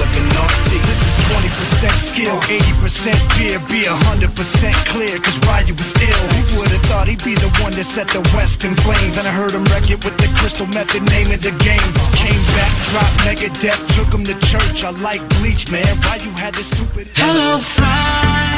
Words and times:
The 0.00 0.08
skill 0.08 0.16
of 0.16 0.16
an 0.16 0.32
artist. 0.32 0.80
This 0.80 0.96
is 0.96 1.14
20% 1.28 2.08
skill, 2.08 2.36
80% 2.40 3.36
fear, 3.36 3.60
be 3.68 3.84
100% 3.84 4.96
clear, 4.96 5.20
cause 5.20 5.36
Ryu 5.44 5.76
was 5.76 5.92
ill. 6.00 6.24
Who 6.24 6.56
would've 6.56 6.80
thought 6.88 7.04
he'd 7.04 7.20
be 7.20 7.36
the 7.36 7.52
one 7.60 7.76
that 7.76 7.84
set 7.92 8.08
the 8.08 8.24
West 8.32 8.64
in 8.64 8.72
flames? 8.80 9.20
And 9.20 9.28
I 9.28 9.32
heard 9.36 9.52
him 9.52 9.68
wreck 9.68 9.84
it 9.92 10.00
with 10.00 10.16
the 10.16 10.28
crystal 10.40 10.64
method, 10.64 11.04
name 11.04 11.28
of 11.28 11.44
the 11.44 11.52
game. 11.52 11.90
Came 12.16 12.44
back, 12.56 12.72
dropped 12.96 13.16
mega 13.28 13.52
death, 13.60 13.80
took 13.92 14.08
him 14.08 14.24
to 14.24 14.34
church. 14.48 14.80
I 14.80 14.88
like 14.88 15.20
bleach, 15.36 15.68
man. 15.68 16.00
Why 16.00 16.16
you 16.16 16.32
had 16.32 16.56
this 16.56 16.66
stupid. 16.72 17.12
Hello, 17.12 17.60
Friday. 17.76 18.49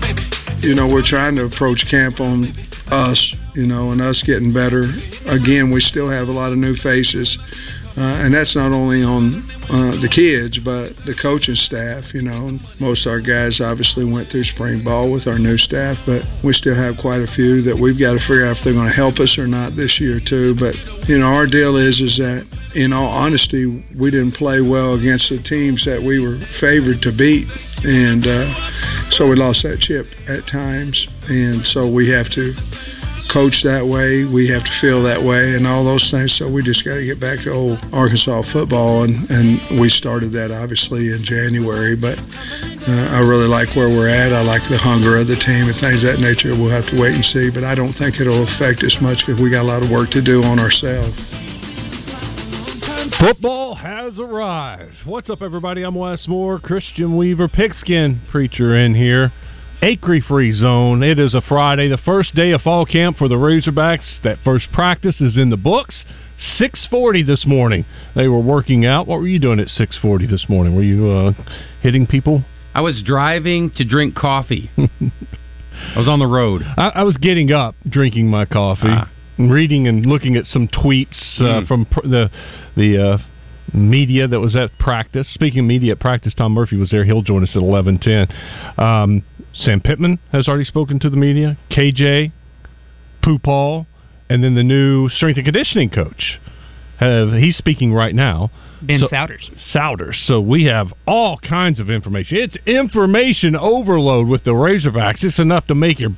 Baby. 0.00 0.66
You 0.66 0.74
know, 0.74 0.88
we're 0.88 1.06
trying 1.06 1.36
to 1.36 1.44
approach 1.44 1.84
camp 1.90 2.20
on 2.20 2.50
us, 2.90 3.34
you 3.54 3.66
know, 3.66 3.92
and 3.92 4.00
us 4.00 4.22
getting 4.26 4.52
better. 4.52 4.90
Again, 5.26 5.70
we 5.70 5.80
still 5.80 6.10
have 6.10 6.28
a 6.28 6.32
lot 6.32 6.50
of 6.50 6.58
new 6.58 6.74
faces. 6.76 7.38
Uh, 7.96 8.26
and 8.26 8.34
that's 8.34 8.56
not 8.56 8.72
only 8.72 9.02
on 9.02 9.46
uh, 9.70 9.94
the 10.02 10.10
kids, 10.10 10.58
but 10.58 10.90
the 11.06 11.14
coaching 11.14 11.54
staff. 11.54 12.02
You 12.12 12.22
know, 12.22 12.58
most 12.80 13.06
of 13.06 13.10
our 13.10 13.20
guys 13.20 13.60
obviously 13.62 14.04
went 14.04 14.30
through 14.30 14.44
spring 14.50 14.82
ball 14.82 15.12
with 15.12 15.28
our 15.28 15.38
new 15.38 15.56
staff, 15.58 15.96
but 16.04 16.22
we 16.42 16.52
still 16.52 16.74
have 16.74 16.98
quite 16.98 17.22
a 17.22 17.30
few 17.38 17.62
that 17.62 17.78
we've 17.78 17.98
got 17.98 18.18
to 18.18 18.22
figure 18.26 18.46
out 18.46 18.58
if 18.58 18.64
they're 18.64 18.74
going 18.74 18.90
to 18.90 18.94
help 18.94 19.22
us 19.22 19.38
or 19.38 19.46
not 19.46 19.76
this 19.76 20.00
year 20.00 20.18
too. 20.18 20.58
But 20.58 20.74
you 21.06 21.18
know, 21.18 21.30
our 21.30 21.46
deal 21.46 21.76
is 21.78 22.02
is 22.02 22.18
that 22.18 22.42
in 22.74 22.92
all 22.92 23.06
honesty, 23.06 23.86
we 23.94 24.10
didn't 24.10 24.34
play 24.34 24.60
well 24.60 24.98
against 24.98 25.30
the 25.30 25.38
teams 25.46 25.84
that 25.86 26.02
we 26.02 26.18
were 26.18 26.42
favored 26.58 26.98
to 27.02 27.14
beat, 27.14 27.46
and 27.86 28.26
uh, 28.26 28.50
so 29.14 29.30
we 29.30 29.36
lost 29.36 29.62
that 29.62 29.78
chip 29.78 30.10
at 30.26 30.50
times. 30.50 30.98
And 31.30 31.64
so 31.64 31.88
we 31.88 32.10
have 32.10 32.28
to 32.32 32.52
coach 33.34 33.66
that 33.66 33.82
way, 33.82 34.22
we 34.22 34.46
have 34.48 34.62
to 34.62 34.74
feel 34.80 35.02
that 35.02 35.18
way, 35.18 35.58
and 35.58 35.66
all 35.66 35.82
those 35.84 36.06
things. 36.14 36.30
So 36.38 36.46
we 36.46 36.62
just 36.62 36.86
got 36.86 36.94
to 36.94 37.04
get 37.04 37.18
back 37.18 37.42
to 37.42 37.50
old 37.50 37.82
Arkansas 37.90 38.46
football, 38.54 39.02
and 39.02 39.28
and 39.28 39.80
we 39.82 39.90
started 39.90 40.30
that 40.38 40.54
obviously 40.54 41.10
in 41.10 41.26
January. 41.26 41.98
But 41.98 42.16
uh, 42.22 43.10
I 43.10 43.18
really 43.26 43.50
like 43.50 43.74
where 43.74 43.90
we're 43.90 44.08
at. 44.08 44.32
I 44.32 44.46
like 44.46 44.62
the 44.70 44.78
hunger 44.78 45.18
of 45.18 45.26
the 45.26 45.36
team 45.42 45.66
and 45.66 45.74
things 45.82 46.06
of 46.06 46.14
that 46.14 46.22
nature. 46.22 46.54
We'll 46.54 46.70
have 46.70 46.86
to 46.94 46.96
wait 46.96 47.18
and 47.18 47.26
see, 47.34 47.50
but 47.50 47.66
I 47.66 47.74
don't 47.74 47.92
think 47.98 48.22
it'll 48.22 48.46
affect 48.54 48.86
us 48.86 48.94
much 49.02 49.18
because 49.26 49.42
we 49.42 49.50
got 49.50 49.66
a 49.66 49.70
lot 49.70 49.82
of 49.82 49.90
work 49.90 50.14
to 50.14 50.22
do 50.22 50.46
on 50.46 50.62
ourselves. 50.62 51.18
Football 53.18 53.74
has 53.74 54.18
arrived. 54.18 54.94
What's 55.04 55.28
up, 55.28 55.42
everybody? 55.42 55.82
I'm 55.82 55.94
Wes 55.94 56.26
Moore, 56.28 56.58
Christian 56.58 57.16
Weaver, 57.16 57.48
Pigskin 57.48 58.20
Preacher 58.30 58.76
in 58.76 58.94
here. 58.94 59.32
Acre 59.84 60.20
Free 60.26 60.50
Zone. 60.52 61.02
It 61.02 61.18
is 61.18 61.34
a 61.34 61.42
Friday, 61.42 61.88
the 61.88 61.98
first 61.98 62.34
day 62.34 62.52
of 62.52 62.62
fall 62.62 62.86
camp 62.86 63.18
for 63.18 63.28
the 63.28 63.34
Razorbacks. 63.34 64.22
That 64.22 64.38
first 64.42 64.72
practice 64.72 65.20
is 65.20 65.36
in 65.36 65.50
the 65.50 65.58
books. 65.58 66.04
6:40 66.58 67.22
this 67.26 67.44
morning. 67.46 67.84
They 68.16 68.26
were 68.26 68.40
working 68.40 68.86
out. 68.86 69.06
What 69.06 69.20
were 69.20 69.26
you 69.28 69.38
doing 69.38 69.60
at 69.60 69.68
6:40 69.68 70.26
this 70.30 70.48
morning? 70.48 70.74
Were 70.74 70.82
you 70.82 71.10
uh, 71.10 71.32
hitting 71.82 72.06
people? 72.06 72.44
I 72.74 72.80
was 72.80 73.02
driving 73.04 73.70
to 73.72 73.84
drink 73.84 74.14
coffee. 74.14 74.70
I 74.78 75.98
was 75.98 76.08
on 76.08 76.18
the 76.18 76.26
road. 76.26 76.62
I, 76.78 76.88
I 76.96 77.02
was 77.02 77.18
getting 77.18 77.52
up, 77.52 77.74
drinking 77.86 78.28
my 78.28 78.46
coffee, 78.46 78.88
Ah. 78.88 79.10
reading 79.38 79.86
and 79.86 80.06
looking 80.06 80.34
at 80.34 80.46
some 80.46 80.66
tweets 80.66 81.38
uh, 81.40 81.60
Mm. 81.60 81.66
from 81.68 81.84
pr- 81.84 82.06
the 82.08 82.30
the 82.74 82.96
uh, 82.98 83.18
media 83.72 84.28
that 84.28 84.40
was 84.40 84.54
at 84.56 84.76
practice. 84.78 85.28
Speaking 85.32 85.66
media 85.66 85.92
at 85.92 86.00
practice, 86.00 86.34
Tom 86.34 86.52
Murphy 86.52 86.76
was 86.76 86.90
there. 86.90 87.04
He'll 87.04 87.22
join 87.22 87.42
us 87.42 87.50
at 87.54 87.62
eleven 87.62 87.98
ten. 87.98 88.28
Um, 88.78 89.22
Sam 89.54 89.80
Pittman 89.80 90.18
has 90.32 90.48
already 90.48 90.64
spoken 90.64 90.98
to 91.00 91.10
the 91.10 91.16
media. 91.16 91.56
KJ, 91.70 92.32
Pooh 93.22 93.38
Paul, 93.38 93.86
and 94.28 94.42
then 94.42 94.54
the 94.54 94.62
new 94.62 95.08
strength 95.08 95.36
and 95.36 95.44
conditioning 95.44 95.90
coach. 95.90 96.40
Have, 96.98 97.32
he's 97.32 97.56
speaking 97.56 97.92
right 97.92 98.14
now. 98.14 98.50
Ben 98.86 99.00
So- 99.00 99.08
Sowders. 99.08 99.50
Sowders. 99.72 100.16
So 100.26 100.40
we 100.40 100.64
have 100.64 100.92
all 101.06 101.38
kinds 101.38 101.80
of 101.80 101.90
information. 101.90 102.38
It's 102.38 102.56
information 102.66 103.56
overload 103.56 104.28
with 104.28 104.44
the 104.44 104.52
Razorbacks. 104.52 105.22
It's 105.24 105.38
enough 105.38 105.66
to 105.68 105.74
make 105.74 105.98
your 105.98 106.12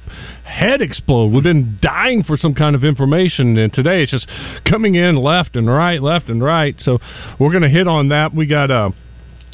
head 0.45 0.81
explode. 0.83 1.33
We've 1.33 1.43
been 1.43 1.79
dying 1.81 2.23
for 2.23 2.37
some 2.37 2.55
kind 2.55 2.75
of 2.75 2.85
information, 2.85 3.57
and 3.57 3.73
today 3.73 4.03
it's 4.03 4.13
just 4.13 4.29
coming 4.65 4.95
in 4.95 5.17
left 5.17 5.57
and 5.57 5.69
right, 5.69 6.03
left 6.03 6.29
and 6.29 6.43
right. 6.43 6.75
So 6.81 6.99
we're 7.39 7.51
going 7.51 7.63
to 7.63 7.69
hit 7.69 7.87
on 7.87 8.09
that. 8.09 8.35
We 8.35 8.47
got 8.47 8.71
uh, 8.71 8.91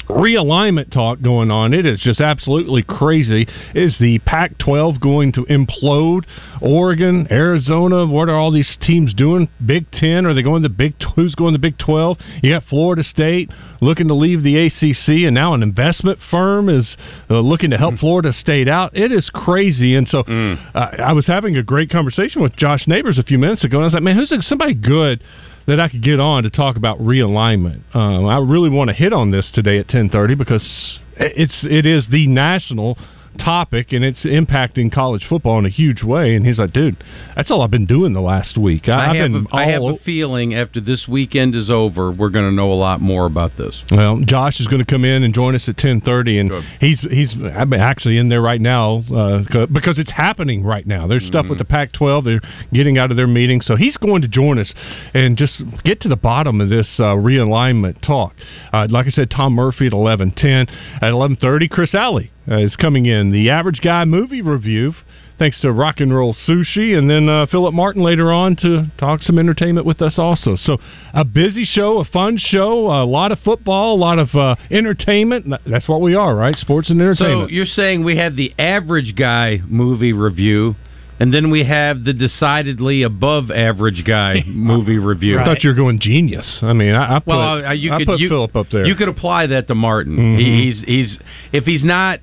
realignment 0.09 0.91
talk 0.91 1.21
going 1.21 1.51
on. 1.51 1.73
It 1.73 1.85
is 1.85 1.99
just 1.99 2.19
absolutely 2.19 2.83
crazy. 2.83 3.47
Is 3.73 3.95
the 3.99 4.19
Pac 4.19 4.57
12 4.57 4.99
going 4.99 5.31
to 5.33 5.45
implode? 5.45 6.23
Oregon, 6.61 7.27
Arizona, 7.31 8.05
what 8.05 8.29
are 8.29 8.35
all 8.35 8.51
these 8.51 8.77
teams 8.81 9.13
doing? 9.13 9.49
Big 9.65 9.89
10, 9.91 10.25
are 10.25 10.33
they 10.33 10.41
going 10.41 10.63
to 10.63 10.69
Big 10.69 10.95
Who's 11.15 11.35
going 11.35 11.53
to 11.53 11.59
Big 11.59 11.77
12? 11.77 12.17
You 12.41 12.53
got 12.53 12.63
Florida 12.69 13.03
State 13.03 13.49
looking 13.81 14.07
to 14.07 14.13
leave 14.13 14.43
the 14.43 14.65
ACC, 14.65 15.25
and 15.25 15.35
now 15.35 15.53
an 15.53 15.61
investment 15.61 16.19
firm 16.31 16.69
is 16.69 16.95
uh, 17.29 17.39
looking 17.39 17.69
to 17.71 17.77
help 17.77 17.97
Florida 17.99 18.31
State 18.33 18.69
out. 18.69 18.95
It 18.95 19.11
is 19.11 19.29
crazy. 19.33 19.95
And 19.95 20.07
so 20.07 20.19
uh, 20.19 20.79
I 20.99 21.13
was 21.13 21.27
having 21.27 21.57
a 21.57 21.63
great 21.63 21.89
conversation 21.89 22.41
with 22.41 22.55
Josh 22.55 22.87
Neighbors 22.87 23.17
a 23.17 23.23
few 23.23 23.37
minutes 23.37 23.63
ago, 23.63 23.77
and 23.77 23.83
I 23.83 23.87
was 23.87 23.93
like, 23.93 24.03
man, 24.03 24.15
who's 24.15 24.33
somebody 24.47 24.73
good? 24.73 25.23
That 25.67 25.79
I 25.79 25.87
could 25.89 26.03
get 26.03 26.19
on 26.19 26.43
to 26.43 26.49
talk 26.49 26.75
about 26.75 26.99
realignment. 26.99 27.81
Um, 27.95 28.25
I 28.25 28.37
really 28.39 28.69
want 28.69 28.89
to 28.89 28.93
hit 28.93 29.13
on 29.13 29.31
this 29.31 29.49
today 29.53 29.79
at 29.79 29.87
ten 29.87 30.09
thirty 30.09 30.35
because 30.35 30.99
it's 31.17 31.57
it 31.63 31.85
is 31.85 32.05
the 32.11 32.27
national 32.27 32.97
topic, 33.37 33.91
and 33.91 34.03
it's 34.03 34.23
impacting 34.23 34.91
college 34.91 35.25
football 35.27 35.59
in 35.59 35.65
a 35.65 35.69
huge 35.69 36.03
way. 36.03 36.35
And 36.35 36.45
he's 36.45 36.57
like, 36.57 36.73
"Dude, 36.73 37.03
that's 37.35 37.51
all 37.51 37.61
I've 37.61 37.71
been 37.71 37.85
doing 37.85 38.13
the 38.13 38.21
last 38.21 38.57
week. 38.57 38.87
I, 38.87 39.11
I 39.11 39.15
have 39.15 39.31
a, 39.31 39.43
I 39.51 39.65
have 39.71 39.83
a 39.83 39.95
feeling 40.03 40.53
after 40.53 40.81
this 40.81 41.07
weekend 41.07 41.55
is 41.55 41.69
over, 41.69 42.11
we're 42.11 42.29
going 42.29 42.49
to 42.49 42.55
know 42.55 42.71
a 42.71 42.75
lot 42.75 43.01
more 43.01 43.25
about 43.25 43.51
this. 43.57 43.81
Well, 43.91 44.19
Josh 44.25 44.59
is 44.59 44.67
going 44.67 44.83
to 44.83 44.89
come 44.89 45.05
in 45.05 45.23
and 45.23 45.33
join 45.33 45.55
us 45.55 45.63
at 45.67 45.77
ten 45.77 46.01
thirty, 46.01 46.39
and 46.39 46.51
he's 46.79 46.99
he's 47.01 47.33
I'm 47.55 47.73
actually 47.73 48.17
in 48.17 48.29
there 48.29 48.41
right 48.41 48.61
now 48.61 49.03
uh, 49.13 49.65
because 49.71 49.97
it's 49.97 50.11
happening 50.11 50.63
right 50.63 50.85
now. 50.85 51.07
There's 51.07 51.25
stuff 51.25 51.45
with 51.49 51.57
the 51.57 51.65
Pac-12; 51.65 52.23
they're 52.23 52.41
getting 52.71 52.97
out 52.97 53.11
of 53.11 53.17
their 53.17 53.27
meeting, 53.27 53.61
so 53.61 53.75
he's 53.75 53.97
going 53.97 54.21
to 54.21 54.27
join 54.27 54.59
us 54.59 54.73
and 55.13 55.37
just 55.37 55.61
get 55.83 56.01
to 56.01 56.09
the 56.09 56.15
bottom 56.15 56.61
of 56.61 56.69
this 56.69 56.87
uh, 56.99 57.15
realignment 57.15 58.01
talk. 58.05 58.33
Uh, 58.71 58.87
like 58.89 59.07
I 59.07 59.11
said, 59.11 59.31
Tom 59.31 59.53
Murphy 59.53 59.87
at 59.87 59.93
eleven 59.93 60.31
ten 60.31 60.67
at 61.01 61.09
eleven 61.09 61.37
thirty. 61.37 61.67
Chris 61.67 61.93
Alley 61.93 62.32
uh, 62.49 62.57
is 62.57 62.75
coming 62.75 63.05
in. 63.05 63.31
The 63.31 63.49
Average 63.49 63.81
Guy 63.81 64.05
movie 64.05 64.41
review. 64.41 64.93
Thanks 65.39 65.59
to 65.61 65.71
Rock 65.71 65.95
and 65.99 66.15
Roll 66.15 66.35
Sushi, 66.47 66.95
and 66.95 67.09
then 67.09 67.27
uh, 67.27 67.47
Philip 67.47 67.73
Martin 67.73 68.03
later 68.03 68.31
on 68.31 68.55
to 68.57 68.85
talk 68.99 69.21
some 69.23 69.39
entertainment 69.39 69.85
with 69.85 69.99
us 70.01 70.13
also. 70.19 70.55
So 70.55 70.77
a 71.11 71.25
busy 71.25 71.65
show, 71.65 71.97
a 71.99 72.05
fun 72.05 72.37
show, 72.37 72.85
a 72.91 73.03
lot 73.03 73.31
of 73.31 73.39
football, 73.39 73.95
a 73.95 73.97
lot 73.97 74.19
of 74.19 74.29
uh, 74.35 74.55
entertainment. 74.69 75.51
That's 75.65 75.87
what 75.89 76.01
we 76.01 76.13
are, 76.13 76.35
right? 76.35 76.55
Sports 76.55 76.91
and 76.91 77.01
entertainment. 77.01 77.49
So 77.49 77.53
you're 77.53 77.65
saying 77.65 78.03
we 78.03 78.17
have 78.17 78.35
the 78.35 78.53
average 78.59 79.15
guy 79.15 79.59
movie 79.65 80.13
review, 80.13 80.75
and 81.19 81.33
then 81.33 81.49
we 81.49 81.63
have 81.65 82.03
the 82.03 82.13
decidedly 82.13 83.01
above 83.01 83.49
average 83.49 84.03
guy 84.05 84.43
movie 84.47 84.99
review. 84.99 85.39
I 85.39 85.45
thought 85.45 85.63
you 85.63 85.71
were 85.71 85.75
going 85.75 85.99
genius. 85.99 86.59
I 86.61 86.73
mean, 86.73 86.93
I, 86.93 87.15
I 87.15 87.19
put, 87.19 87.27
Well, 87.27 87.65
uh, 87.65 87.71
you 87.73 87.91
I 87.91 87.97
could 87.97 88.07
put 88.07 88.19
you, 88.19 88.29
Philip 88.29 88.55
up 88.55 88.67
there. 88.71 88.85
You 88.85 88.95
could 88.95 89.09
apply 89.09 89.47
that 89.47 89.67
to 89.67 89.75
Martin. 89.75 90.15
Mhm. 90.15 90.37
He, 90.37 90.65
he's 90.65 90.83
he's 90.85 91.19
if 91.51 91.63
he's 91.65 91.83
not 91.83 92.19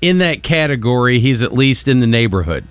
in 0.00 0.18
that 0.18 0.42
category, 0.42 1.20
he's 1.20 1.42
at 1.42 1.52
least 1.52 1.88
in 1.88 2.00
the 2.00 2.06
neighborhood. 2.06 2.64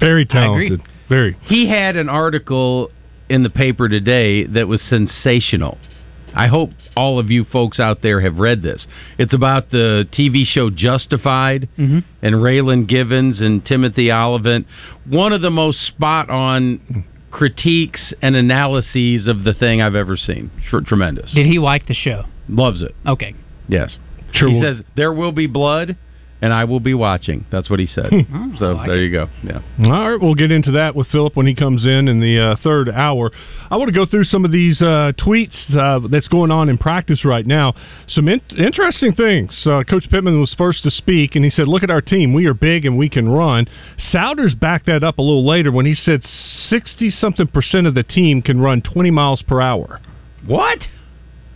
Very 0.00 0.26
talented. 0.26 0.82
Very. 1.08 1.36
He 1.42 1.68
had 1.68 1.96
an 1.96 2.08
article 2.08 2.90
in 3.28 3.42
the 3.42 3.50
paper 3.50 3.88
today 3.88 4.46
that 4.46 4.66
was 4.66 4.80
sensational. 4.82 5.78
I 6.34 6.46
hope 6.46 6.70
all 6.96 7.18
of 7.18 7.30
you 7.30 7.44
folks 7.44 7.78
out 7.78 8.02
there 8.02 8.20
have 8.20 8.38
read 8.38 8.62
this. 8.62 8.86
It's 9.18 9.34
about 9.34 9.70
the 9.70 10.08
TV 10.12 10.44
show 10.46 10.70
Justified 10.70 11.68
mm-hmm. 11.78 11.98
and 12.22 12.34
Raylan 12.36 12.88
Givens 12.88 13.40
and 13.40 13.64
Timothy 13.64 14.10
Olyphant. 14.10 14.66
One 15.06 15.32
of 15.32 15.42
the 15.42 15.50
most 15.50 15.86
spot 15.86 16.30
on 16.30 17.04
critiques 17.30 18.12
and 18.22 18.36
analyses 18.36 19.26
of 19.26 19.44
the 19.44 19.52
thing 19.52 19.82
I've 19.82 19.94
ever 19.94 20.16
seen. 20.16 20.50
Tremendous. 20.70 21.32
Did 21.34 21.46
he 21.46 21.58
like 21.58 21.86
the 21.86 21.94
show? 21.94 22.24
Loves 22.48 22.82
it. 22.82 22.94
Okay. 23.06 23.34
Yes. 23.68 23.96
Sure 24.32 24.48
he 24.48 24.60
says 24.60 24.78
there 24.96 25.12
will 25.12 25.32
be 25.32 25.46
blood 25.46 25.96
and 26.42 26.52
I 26.52 26.64
will 26.64 26.80
be 26.80 26.92
watching. 26.92 27.46
That's 27.52 27.70
what 27.70 27.78
he 27.78 27.86
said. 27.86 28.10
so 28.58 28.74
there 28.84 28.96
you 29.02 29.12
go. 29.12 29.28
Yeah. 29.44 29.60
All 29.84 30.10
right, 30.10 30.20
we'll 30.20 30.34
get 30.34 30.50
into 30.50 30.72
that 30.72 30.94
with 30.96 31.06
Philip 31.06 31.36
when 31.36 31.46
he 31.46 31.54
comes 31.54 31.84
in 31.84 32.08
in 32.08 32.20
the 32.20 32.38
uh, 32.38 32.56
third 32.62 32.90
hour. 32.90 33.30
I 33.70 33.76
want 33.76 33.88
to 33.88 33.94
go 33.94 34.04
through 34.04 34.24
some 34.24 34.44
of 34.44 34.50
these 34.50 34.82
uh, 34.82 35.12
tweets 35.16 35.54
uh, 35.74 36.06
that's 36.10 36.26
going 36.26 36.50
on 36.50 36.68
in 36.68 36.78
practice 36.78 37.24
right 37.24 37.46
now. 37.46 37.74
Some 38.08 38.28
in- 38.28 38.42
interesting 38.58 39.14
things. 39.14 39.56
Uh, 39.64 39.84
Coach 39.88 40.10
Pittman 40.10 40.40
was 40.40 40.52
first 40.58 40.82
to 40.82 40.90
speak, 40.90 41.36
and 41.36 41.44
he 41.44 41.50
said, 41.50 41.68
"Look 41.68 41.84
at 41.84 41.90
our 41.90 42.02
team. 42.02 42.34
We 42.34 42.46
are 42.46 42.54
big 42.54 42.84
and 42.84 42.98
we 42.98 43.08
can 43.08 43.28
run." 43.28 43.68
Sowders 44.12 44.58
backed 44.58 44.86
that 44.86 45.04
up 45.04 45.18
a 45.18 45.22
little 45.22 45.46
later 45.46 45.70
when 45.70 45.86
he 45.86 45.94
said 45.94 46.22
sixty 46.68 47.08
something 47.08 47.46
percent 47.46 47.86
of 47.86 47.94
the 47.94 48.02
team 48.02 48.42
can 48.42 48.60
run 48.60 48.82
twenty 48.82 49.12
miles 49.12 49.42
per 49.42 49.60
hour. 49.60 50.00
What? 50.44 50.80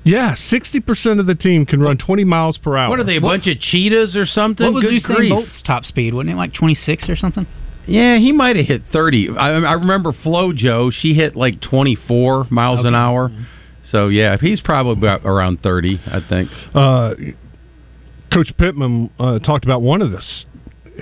Yeah, 0.06 0.34
sixty 0.36 0.80
percent 0.80 1.20
of 1.20 1.26
the 1.26 1.34
team 1.34 1.66
can 1.66 1.80
run 1.80 1.98
twenty 1.98 2.24
miles 2.24 2.56
per 2.58 2.76
hour. 2.76 2.88
What 2.88 3.00
are 3.00 3.04
they, 3.04 3.16
a 3.16 3.20
bunch 3.20 3.46
of 3.48 3.58
cheetahs 3.60 4.14
or 4.16 4.24
something? 4.24 4.64
What 4.64 4.74
was 4.74 4.84
Good 4.84 5.02
Usain. 5.02 5.28
Bolt's 5.30 5.60
top 5.66 5.84
speed? 5.84 6.14
Wasn't 6.14 6.30
it 6.30 6.36
like 6.36 6.54
26 6.54 7.08
or 7.08 7.16
something? 7.16 7.46
Yeah, 7.88 8.16
he 8.18 8.32
might 8.32 8.56
have 8.56 8.66
hit 8.66 8.82
30. 8.92 9.30
I, 9.38 9.50
I 9.50 9.72
remember 9.74 10.12
Flo 10.12 10.52
Joe, 10.52 10.90
she 10.90 11.14
hit 11.14 11.36
like 11.36 11.60
24 11.60 12.46
miles 12.50 12.80
an 12.80 12.86
Okay. 12.86 12.94
hour. 12.96 13.30
So, 13.92 14.08
yeah, 14.08 14.36
he's 14.40 14.60
probably 14.60 14.94
about 14.94 15.24
around 15.24 15.62
30, 15.62 16.00
I 16.06 16.20
think. 16.28 16.50
uh, 16.74 17.14
Coach 18.32 18.52
Pittman 18.58 19.10
uh, 19.20 19.38
talked 19.38 19.64
about 19.64 19.82
one 19.82 20.02
of 20.02 20.10
the, 20.10 20.20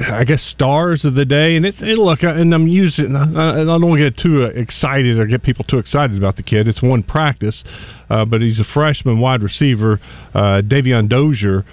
I 0.00 0.24
guess, 0.24 0.42
stars 0.42 1.04
of 1.04 1.14
the 1.14 1.24
day, 1.24 1.54
and 1.56 1.64
it's 1.64 1.78
and 1.80 1.98
look, 1.98 2.22
and 2.22 2.52
I'm 2.52 2.66
using. 2.66 3.14
I, 3.14 3.62
I 3.62 3.64
don't 3.64 3.96
get 3.96 4.16
too 4.16 4.42
excited 4.42 5.18
or 5.18 5.26
get 5.26 5.42
people 5.42 5.64
too 5.64 5.78
excited 5.78 6.16
about 6.16 6.36
the 6.36 6.42
kid. 6.42 6.66
It's 6.66 6.82
one 6.82 7.04
practice, 7.04 7.62
uh, 8.10 8.24
but 8.24 8.40
he's 8.40 8.58
a 8.58 8.64
freshman 8.64 9.20
wide 9.20 9.42
receiver, 9.42 10.00
uh, 10.34 10.62
Davion 10.62 11.08
Dozier. 11.08 11.64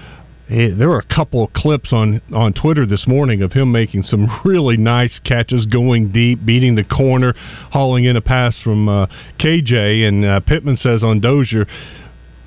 Eh, 0.52 0.70
There 0.78 0.90
were 0.90 1.00
a 1.00 1.16
couple 1.16 1.44
of 1.46 1.54
clips 1.54 1.92
on 1.92 2.22
on 2.32 2.54
Twitter 2.54 2.86
this 2.86 3.08
morning 3.08 3.42
of 3.42 3.54
him 3.54 3.72
making 3.72 4.04
some 4.04 4.28
really 4.46 4.78
nice 4.78 5.20
catches, 5.24 5.66
going 5.66 6.12
deep, 6.12 6.46
beating 6.46 6.76
the 6.76 6.84
corner, 6.84 7.34
hauling 7.72 8.06
in 8.06 8.18
a 8.18 8.22
pass 8.22 8.56
from 8.64 8.88
uh, 8.88 9.08
KJ. 9.40 10.08
And 10.08 10.26
uh, 10.26 10.40
Pittman 10.42 10.78
says 10.78 11.02
on 11.02 11.22
Dozier, 11.22 11.66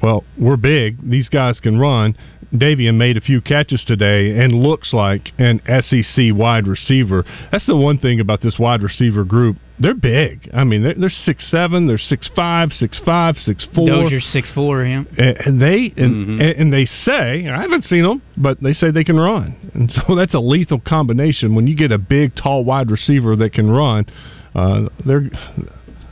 well, 0.04 0.24
we're 0.38 0.56
big. 0.56 1.08
These 1.10 1.28
guys 1.28 1.58
can 1.60 1.78
run. 1.78 2.16
Davion 2.54 2.96
made 2.96 3.16
a 3.16 3.20
few 3.20 3.40
catches 3.40 3.82
today 3.84 4.38
and 4.38 4.52
looks 4.54 4.92
like 4.92 5.32
an 5.38 5.60
SEC 5.66 6.26
wide 6.32 6.68
receiver. 6.68 7.24
That's 7.50 7.66
the 7.66 7.74
one 7.74 7.98
thing 7.98 8.20
about 8.20 8.42
this 8.42 8.58
wide 8.58 8.82
receiver 8.82 9.24
group. 9.24 9.56
They're 9.80 9.94
big. 9.94 10.48
I 10.54 10.62
mean, 10.62 10.84
they're, 10.84 10.94
they're 10.94 11.10
six 11.10 11.50
seven, 11.50 11.88
they're 11.88 11.98
six 11.98 12.28
five, 12.36 12.70
six 12.72 13.00
five, 13.04 13.36
six 13.38 13.66
four. 13.74 13.88
Dozier's 13.88 14.24
6'4", 14.32 14.86
him. 14.86 15.08
And 15.18 15.36
and 15.46 15.60
they 15.62 15.92
and, 15.96 16.40
Mhm. 16.40 16.60
and 16.60 16.72
they 16.72 16.84
say 16.86 17.48
I 17.48 17.62
haven't 17.62 17.84
seen 17.84 18.02
them, 18.02 18.22
but 18.36 18.62
they 18.62 18.72
say 18.72 18.92
they 18.92 19.02
can 19.02 19.16
run, 19.18 19.56
and 19.74 19.90
so 19.90 20.14
that's 20.16 20.34
a 20.34 20.38
lethal 20.38 20.78
combination. 20.78 21.56
When 21.56 21.66
you 21.66 21.74
get 21.74 21.90
a 21.90 21.98
big, 21.98 22.36
tall 22.36 22.62
wide 22.64 22.88
receiver 22.90 23.34
that 23.34 23.52
can 23.52 23.68
run, 23.68 24.06
uh, 24.54 24.82
they're 25.04 25.28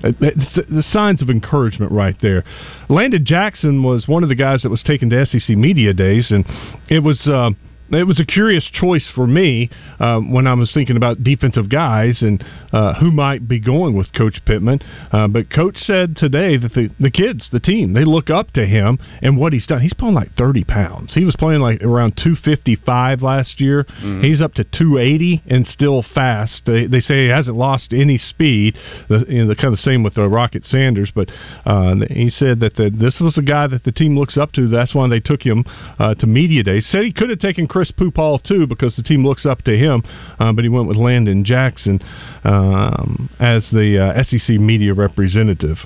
it's 0.03 0.55
the- 0.55 0.83
signs 0.83 1.23
of 1.23 1.31
encouragement 1.31 1.93
right 1.93 2.17
there. 2.21 2.45
Landon 2.89 3.25
Jackson 3.25 3.83
was 3.83 4.09
one 4.09 4.23
of 4.23 4.29
the 4.29 4.35
guys 4.35 4.63
that 4.63 4.69
was 4.71 4.83
taken 4.83 5.09
to 5.11 5.25
SEC 5.27 5.57
media 5.57 5.93
days, 5.93 6.31
and 6.31 6.45
it 6.89 7.03
was. 7.03 7.27
Uh, 7.27 7.51
it 7.93 8.07
was 8.07 8.19
a 8.19 8.25
curious 8.25 8.69
choice 8.73 9.09
for 9.15 9.27
me 9.27 9.71
uh, 10.01 10.19
when 10.19 10.47
I 10.47 10.55
was 10.55 10.73
thinking 10.73 10.97
about 10.97 11.23
defensive 11.23 11.69
guys 11.69 12.23
and 12.23 12.43
uh, 12.73 12.95
who 12.95 13.11
might 13.11 13.47
be 13.47 13.61
going 13.61 13.97
with 13.97 14.13
Coach 14.15 14.41
Pittman. 14.47 14.81
Uh, 15.13 15.29
but 15.29 15.51
Coach 15.51 15.77
said 15.77 16.17
today 16.17 16.57
that 16.57 16.73
the, 16.73 16.89
the 16.99 17.11
kids, 17.11 17.49
the 17.53 17.61
team, 17.61 17.93
they 17.93 18.05
look 18.05 18.31
up 18.31 18.53
to 18.53 18.67
him 18.67 18.99
and 19.21 19.37
what 19.37 19.53
he's 19.53 19.67
done. 19.67 19.81
He's 19.81 19.93
playing 19.93 20.15
like 20.15 20.35
30 20.37 20.65
pounds. 20.65 21.15
He 21.15 21.25
was 21.25 21.37
playing 21.37 21.61
like 21.61 21.83
around 21.83 22.17
255 22.17 23.23
last 23.23 23.61
year. 23.61 23.85
He's 24.23 24.41
up 24.41 24.55
to 24.55 24.65
280 24.65 25.43
and 25.47 25.67
still 25.67 26.05
fast. 26.15 26.63
They, 26.67 26.87
they 26.87 27.01
say 27.01 27.25
he 27.25 27.29
hasn't 27.29 27.57
lost 27.57 27.93
any 27.93 28.19
speed. 28.19 28.79
The, 29.09 29.25
you 29.29 29.43
know, 29.43 29.49
the 29.49 29.55
kind 29.55 29.67
of 29.67 29.73
the 29.73 29.83
same 29.83 30.03
with 30.03 30.17
uh, 30.17 30.29
Rocket 30.29 30.65
Sanders. 30.65 31.11
But 31.15 31.29
uh, 31.67 31.95
he 32.09 32.31
said 32.31 32.61
that 32.61 32.77
the, 32.77 32.91
this 32.91 33.19
was 33.21 33.37
a 33.37 33.43
guy 33.43 33.67
that 33.67 33.85
the 33.85 33.93
team 33.93 34.19
looks 34.19 34.37
up 34.37 34.53
to. 34.53 34.69
That's 34.69 34.95
why 34.95 35.09
they 35.09 35.21
took 35.21 35.43
him 35.43 35.65
uh, 35.99 36.15
to 36.15 36.27
media 36.27 36.63
day. 36.63 36.81
Said 36.81 37.05
he 37.05 37.13
could 37.13 37.31
have 37.31 37.39
taken 37.39 37.67
Chris 37.67 37.82
Pooh 37.91 38.11
Paul 38.11 38.39
too 38.39 38.67
because 38.67 38.95
the 38.97 39.03
team 39.03 39.27
looks 39.27 39.45
up 39.47 39.63
to 39.63 39.77
him, 39.77 40.03
uh, 40.39 40.53
but 40.53 40.65
he 40.65 40.69
went 40.69 40.89
with 40.89 40.97
Landon 40.97 41.45
Jackson 41.45 42.01
um, 42.45 43.31
as 43.41 43.67
the 43.73 43.99
uh, 43.99 44.23
SEC 44.25 44.57
media 44.61 44.95
representative. 44.95 45.79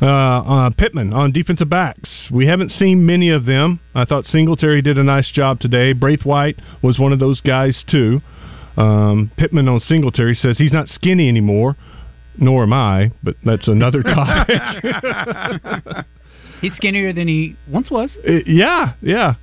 Uh, 0.00 0.06
uh, 0.06 0.70
Pittman 0.70 1.12
on 1.12 1.32
defensive 1.32 1.70
backs. 1.70 2.10
We 2.30 2.46
haven't 2.46 2.70
seen 2.70 3.06
many 3.06 3.30
of 3.30 3.46
them. 3.46 3.80
I 3.94 4.04
thought 4.04 4.26
Singletary 4.26 4.82
did 4.82 4.98
a 4.98 5.02
nice 5.02 5.30
job 5.32 5.60
today. 5.60 5.92
Braithwaite 5.94 6.58
was 6.82 6.98
one 6.98 7.12
of 7.12 7.18
those 7.18 7.40
guys 7.40 7.82
too. 7.88 8.20
Um, 8.76 9.30
Pittman 9.38 9.68
on 9.68 9.80
Singletary 9.80 10.34
says 10.34 10.58
he's 10.58 10.72
not 10.72 10.88
skinny 10.88 11.28
anymore, 11.28 11.76
nor 12.38 12.64
am 12.64 12.74
I, 12.74 13.12
but 13.22 13.36
that's 13.42 13.68
another 13.68 14.02
topic. 14.02 14.60
He's 16.60 16.74
skinnier 16.74 17.12
than 17.12 17.28
he 17.28 17.56
once 17.70 17.90
was. 17.90 18.16
Uh, 18.26 18.32
yeah, 18.46 18.94
yeah. 19.02 19.34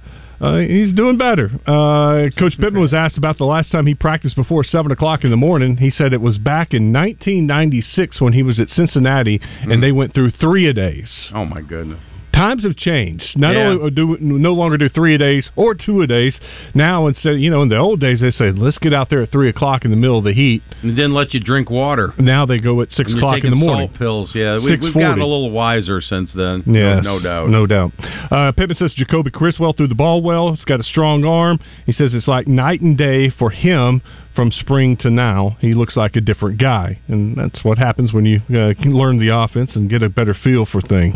Uh, 0.43 0.57
he's 0.57 0.93
doing 0.93 1.17
better. 1.17 1.50
Uh, 1.65 2.27
Coach 2.38 2.57
Pittman 2.59 2.81
was 2.81 2.93
asked 2.93 3.17
about 3.17 3.38
the 3.38 3.45
last 3.45 3.71
time 3.71 3.85
he 3.85 3.95
practiced 3.95 4.35
before 4.35 4.65
seven 4.65 4.91
o'clock 4.91 5.23
in 5.23 5.29
the 5.29 5.38
morning. 5.38 5.77
He 5.77 5.89
said 5.89 6.12
it 6.12 6.19
was 6.19 6.38
back 6.38 6.73
in 6.73 6.91
1996 6.91 8.19
when 8.19 8.33
he 8.33 8.43
was 8.43 8.59
at 8.59 8.67
Cincinnati, 8.67 9.39
and 9.62 9.81
they 9.81 9.93
went 9.93 10.13
through 10.13 10.31
three 10.31 10.67
a 10.67 10.73
days. 10.73 11.29
Oh, 11.33 11.45
my 11.45 11.62
goodness. 11.62 12.00
Times 12.34 12.63
have 12.63 12.75
changed. 12.75 13.38
Not 13.38 13.54
Yeah. 13.54 13.68
only 13.68 13.92
do 13.92 14.18
no 14.20 14.54
longer 14.54 14.75
do 14.78 14.90
three 14.90 15.13
a 15.13 15.18
days 15.20 15.50
or 15.56 15.75
two 15.75 16.02
a 16.02 16.08
days. 16.08 16.40
Now 16.74 17.06
instead, 17.08 17.40
you 17.40 17.52
know, 17.52 17.62
in 17.62 17.70
the 17.70 17.78
old 17.78 18.00
days 18.00 18.22
they 18.22 18.32
say 18.32 18.52
let's 18.52 18.80
get 18.80 18.92
out 18.92 19.10
there 19.12 19.22
at 19.22 19.30
three 19.32 19.50
o'clock 19.50 19.86
in 19.86 19.92
the 19.92 19.98
middle 19.98 20.18
of 20.18 20.24
the 20.24 20.34
heat. 20.34 20.63
And 20.82 20.98
then 20.98 21.13
let 21.13 21.34
you 21.34 21.40
drink 21.40 21.70
water. 21.70 22.12
Now 22.18 22.46
they 22.46 22.60
go 22.60 22.82
at 22.82 22.92
six 22.92 23.12
And 23.12 23.20
o'clock 23.20 23.44
in 23.44 23.52
the 23.52 23.56
morning. 23.56 23.90
Salt 23.90 24.00
pills, 24.00 24.32
yeah. 24.34 24.58
We, 24.58 24.75
we've 24.78 24.94
gotten 24.94 25.22
a 25.22 25.25
little 25.28 25.52
wiser 25.52 26.02
since 26.02 26.32
then. 26.34 26.63
Yes, 26.66 27.04
no, 27.04 27.18
no 27.18 27.24
doubt. 27.24 27.50
no 27.50 27.68
doubt. 27.68 27.92
Uh, 28.32 28.52
Pittman 28.52 28.78
says 28.78 28.94
Jacoby 28.96 29.30
Criswell 29.30 29.74
threw 29.74 29.88
the 29.88 29.96
ball 29.96 30.22
well. 30.24 30.54
He's 30.56 30.66
got 30.66 30.80
a 30.80 30.84
strong 30.84 31.24
arm. 31.25 31.60
He 31.86 31.92
says 31.92 32.13
it's 32.16 32.28
like 32.28 32.48
night 32.48 32.82
and 32.82 32.98
day 32.98 33.30
for 33.30 33.52
him 33.52 34.02
from 34.36 34.52
spring 34.52 34.98
to 34.98 35.10
now, 35.10 35.58
he 35.60 35.74
looks 35.74 35.96
like 35.96 36.16
a 36.16 36.22
different 36.22 36.60
guy, 36.60 37.00
and 37.08 37.36
that's 37.38 37.63
what 37.63 37.78
happens 37.78 38.13
when 38.13 38.25
you 38.25 38.38
uh, 38.50 38.74
can 38.82 38.96
learn 38.96 39.20
the 39.20 39.36
offense 39.36 39.72
and 39.75 39.90
get 39.90 40.02
a 40.02 40.10
better 40.10 40.34
feel 40.34 40.66
for 40.66 40.82
things. 40.82 41.16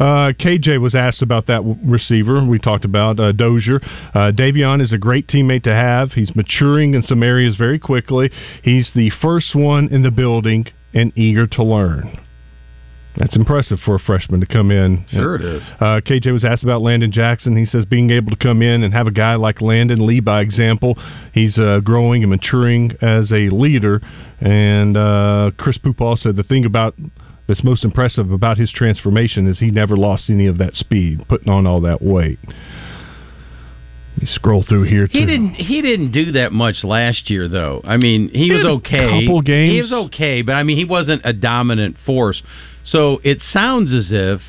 Uh, 0.00 0.32
KJ 0.38 0.80
was 0.80 0.94
asked 0.94 1.22
about 1.22 1.46
that 1.46 1.58
w- 1.58 1.76
receiver. 1.84 2.44
We 2.44 2.58
talked 2.58 2.84
about 2.84 3.20
uh, 3.20 3.32
Dozier. 3.32 3.80
Uh, 4.14 4.32
Davion 4.32 4.82
is 4.82 4.92
a 4.92 4.98
great 4.98 5.28
teammate 5.28 5.62
to 5.64 5.74
have. 5.74 6.12
He's 6.12 6.34
maturing 6.34 6.94
in 6.94 7.02
some 7.02 7.22
areas 7.22 7.56
very 7.56 7.78
quickly. 7.78 8.30
He's 8.62 8.90
the 8.94 9.10
first 9.22 9.54
one 9.54 9.88
in 9.88 10.02
the 10.02 10.10
building 10.10 10.66
and 10.92 11.12
eager 11.16 11.46
to 11.46 11.62
learn. 11.62 12.18
That's 13.16 13.36
impressive 13.36 13.78
for 13.84 13.94
a 13.94 13.98
freshman 13.98 14.40
to 14.40 14.46
come 14.46 14.70
in. 14.70 15.06
Sure 15.08 15.36
it 15.36 15.44
is. 15.44 15.62
Uh, 15.80 16.00
KJ 16.04 16.32
was 16.32 16.44
asked 16.44 16.64
about 16.64 16.82
Landon 16.82 17.12
Jackson. 17.12 17.56
He 17.56 17.64
says 17.64 17.84
being 17.84 18.10
able 18.10 18.30
to 18.30 18.36
come 18.36 18.60
in 18.60 18.82
and 18.82 18.92
have 18.92 19.06
a 19.06 19.12
guy 19.12 19.36
like 19.36 19.60
Landon 19.60 20.04
lead 20.04 20.24
by 20.24 20.40
example. 20.40 20.98
He's 21.32 21.56
uh, 21.56 21.80
growing 21.80 22.22
and 22.24 22.30
maturing 22.30 22.92
as 23.00 23.30
a 23.30 23.50
leader. 23.50 24.00
And 24.40 24.96
uh, 24.96 25.52
Chris 25.58 25.78
Pooh 25.78 25.94
Paul 25.94 26.16
said 26.16 26.34
the 26.36 26.42
thing 26.42 26.64
about 26.64 26.94
that's 27.46 27.62
most 27.62 27.84
impressive 27.84 28.30
about 28.30 28.58
his 28.58 28.72
transformation 28.72 29.46
is 29.46 29.58
he 29.58 29.70
never 29.70 29.96
lost 29.96 30.30
any 30.30 30.46
of 30.46 30.58
that 30.58 30.74
speed, 30.74 31.26
putting 31.28 31.48
on 31.48 31.66
all 31.66 31.80
that 31.82 32.02
weight. 32.02 32.38
You 34.20 34.26
scroll 34.28 34.64
through 34.66 34.84
here 34.84 35.08
too. 35.08 35.18
He 35.18 35.26
didn't. 35.26 35.54
He 35.54 35.82
didn't 35.82 36.12
do 36.12 36.32
that 36.32 36.52
much 36.52 36.84
last 36.84 37.30
year, 37.30 37.48
though. 37.48 37.80
I 37.84 37.96
mean, 37.96 38.30
he 38.32 38.48
Did 38.48 38.58
was 38.58 38.64
a 38.64 38.70
okay. 38.76 39.22
couple 39.22 39.42
games. 39.42 39.72
He 39.72 39.80
was 39.82 39.92
okay, 40.06 40.42
but 40.42 40.52
I 40.52 40.62
mean, 40.62 40.76
he 40.76 40.84
wasn't 40.84 41.22
a 41.24 41.32
dominant 41.32 41.96
force. 42.06 42.40
So 42.84 43.20
it 43.24 43.38
sounds 43.52 43.92
as 43.92 44.08
if 44.10 44.40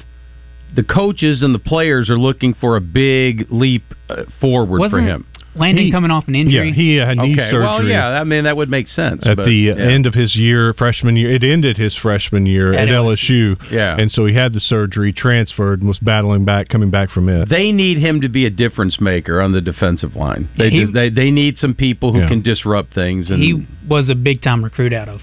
the 0.76 0.84
coaches 0.84 1.42
and 1.42 1.56
the 1.56 1.60
players 1.60 2.10
are 2.10 2.20
looking 2.20 2.54
for 2.54 2.76
a 2.76 2.82
big 2.82 3.48
leap 3.50 3.84
uh, 4.10 4.24
forward 4.40 4.78
for 4.78 4.80
Wasn't 4.80 5.08
him. 5.08 5.26
Landon 5.56 5.86
He- 5.86 5.92
coming 5.92 6.12
off 6.12 6.28
an 6.28 6.36
injury. 6.36 6.70
Yeah, 6.70 6.74
he 6.74 6.96
had 6.96 7.18
knee 7.18 7.34
Okay, 7.34 7.50
surgery. 7.50 7.60
well, 7.62 7.84
yeah, 7.88 8.08
I 8.20 8.24
mean 8.24 8.44
that 8.44 8.58
would 8.58 8.70
make 8.70 8.88
sense 8.88 9.26
at 9.26 9.38
but, 9.38 9.46
the 9.46 9.72
uh, 9.72 9.76
yeah. 9.76 9.84
end 9.86 10.06
of 10.06 10.14
his 10.14 10.36
year, 10.36 10.74
freshman 10.78 11.16
year. 11.16 11.32
It 11.32 11.44
ended 11.44 11.78
his 11.78 11.96
freshman 11.96 12.46
year 12.46 12.74
At 12.74 12.90
at 12.90 12.96
LSU. 12.96 13.56
Yeah. 13.72 13.96
And 13.98 14.12
so 14.12 14.26
he 14.26 14.34
had 14.34 14.54
the 14.54 14.60
surgery, 14.60 15.14
transferred, 15.14 15.80
and 15.80 15.88
was 15.88 16.00
battling 16.00 16.46
back, 16.46 16.70
coming 16.70 16.90
back 16.90 17.10
from 17.10 17.30
it. 17.30 17.50
They 17.50 17.72
need 17.72 17.98
him 17.98 18.22
to 18.22 18.30
be 18.30 18.46
a 18.46 18.50
difference 18.50 19.00
maker 19.00 19.42
on 19.42 19.52
the 19.54 19.62
defensive 19.62 20.16
line. 20.16 20.50
They 20.58 20.70
He- 20.70 20.82
just, 20.82 20.94
they 20.94 21.10
they 21.10 21.32
need 21.32 21.58
some 21.58 21.74
people 21.74 22.14
who 22.14 22.20
Yeah. 22.20 22.28
can 22.30 22.42
disrupt 22.42 22.94
things. 22.94 23.30
And 23.32 23.42
he 23.42 23.66
was 23.88 24.10
a 24.10 24.16
big 24.16 24.42
time 24.42 24.64
recruit 24.64 24.94
out 24.94 25.08
of 25.10 25.22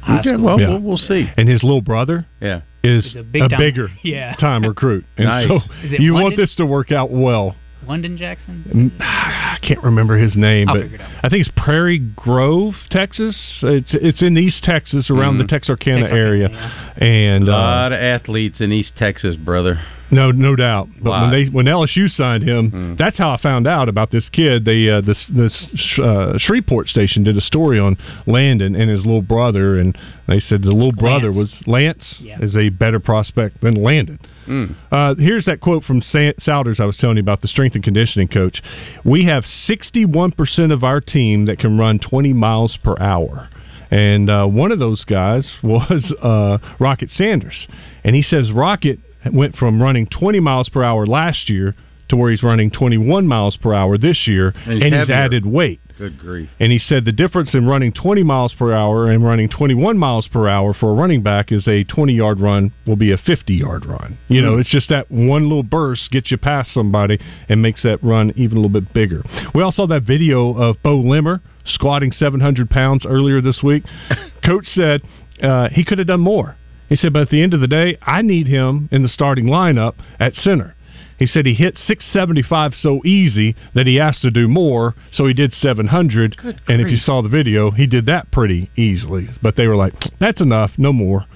high 0.00 0.20
okay, 0.20 0.30
school. 0.34 0.44
well, 0.44 0.60
Yeah. 0.60 0.68
we'll 0.70 0.80
we'll 0.80 0.96
see. 0.98 1.28
And 1.36 1.48
his 1.48 1.62
little 1.62 1.80
brother 1.82 2.26
Yeah, 2.40 2.60
is 2.82 3.04
He's 3.04 3.16
a 3.16 3.20
a, 3.20 3.48
time- 3.48 3.58
bigger 3.58 3.88
Yeah. 4.02 4.34
time 4.34 4.62
recruit. 4.62 5.04
And 5.16 5.26
Nice. 5.26 5.48
so 5.48 5.56
Is 5.82 5.92
it 5.94 6.00
you 6.00 6.14
want 6.14 6.36
this 6.36 6.54
to 6.56 6.66
work 6.66 6.92
out 6.92 7.10
well. 7.10 7.56
Landon 7.86 8.16
Jackson. 8.16 8.92
I 9.00 9.58
can't 9.62 9.82
remember 9.82 10.18
his 10.18 10.36
name, 10.36 10.68
I'll 10.68 10.76
but 10.76 10.92
it 10.92 11.00
out. 11.00 11.10
I 11.24 11.28
think 11.28 11.46
it's 11.46 11.56
Prairie 11.56 11.98
Grove, 11.98 12.74
Texas. 12.90 13.36
It's 13.62 13.90
it's 13.92 14.22
in 14.22 14.36
East 14.36 14.64
Texas, 14.64 15.10
around 15.10 15.38
the 15.38 15.46
Texarkana, 15.46 16.00
Texarkana, 16.00 16.26
area, 16.26 16.48
yeah. 16.50 16.92
and 16.96 17.48
a 17.48 17.52
uh, 17.52 17.56
lot 17.56 17.92
of 17.92 17.98
athletes 17.98 18.60
in 18.60 18.72
East 18.72 18.92
Texas, 18.96 19.36
brother. 19.36 19.80
No, 20.10 20.30
no 20.30 20.54
doubt. 20.54 20.88
But 21.02 21.10
Lot. 21.10 21.22
when 21.22 21.30
they 21.44 21.50
when 21.50 21.66
LSU 21.66 22.08
signed 22.08 22.42
him, 22.46 22.70
Hmm. 22.70 22.94
that's 22.96 23.16
how 23.18 23.30
I 23.32 23.36
found 23.38 23.66
out 23.66 23.88
about 23.88 24.10
this 24.10 24.28
kid. 24.28 24.64
They 24.64 24.88
uh, 24.88 25.00
this 25.00 25.26
this 25.28 25.66
uh, 25.98 26.36
Shreveport 26.38 26.88
station 26.88 27.24
did 27.24 27.36
a 27.36 27.40
story 27.40 27.78
on 27.80 27.96
Landon 28.26 28.76
and 28.76 28.90
his 28.90 29.04
little 29.06 29.22
brother, 29.22 29.78
and 29.78 29.96
they 30.28 30.40
said 30.40 30.62
the 30.62 30.70
little 30.72 30.92
brother 30.92 31.32
Lance. 31.32 31.36
was 31.56 31.66
Lance 31.66 32.14
Yeah. 32.20 32.38
is 32.40 32.54
a 32.54 32.68
better 32.68 33.00
prospect 33.00 33.60
than 33.62 33.74
Landon. 33.82 34.18
Hmm. 34.44 34.64
Uh, 34.92 35.14
here's 35.18 35.46
that 35.46 35.60
quote 35.60 35.84
from 35.84 36.02
Sa- 36.02 36.32
Sowders 36.40 36.78
I 36.80 36.84
was 36.84 36.96
telling 36.98 37.16
you 37.16 37.22
about 37.22 37.40
the 37.40 37.48
strength 37.48 37.74
and 37.74 37.82
conditioning 37.82 38.28
coach. 38.28 38.62
We 39.04 39.24
have 39.24 39.44
61% 39.44 40.70
of 40.72 40.84
our 40.84 41.00
team 41.00 41.46
that 41.46 41.58
can 41.58 41.78
run 41.78 41.98
20 41.98 42.32
miles 42.34 42.76
per 42.82 42.94
hour. 43.00 43.48
And 43.90 44.28
uh, 44.28 44.46
one 44.46 44.70
of 44.72 44.78
those 44.78 45.04
guys 45.04 45.46
was 45.62 46.12
uh, 46.22 46.58
Rocket 46.78 47.10
Sanders. 47.10 47.66
And 48.04 48.14
he 48.14 48.22
says 48.22 48.52
Rocket 48.52 48.98
went 49.32 49.56
from 49.56 49.82
running 49.82 50.06
20 50.06 50.40
miles 50.40 50.68
per 50.68 50.82
hour 50.82 51.06
last 51.06 51.48
year 51.48 51.74
to 52.08 52.16
where 52.16 52.30
he's 52.30 52.42
running 52.42 52.70
21 52.70 53.26
miles 53.26 53.56
per 53.56 53.72
hour 53.72 53.96
this 53.96 54.26
year, 54.26 54.48
And 54.66 54.74
he's 54.74 54.82
and 54.82 54.94
he's 54.94 55.10
added 55.10 55.46
weight. 55.46 55.80
Good 55.96 56.18
grief. 56.18 56.50
And 56.58 56.72
he 56.72 56.78
said 56.78 57.04
the 57.04 57.12
difference 57.12 57.54
in 57.54 57.66
running 57.66 57.92
20 57.92 58.24
miles 58.24 58.52
per 58.52 58.72
hour 58.72 59.10
and 59.10 59.24
running 59.24 59.48
21 59.48 59.96
miles 59.96 60.26
per 60.26 60.48
hour 60.48 60.74
for 60.74 60.90
a 60.90 60.94
running 60.94 61.22
back 61.22 61.52
is 61.52 61.68
a 61.68 61.84
20 61.84 62.12
yard 62.12 62.40
run 62.40 62.72
will 62.84 62.96
be 62.96 63.12
a 63.12 63.16
50 63.16 63.54
yard 63.54 63.86
run. 63.86 64.18
You 64.28 64.42
know, 64.42 64.58
it's 64.58 64.70
just 64.70 64.88
that 64.88 65.10
one 65.10 65.44
little 65.44 65.62
burst 65.62 66.10
gets 66.10 66.30
you 66.30 66.36
past 66.36 66.74
somebody 66.74 67.18
and 67.48 67.62
makes 67.62 67.84
that 67.84 68.02
run 68.02 68.32
even 68.36 68.58
a 68.58 68.60
little 68.60 68.80
bit 68.80 68.92
bigger. 68.92 69.22
We 69.54 69.62
all 69.62 69.72
saw 69.72 69.86
that 69.86 70.02
video 70.02 70.52
of 70.54 70.82
Beaux 70.82 70.98
Limmer 70.98 71.40
squatting 71.64 72.12
700 72.12 72.68
pounds 72.68 73.06
earlier 73.06 73.40
this 73.40 73.60
week. 73.62 73.84
Coach 74.44 74.66
said 74.74 75.00
uh, 75.42 75.68
he 75.70 75.84
could 75.84 75.98
have 75.98 76.08
done 76.08 76.20
more. 76.20 76.56
He 76.88 76.96
said, 76.96 77.12
but 77.12 77.22
at 77.22 77.30
the 77.30 77.42
end 77.42 77.54
of 77.54 77.60
the 77.60 77.66
day, 77.66 77.96
I 78.02 78.22
need 78.22 78.46
him 78.46 78.88
in 78.92 79.02
the 79.02 79.08
starting 79.08 79.46
lineup 79.46 79.94
at 80.20 80.34
center. 80.34 80.74
He 81.18 81.26
said 81.26 81.46
he 81.46 81.54
hit 81.54 81.78
675 81.78 82.74
so 82.74 83.00
easy 83.04 83.54
that 83.74 83.86
he 83.86 84.00
asked 84.00 84.22
to 84.22 84.30
do 84.30 84.48
more, 84.48 84.94
so 85.12 85.26
he 85.26 85.34
did 85.34 85.52
700. 85.52 86.36
and 86.68 86.80
if 86.80 86.90
you 86.90 86.96
saw 86.96 87.22
the 87.22 87.28
video, 87.28 87.70
he 87.70 87.86
did 87.86 88.06
that 88.06 88.30
pretty 88.32 88.70
easily. 88.76 89.28
But 89.40 89.56
they 89.56 89.66
were 89.66 89.76
like, 89.76 89.94
"That's 90.18 90.40
enough, 90.40 90.72
no 90.76 90.92
more." 90.92 91.26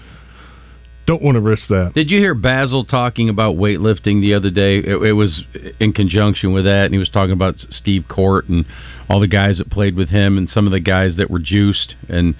Don't 1.06 1.22
want 1.22 1.36
to 1.36 1.40
risk 1.40 1.68
that. 1.68 1.92
Did 1.94 2.10
you 2.10 2.18
hear 2.18 2.34
Basil 2.34 2.84
talking 2.84 3.30
about 3.30 3.56
weightlifting 3.56 4.20
the 4.20 4.34
other 4.34 4.50
day? 4.50 4.78
It, 4.78 4.96
it 5.02 5.12
was 5.14 5.42
in 5.80 5.94
conjunction 5.94 6.52
with 6.52 6.64
that, 6.64 6.84
and 6.84 6.92
he 6.92 6.98
was 6.98 7.08
talking 7.08 7.32
about 7.32 7.54
Steve 7.70 8.04
Korte 8.10 8.50
and 8.50 8.66
all 9.08 9.18
the 9.18 9.26
guys 9.26 9.56
that 9.56 9.70
played 9.70 9.94
with 9.94 10.10
him, 10.10 10.36
and 10.36 10.50
some 10.50 10.66
of 10.66 10.72
the 10.72 10.80
guys 10.80 11.16
that 11.16 11.30
were 11.30 11.38
juiced. 11.38 11.94
And 12.10 12.34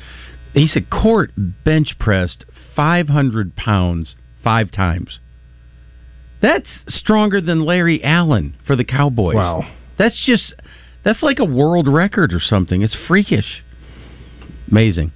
he 0.52 0.66
said 0.66 0.90
Korte 0.90 1.30
bench 1.64 1.98
pressed 1.98 2.44
500 2.78 3.56
pounds 3.56 4.14
five 4.44 4.70
times. 4.70 5.18
That's 6.40 6.68
stronger 6.86 7.40
than 7.40 7.64
Larry 7.64 8.02
Allen 8.04 8.54
for 8.64 8.76
the 8.76 8.84
Cowboys. 8.84 9.34
Wow. 9.34 9.68
That's 9.98 10.24
just 10.24 10.54
that's 11.04 11.24
like 11.24 11.40
a 11.40 11.44
world 11.44 11.88
record 11.88 12.32
or 12.32 12.38
something. 12.38 12.82
It's 12.82 12.96
freakish. 13.08 13.64
Amazing. 14.70 15.10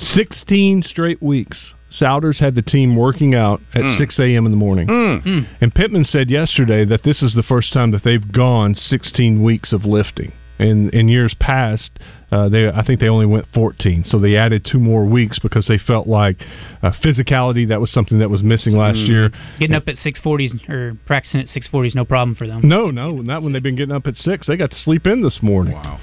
16 0.00 0.82
straight 0.82 1.22
weeks. 1.22 1.72
Sowders 1.90 2.38
had 2.40 2.54
the 2.54 2.60
team 2.62 2.94
working 2.94 3.34
out 3.34 3.62
at 3.74 3.80
Mm. 3.80 3.96
6 3.98 4.18
a.m. 4.18 4.44
in 4.44 4.52
the 4.52 4.58
morning. 4.58 5.46
And 5.62 5.74
Pittman 5.74 6.04
said 6.04 6.28
yesterday 6.30 6.84
that 6.84 7.04
this 7.04 7.22
is 7.22 7.32
the 7.32 7.42
first 7.42 7.72
time 7.72 7.90
that 7.92 8.02
they've 8.04 8.30
gone 8.32 8.74
16 8.74 9.42
weeks 9.42 9.72
of 9.72 9.86
lifting. 9.86 10.32
In 10.58 10.90
in 10.90 11.08
years 11.08 11.34
past, 11.40 11.90
uh, 12.30 12.48
they 12.48 12.68
I 12.68 12.84
think 12.84 13.00
they 13.00 13.08
only 13.08 13.26
went 13.26 13.46
14, 13.54 14.04
so 14.06 14.18
they 14.18 14.36
added 14.36 14.66
two 14.70 14.78
more 14.78 15.04
weeks 15.04 15.38
because 15.38 15.66
they 15.66 15.78
felt 15.78 16.08
like 16.08 16.36
uh, 16.82 16.90
physicality 17.04 17.68
that 17.68 17.80
was 17.80 17.92
something 17.92 18.18
that 18.18 18.30
was 18.30 18.42
missing 18.42 18.76
last 18.76 18.98
year. 18.98 19.30
Getting 19.60 19.76
up 19.76 19.86
at 19.86 19.96
640s 19.96 20.68
or 20.68 20.98
practicing 21.06 21.40
at 21.40 21.46
640s, 21.46 21.94
no 21.94 22.04
problem 22.04 22.34
for 22.34 22.46
them. 22.46 22.68
No, 22.68 22.90
no, 22.90 23.12
not 23.12 23.42
when 23.42 23.52
they've 23.52 23.62
been 23.62 23.76
getting 23.76 23.94
up 23.94 24.06
at 24.06 24.16
six. 24.16 24.46
They 24.48 24.56
got 24.56 24.70
to 24.72 24.78
sleep 24.78 25.06
in 25.06 25.22
this 25.22 25.38
morning. 25.40 25.74
Wow. 25.74 26.00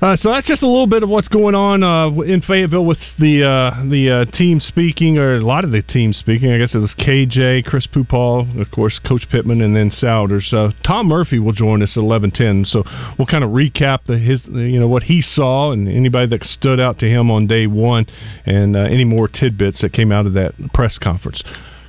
Uh, 0.00 0.16
so 0.16 0.30
that's 0.30 0.46
just 0.46 0.62
a 0.62 0.66
little 0.66 0.86
bit 0.86 1.02
of 1.02 1.10
what's 1.10 1.28
going 1.28 1.54
on 1.54 1.82
uh, 1.82 2.08
in 2.22 2.40
Fayetteville 2.40 2.86
with 2.86 2.98
the 3.18 3.44
uh, 3.44 3.84
the 3.84 4.10
uh, 4.26 4.36
team 4.36 4.58
speaking, 4.58 5.18
or 5.18 5.34
a 5.34 5.44
lot 5.44 5.62
of 5.62 5.72
the 5.72 5.82
team 5.82 6.14
speaking. 6.14 6.50
I 6.50 6.56
guess 6.56 6.74
it 6.74 6.78
was 6.78 6.94
KJ, 6.98 7.66
Chris 7.66 7.86
Pooh 7.86 8.04
Paul, 8.04 8.48
of 8.58 8.70
course, 8.70 8.98
Coach 9.06 9.26
Pittman, 9.30 9.60
and 9.60 9.76
then 9.76 9.90
Sowders. 9.90 10.54
Uh, 10.54 10.72
Tom 10.82 11.06
Murphy 11.06 11.38
will 11.38 11.52
join 11.52 11.82
us 11.82 11.92
at 11.98 12.02
eleven 12.02 12.30
ten. 12.30 12.64
So 12.64 12.82
we'll 13.18 13.26
kind 13.26 13.44
of 13.44 13.50
recap 13.50 14.06
the, 14.06 14.16
his, 14.16 14.40
you 14.46 14.80
know, 14.80 14.88
what 14.88 15.02
he 15.02 15.20
saw 15.20 15.72
and 15.72 15.86
anybody 15.86 16.28
that 16.28 16.46
stood 16.46 16.80
out 16.80 16.98
to 17.00 17.06
him 17.06 17.30
on 17.30 17.46
day 17.46 17.66
one, 17.66 18.06
and 18.46 18.76
uh, 18.76 18.80
any 18.80 19.04
more 19.04 19.28
tidbits 19.28 19.82
that 19.82 19.92
came 19.92 20.12
out 20.12 20.24
of 20.24 20.32
that 20.32 20.54
press 20.72 20.96
conference. 20.96 21.42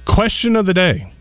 Question 0.05 0.57
of 0.57 0.65
the 0.65 0.73
day. 0.73 1.13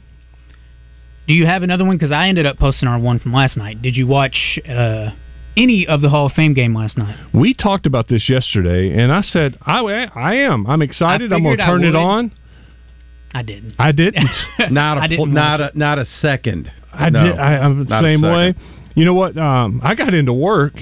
Do 1.28 1.34
you 1.34 1.46
have 1.46 1.62
another 1.62 1.84
one? 1.84 1.96
Because 1.96 2.10
I 2.10 2.26
ended 2.26 2.46
up 2.46 2.58
posting 2.58 2.88
our 2.88 2.98
one 2.98 3.20
from 3.20 3.32
last 3.32 3.56
night. 3.56 3.80
Did 3.80 3.96
you 3.96 4.08
watch 4.08 4.58
uh, 4.68 5.10
any 5.56 5.86
of 5.86 6.00
the 6.00 6.08
Hall 6.08 6.26
of 6.26 6.32
Fame 6.32 6.54
game 6.54 6.74
last 6.74 6.96
night? 6.98 7.16
We 7.34 7.54
talked 7.54 7.86
about 7.86 8.08
this 8.08 8.28
yesterday, 8.28 8.90
and 8.96 9.12
I 9.12 9.22
said 9.22 9.58
I, 9.62 9.80
I 10.14 10.34
am. 10.34 10.66
I'm 10.66 10.82
excited. 10.82 11.32
I 11.32 11.36
I'm 11.36 11.42
going 11.42 11.58
to 11.58 11.64
turn 11.64 11.84
it 11.84 11.94
on. 11.96 12.32
I 13.32 13.42
didn't. 13.42 13.74
I 13.78 13.92
didn't. 13.92 14.28
Not 14.70 14.98
a 14.98 15.00
I 15.02 15.06
didn't 15.06 15.32
not 15.32 15.60
a 15.60 15.70
not 15.74 15.98
a 15.98 16.06
second. 16.20 16.70
I 16.92 17.10
No, 17.10 17.24
did. 17.24 17.38
I, 17.38 17.58
I'm 17.58 17.84
the 17.84 18.02
same 18.02 18.22
way. 18.22 18.54
You 18.96 19.04
know 19.04 19.14
what? 19.14 19.36
Um, 19.38 19.80
I 19.84 19.94
got 19.94 20.14
into 20.14 20.32
work 20.32 20.72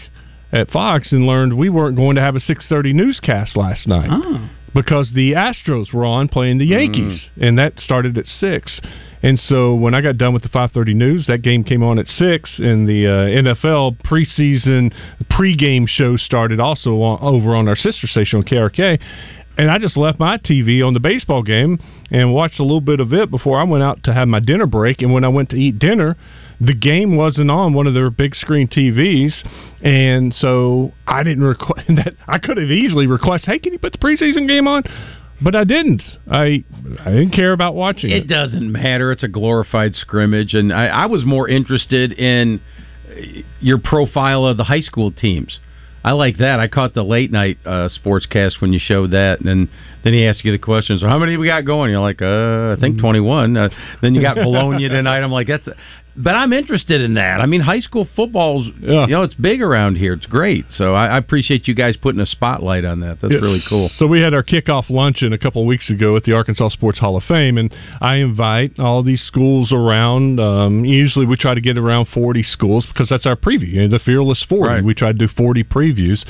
at 0.50 0.70
Fox 0.70 1.12
and 1.12 1.26
learned 1.26 1.58
we 1.58 1.68
weren't 1.68 1.96
going 1.96 2.16
to 2.16 2.22
have 2.22 2.36
a 2.36 2.40
6:30 2.40 2.94
newscast 2.94 3.54
last 3.54 3.86
night 3.86 4.08
Oh. 4.10 4.48
because 4.74 5.12
the 5.14 5.32
Astros 5.32 5.92
were 5.92 6.06
on 6.06 6.28
playing 6.28 6.56
the 6.56 6.64
Yankees, 6.64 7.26
and 7.38 7.58
that 7.58 7.78
started 7.78 8.16
at 8.16 8.26
six. 8.26 8.80
And 9.22 9.38
so 9.38 9.74
when 9.74 9.94
I 9.94 10.00
got 10.00 10.16
done 10.16 10.32
with 10.32 10.42
the 10.42 10.48
5:30 10.48 10.94
news, 10.94 11.26
that 11.26 11.42
game 11.42 11.64
came 11.64 11.82
on 11.82 11.98
at 11.98 12.06
six, 12.06 12.58
and 12.58 12.88
the 12.88 13.06
uh, 13.06 13.42
NFL 13.42 13.98
preseason 14.02 14.92
pregame 15.30 15.88
show 15.88 16.16
started 16.16 16.60
also 16.60 17.02
on, 17.02 17.18
over 17.20 17.54
on 17.54 17.68
our 17.68 17.76
sister 17.76 18.06
station 18.06 18.38
on 18.38 18.44
KARK. 18.44 18.78
and 19.58 19.70
I 19.70 19.78
just 19.78 19.96
left 19.96 20.20
my 20.20 20.38
TV 20.38 20.86
on 20.86 20.94
the 20.94 21.00
baseball 21.00 21.42
game 21.42 21.80
and 22.10 22.32
watched 22.32 22.60
a 22.60 22.62
little 22.62 22.80
bit 22.80 23.00
of 23.00 23.12
it 23.12 23.30
before 23.30 23.58
I 23.58 23.64
went 23.64 23.82
out 23.82 24.04
to 24.04 24.14
have 24.14 24.28
my 24.28 24.40
dinner 24.40 24.66
break. 24.66 25.02
And 25.02 25.12
when 25.12 25.24
I 25.24 25.28
went 25.28 25.50
to 25.50 25.56
eat 25.56 25.78
dinner, 25.78 26.16
the 26.60 26.74
game 26.74 27.16
wasn't 27.16 27.50
on 27.50 27.72
one 27.72 27.86
of 27.86 27.94
their 27.94 28.10
big 28.10 28.34
screen 28.34 28.66
TVs, 28.68 29.32
and 29.82 30.34
so 30.34 30.92
I 31.06 31.22
didn't 31.22 31.44
request 31.44 31.86
that. 31.96 32.14
I 32.26 32.38
could 32.38 32.56
have 32.56 32.70
easily 32.70 33.06
requested, 33.06 33.50
"Hey, 33.50 33.58
can 33.58 33.72
you 33.72 33.78
put 33.78 33.92
the 33.92 33.98
preseason 33.98 34.48
game 34.48 34.66
on?" 34.66 34.82
But 35.40 35.54
I 35.54 35.64
didn't. 35.64 36.02
I 36.30 36.64
I 37.00 37.10
didn't 37.10 37.30
care 37.30 37.52
about 37.52 37.74
watching 37.74 38.10
it. 38.10 38.24
It 38.24 38.28
doesn't 38.28 38.72
matter. 38.72 39.12
It's 39.12 39.22
a 39.22 39.28
glorified 39.28 39.94
scrimmage, 39.94 40.54
and 40.54 40.72
I, 40.72 40.86
I 40.86 41.06
was 41.06 41.24
more 41.24 41.48
interested 41.48 42.12
in 42.12 42.60
your 43.60 43.78
profile 43.78 44.44
of 44.46 44.56
the 44.56 44.64
high 44.64 44.80
school 44.80 45.10
teams. 45.10 45.60
I 46.04 46.12
like 46.12 46.38
that. 46.38 46.60
I 46.60 46.68
caught 46.68 46.94
the 46.94 47.02
late 47.02 47.30
night 47.30 47.58
uh, 47.66 47.88
sportscast 47.88 48.60
when 48.60 48.72
you 48.72 48.78
showed 48.78 49.10
that, 49.10 49.40
and 49.40 49.68
then 50.04 50.12
he 50.12 50.24
asked 50.26 50.44
you 50.44 50.52
the 50.52 50.58
question. 50.58 50.98
So 50.98 51.06
how 51.06 51.18
many 51.18 51.36
we 51.36 51.48
got 51.48 51.62
going? 51.62 51.90
You're 51.90 52.00
like, 52.00 52.22
uh, 52.22 52.76
I 52.76 52.80
think 52.80 52.98
21. 52.98 53.56
Uh, 53.56 53.68
then 54.00 54.14
you 54.14 54.22
got 54.22 54.36
Bologna 54.36 54.88
tonight. 54.88 55.18
I'm 55.18 55.32
like, 55.32 55.48
that's. 55.48 55.68
But 56.20 56.34
I'm 56.34 56.52
interested 56.52 57.00
in 57.00 57.14
that. 57.14 57.40
I 57.40 57.46
mean, 57.46 57.60
high 57.60 57.78
school 57.78 58.08
football's 58.16 58.66
you 58.80 59.06
know 59.06 59.22
it's 59.22 59.34
big 59.34 59.62
around 59.62 59.96
here. 59.96 60.14
It's 60.14 60.26
great. 60.26 60.64
So 60.74 60.92
I, 60.94 61.06
I 61.06 61.18
appreciate 61.18 61.68
you 61.68 61.74
guys 61.74 61.96
putting 61.96 62.20
a 62.20 62.26
spotlight 62.26 62.84
on 62.84 62.98
that. 63.00 63.20
That's 63.22 63.32
Yes. 63.34 63.42
really 63.42 63.62
cool. 63.68 63.88
So 63.98 64.06
we 64.08 64.20
had 64.20 64.34
our 64.34 64.42
kickoff 64.42 64.90
luncheon 64.90 65.32
a 65.32 65.38
couple 65.38 65.62
of 65.62 65.68
weeks 65.68 65.88
ago 65.90 66.16
at 66.16 66.24
the 66.24 66.32
Arkansas 66.32 66.70
Sports 66.70 66.98
Hall 66.98 67.16
of 67.16 67.22
Fame, 67.24 67.56
and 67.56 67.72
I 68.00 68.16
invite 68.16 68.80
all 68.80 69.04
these 69.04 69.22
schools 69.22 69.70
around. 69.70 70.40
Um, 70.40 70.84
usually 70.84 71.24
we 71.24 71.36
try 71.36 71.54
to 71.54 71.60
get 71.60 71.78
around 71.78 72.08
40 72.12 72.42
schools 72.42 72.84
because 72.86 73.08
that's 73.08 73.24
our 73.26 73.36
preview, 73.36 73.68
you 73.74 73.82
know, 73.82 73.88
the 73.88 74.00
Fearless 74.04 74.44
40. 74.48 74.82
We 74.82 74.94
try 74.94 75.12
to 75.12 75.18
do 75.18 75.28
40 75.28 75.62
previews. 75.64 76.24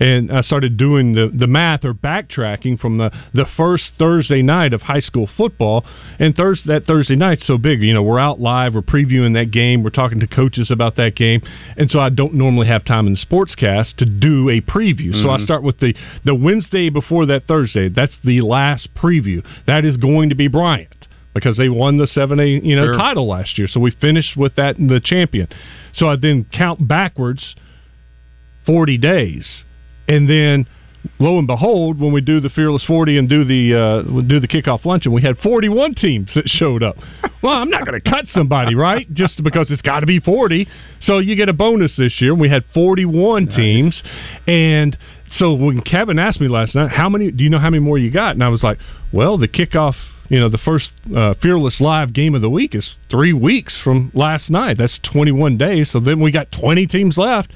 And 0.00 0.32
I 0.32 0.40
started 0.40 0.78
doing 0.78 1.12
the, 1.12 1.30
the 1.32 1.46
math 1.46 1.84
or 1.84 1.92
backtracking 1.92 2.80
from 2.80 2.96
the, 2.96 3.10
the 3.34 3.44
first 3.56 3.90
Thursday 3.98 4.40
night 4.40 4.72
of 4.72 4.80
high 4.80 5.00
school 5.00 5.28
football. 5.36 5.84
And 6.18 6.34
Thursday, 6.34 6.72
that 6.72 6.86
Thursday 6.86 7.16
night's 7.16 7.46
so 7.46 7.58
big. 7.58 7.82
You 7.82 7.92
know, 7.92 8.02
we're 8.02 8.18
out 8.18 8.40
live, 8.40 8.74
we're 8.74 8.80
previewing 8.80 9.34
that 9.34 9.50
game, 9.50 9.82
we're 9.82 9.90
talking 9.90 10.18
to 10.20 10.26
coaches 10.26 10.70
about 10.70 10.96
that 10.96 11.14
game. 11.16 11.42
And 11.76 11.90
so 11.90 12.00
I 12.00 12.08
don't 12.08 12.32
normally 12.34 12.66
have 12.68 12.84
time 12.84 13.06
in 13.06 13.12
the 13.12 13.18
sportscast 13.24 13.96
to 13.96 14.06
do 14.06 14.48
a 14.48 14.62
preview. 14.62 15.12
So 15.22 15.28
I 15.28 15.36
Mhm. 15.38 15.44
start 15.44 15.62
with 15.62 15.78
the, 15.80 15.94
the 16.24 16.34
Wednesday 16.34 16.88
before 16.88 17.26
that 17.26 17.44
Thursday. 17.46 17.88
That's 17.90 18.16
the 18.24 18.40
last 18.40 18.88
preview. 18.94 19.44
That 19.66 19.84
is 19.84 19.98
going 19.98 20.30
to 20.30 20.34
be 20.34 20.48
Bryant 20.48 20.88
because 21.34 21.58
they 21.58 21.68
won 21.68 21.98
the 21.98 22.06
7A 22.06 22.64
you 22.64 22.74
know 22.74 22.86
Sure. 22.86 22.94
title 22.96 23.28
last 23.28 23.58
year. 23.58 23.68
So 23.68 23.78
we 23.80 23.90
finished 23.90 24.34
with 24.36 24.54
that 24.56 24.78
in 24.78 24.86
the 24.88 24.98
champion. 24.98 25.46
So 25.94 26.08
I 26.08 26.16
then 26.16 26.46
count 26.52 26.88
backwards 26.88 27.54
40 28.66 28.96
days. 28.98 29.46
And 30.10 30.28
then 30.28 30.66
lo 31.20 31.38
and 31.38 31.46
behold, 31.46 32.00
when 32.00 32.12
we 32.12 32.20
do 32.20 32.40
the 32.40 32.50
Fearless 32.50 32.84
40 32.84 33.18
and 33.18 33.28
do 33.28 33.44
the 33.44 33.74
uh, 33.74 34.02
do 34.22 34.40
the 34.40 34.48
kickoff 34.48 34.84
luncheon, 34.84 35.12
we 35.12 35.22
had 35.22 35.38
41 35.38 35.94
teams 35.94 36.30
that 36.34 36.48
showed 36.48 36.82
up. 36.82 36.96
Well, 37.42 37.54
I'm 37.54 37.70
not 37.70 37.86
going 37.86 37.98
to 37.98 38.10
cut 38.10 38.26
somebody, 38.34 38.74
right? 38.74 39.10
Just 39.14 39.42
because 39.42 39.70
it's 39.70 39.80
got 39.80 40.00
to 40.00 40.06
be 40.06 40.20
40. 40.20 40.68
So 41.00 41.20
you 41.20 41.36
get 41.36 41.48
a 41.48 41.54
bonus 41.54 41.96
this 41.96 42.20
year. 42.20 42.34
We 42.34 42.50
had 42.50 42.64
41 42.74 43.46
teams 43.46 44.02
and 44.46 44.94
so 45.38 45.54
when 45.54 45.80
Kevin 45.80 46.18
asked 46.18 46.40
me 46.40 46.48
last 46.48 46.74
night, 46.74 46.90
how 46.90 47.08
many 47.08 47.30
do 47.30 47.42
you 47.42 47.48
know 47.48 47.58
how 47.58 47.70
many 47.70 47.80
more 47.80 47.96
you 47.96 48.10
got? 48.10 48.32
And 48.32 48.44
I 48.44 48.48
was 48.48 48.62
like, 48.62 48.78
well, 49.10 49.38
the 49.38 49.48
kickoff, 49.48 49.94
you 50.28 50.38
know, 50.38 50.50
the 50.50 50.58
first 50.58 50.90
uh, 51.16 51.32
Fearless 51.40 51.80
Live 51.80 52.12
game 52.12 52.34
of 52.34 52.42
the 52.42 52.50
week 52.50 52.74
is 52.74 52.96
3 53.10 53.32
weeks 53.32 53.78
from 53.82 54.10
last 54.12 54.50
night. 54.50 54.76
That's 54.78 54.98
21 55.12 55.56
days. 55.56 55.88
So 55.90 56.00
then 56.00 56.20
we 56.20 56.30
got 56.30 56.52
20 56.52 56.86
teams 56.88 57.16
left. 57.16 57.52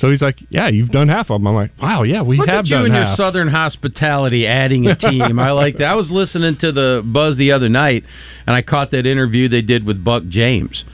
So 0.00 0.10
he's 0.10 0.20
like, 0.20 0.36
"Yeah, 0.48 0.68
you've 0.68 0.90
done 0.90 1.08
half 1.08 1.30
of 1.30 1.40
them." 1.40 1.46
I'm 1.46 1.54
like, 1.54 1.70
"Wow, 1.80 2.02
yeah, 2.02 2.22
we 2.22 2.36
Look 2.36 2.48
have 2.48 2.60
at 2.60 2.66
you 2.66 2.76
done 2.76 2.86
and 2.86 2.94
your. 2.94 3.16
Southern 3.16 3.48
hospitality 3.48 4.46
adding 4.46 4.86
a 4.86 4.96
team. 5.10 5.38
I 5.38 5.52
like 5.52 5.78
that. 5.78 5.84
I 5.84 5.94
was 5.94 6.10
listening 6.10 6.56
to 6.58 6.72
the 6.72 7.02
Buzz 7.04 7.36
the 7.36 7.52
other 7.52 7.68
night, 7.68 8.04
and 8.46 8.56
I 8.56 8.62
caught 8.62 8.90
that 8.90 9.06
interview 9.06 9.48
they 9.48 9.62
did 9.62 9.84
with 9.86 10.02
Buck 10.02 10.24
James. 10.28 10.84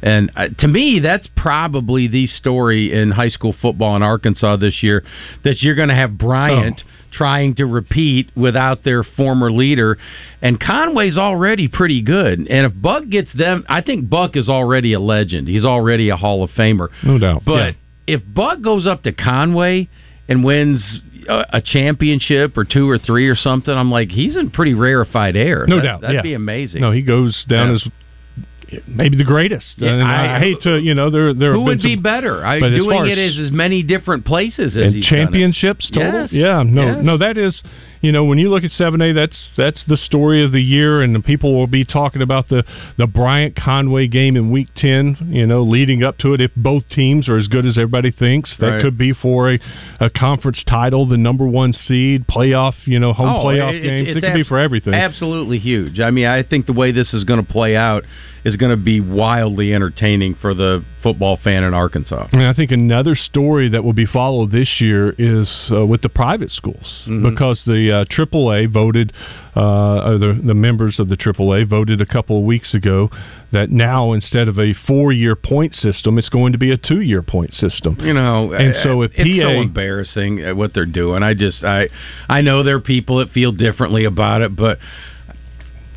And 0.00 0.30
uh, 0.36 0.48
to 0.58 0.68
me, 0.68 1.00
that's 1.02 1.28
probably 1.36 2.06
the 2.06 2.26
story 2.28 2.92
in 2.92 3.10
high 3.10 3.30
school 3.30 3.54
football 3.60 3.96
in 3.96 4.02
Arkansas 4.02 4.56
this 4.56 4.80
year 4.82 5.02
that 5.42 5.60
you're 5.60 5.74
going 5.74 5.88
to 5.88 5.94
have 5.94 6.16
Bryant 6.16 6.82
trying 7.12 7.54
to 7.56 7.64
repeat 7.66 8.30
without 8.36 8.84
their 8.84 9.02
former 9.02 9.50
leader. 9.50 9.98
And 10.40 10.60
Conway's 10.60 11.16
already 11.18 11.66
pretty 11.66 12.00
good. 12.02 12.38
And 12.38 12.66
if 12.66 12.72
Buck 12.80 13.08
gets 13.08 13.32
them, 13.32 13.64
I 13.68 13.80
think 13.80 14.08
Buck 14.08 14.36
is 14.36 14.48
already 14.48 14.92
a 14.92 15.00
legend. 15.00 15.48
He's 15.48 15.64
already 15.64 16.10
a 16.10 16.16
Hall 16.16 16.44
of 16.44 16.50
Famer. 16.50 16.88
No 17.02 17.18
doubt. 17.18 17.42
But 17.44 17.54
Yeah. 17.56 17.72
If 18.08 18.22
Buck 18.26 18.60
goes 18.62 18.86
up 18.86 19.02
to 19.04 19.12
Conway 19.12 19.88
and 20.28 20.42
wins 20.42 21.00
a, 21.28 21.44
a 21.54 21.62
championship 21.62 22.56
or 22.56 22.64
two 22.64 22.88
or 22.88 22.98
three 22.98 23.28
or 23.28 23.36
something, 23.36 23.72
I'm 23.72 23.90
like, 23.90 24.08
he's 24.10 24.36
in 24.36 24.50
pretty 24.50 24.74
rarefied 24.74 25.36
air. 25.36 25.64
No 25.68 25.76
That- 25.76 25.82
doubt, 25.82 26.00
That'd 26.00 26.16
yeah. 26.16 26.22
be 26.22 26.34
amazing. 26.34 26.80
No, 26.80 26.90
he 26.90 27.02
goes 27.02 27.44
down 27.48 27.68
Yeah. 27.68 27.74
as 27.74 28.82
maybe 28.86 29.16
the 29.16 29.24
greatest. 29.24 29.66
Yeah, 29.76 29.92
and 29.94 30.02
I, 30.02 30.36
I- 30.36 30.40
hate 30.40 30.60
to, 30.62 30.78
you 30.78 30.94
know, 30.94 31.10
there 31.10 31.32
there 31.34 31.52
Who 31.54 31.62
would 31.62 31.78
been 31.78 31.96
be 31.96 31.96
better? 31.96 32.44
I, 32.44 32.60
doing 32.60 33.06
it 33.06 33.18
as- 33.18 33.38
as 33.38 33.50
many 33.50 33.82
different 33.82 34.24
places 34.24 34.76
as 34.76 34.82
and 34.82 34.94
he's 34.94 35.08
done 35.08 35.18
it. 35.18 35.24
championships 35.24 35.90
total. 35.90 36.20
Yes. 36.22 36.32
Yeah, 36.32 36.62
no, 36.66 36.82
Yes. 36.82 37.04
no, 37.04 37.16
that 37.18 37.38
is, 37.38 37.60
you 38.00 38.12
know, 38.12 38.24
when 38.24 38.38
you 38.38 38.50
look 38.50 38.64
at 38.64 38.70
seven 38.72 39.00
A, 39.02 39.12
that's 39.12 39.36
that's 39.56 39.82
the 39.86 39.96
story 39.96 40.44
of 40.44 40.52
the 40.52 40.60
year, 40.62 41.00
and 41.00 41.14
the 41.14 41.20
people 41.20 41.54
will 41.54 41.66
be 41.66 41.84
talking 41.84 42.22
about 42.22 42.48
the 42.48 42.64
the 42.96 43.06
Bryant 43.06 43.56
Conway 43.56 44.06
game 44.06 44.36
in 44.36 44.50
Week 44.50 44.68
Ten. 44.76 45.16
You 45.30 45.46
know, 45.46 45.62
leading 45.62 46.02
up 46.02 46.18
to 46.18 46.32
it, 46.34 46.40
if 46.40 46.50
both 46.56 46.88
teams 46.88 47.28
are 47.28 47.36
as 47.36 47.48
good 47.48 47.66
as 47.66 47.76
everybody 47.76 48.10
thinks, 48.10 48.54
that 48.58 48.66
Right. 48.68 48.82
could 48.84 48.96
be 48.98 49.12
for 49.12 49.52
a, 49.52 49.58
a 50.00 50.10
conference 50.10 50.62
title, 50.68 51.06
the 51.06 51.16
number 51.16 51.46
one 51.46 51.72
seed, 51.72 52.26
playoff, 52.26 52.74
you 52.84 52.98
know, 52.98 53.12
home 53.12 53.28
Oh, 53.28 53.44
playoff 53.44 53.74
it- 53.74 53.82
games. 53.82 54.08
it's 54.08 54.16
it 54.18 54.20
could 54.20 54.34
be 54.34 54.44
for 54.44 54.58
everything. 54.58 54.94
Absolutely 54.94 55.58
huge. 55.58 56.00
I 56.00 56.10
mean, 56.10 56.26
I 56.26 56.42
think 56.42 56.66
the 56.66 56.72
way 56.72 56.92
this 56.92 57.12
is 57.14 57.24
going 57.24 57.44
to 57.44 57.52
play 57.52 57.76
out 57.76 58.04
is 58.44 58.56
going 58.56 58.70
to 58.70 58.76
be 58.76 59.00
wildly 59.00 59.74
entertaining 59.74 60.34
for 60.34 60.54
the 60.54 60.84
football 61.02 61.38
fan 61.42 61.62
in 61.64 61.74
Arkansas. 61.74 62.28
And 62.32 62.42
I 62.44 62.52
think 62.52 62.70
another 62.70 63.14
story 63.14 63.68
that 63.70 63.84
will 63.84 63.92
be 63.92 64.06
followed 64.06 64.50
this 64.52 64.80
year 64.80 65.14
is 65.18 65.48
uh, 65.72 65.86
with 65.86 66.02
the 66.02 66.08
private 66.08 66.50
schools 66.50 67.04
Mhm. 67.06 67.22
because 67.30 67.62
the 67.66 67.92
uh, 67.92 68.04
AAA 68.06 68.66
voted, 68.70 69.12
uh, 69.56 70.08
or 70.10 70.18
the, 70.18 70.40
the 70.44 70.54
members 70.54 70.98
of 70.98 71.08
the 71.08 71.16
AAA 71.16 71.64
voted 71.68 72.00
a 72.00 72.06
couple 72.06 72.38
of 72.38 72.44
weeks 72.44 72.74
ago 72.74 73.10
that 73.52 73.70
now 73.70 74.12
instead 74.12 74.46
of 74.48 74.58
a 74.58 74.74
four-year 74.86 75.34
point 75.34 75.74
system, 75.74 76.18
it's 76.18 76.28
going 76.28 76.52
to 76.52 76.58
be 76.58 76.70
a 76.70 76.76
two-year 76.76 77.22
point 77.22 77.54
system. 77.54 77.96
You 78.00 78.12
know, 78.12 78.52
And 78.52 78.74
so 78.82 79.02
if 79.02 79.12
it's 79.14 79.42
so 79.42 79.50
embarrassing 79.60 80.44
uh, 80.44 80.54
what 80.54 80.74
they're 80.74 80.84
doing. 80.86 81.22
I 81.22 81.34
just 81.34 81.64
I 81.64 81.88
I 82.28 82.40
know 82.42 82.62
there 82.62 82.76
are 82.76 82.80
people 82.80 83.18
that 83.18 83.30
feel 83.30 83.52
differently 83.52 84.04
about 84.04 84.42
it, 84.42 84.54
but 84.54 84.78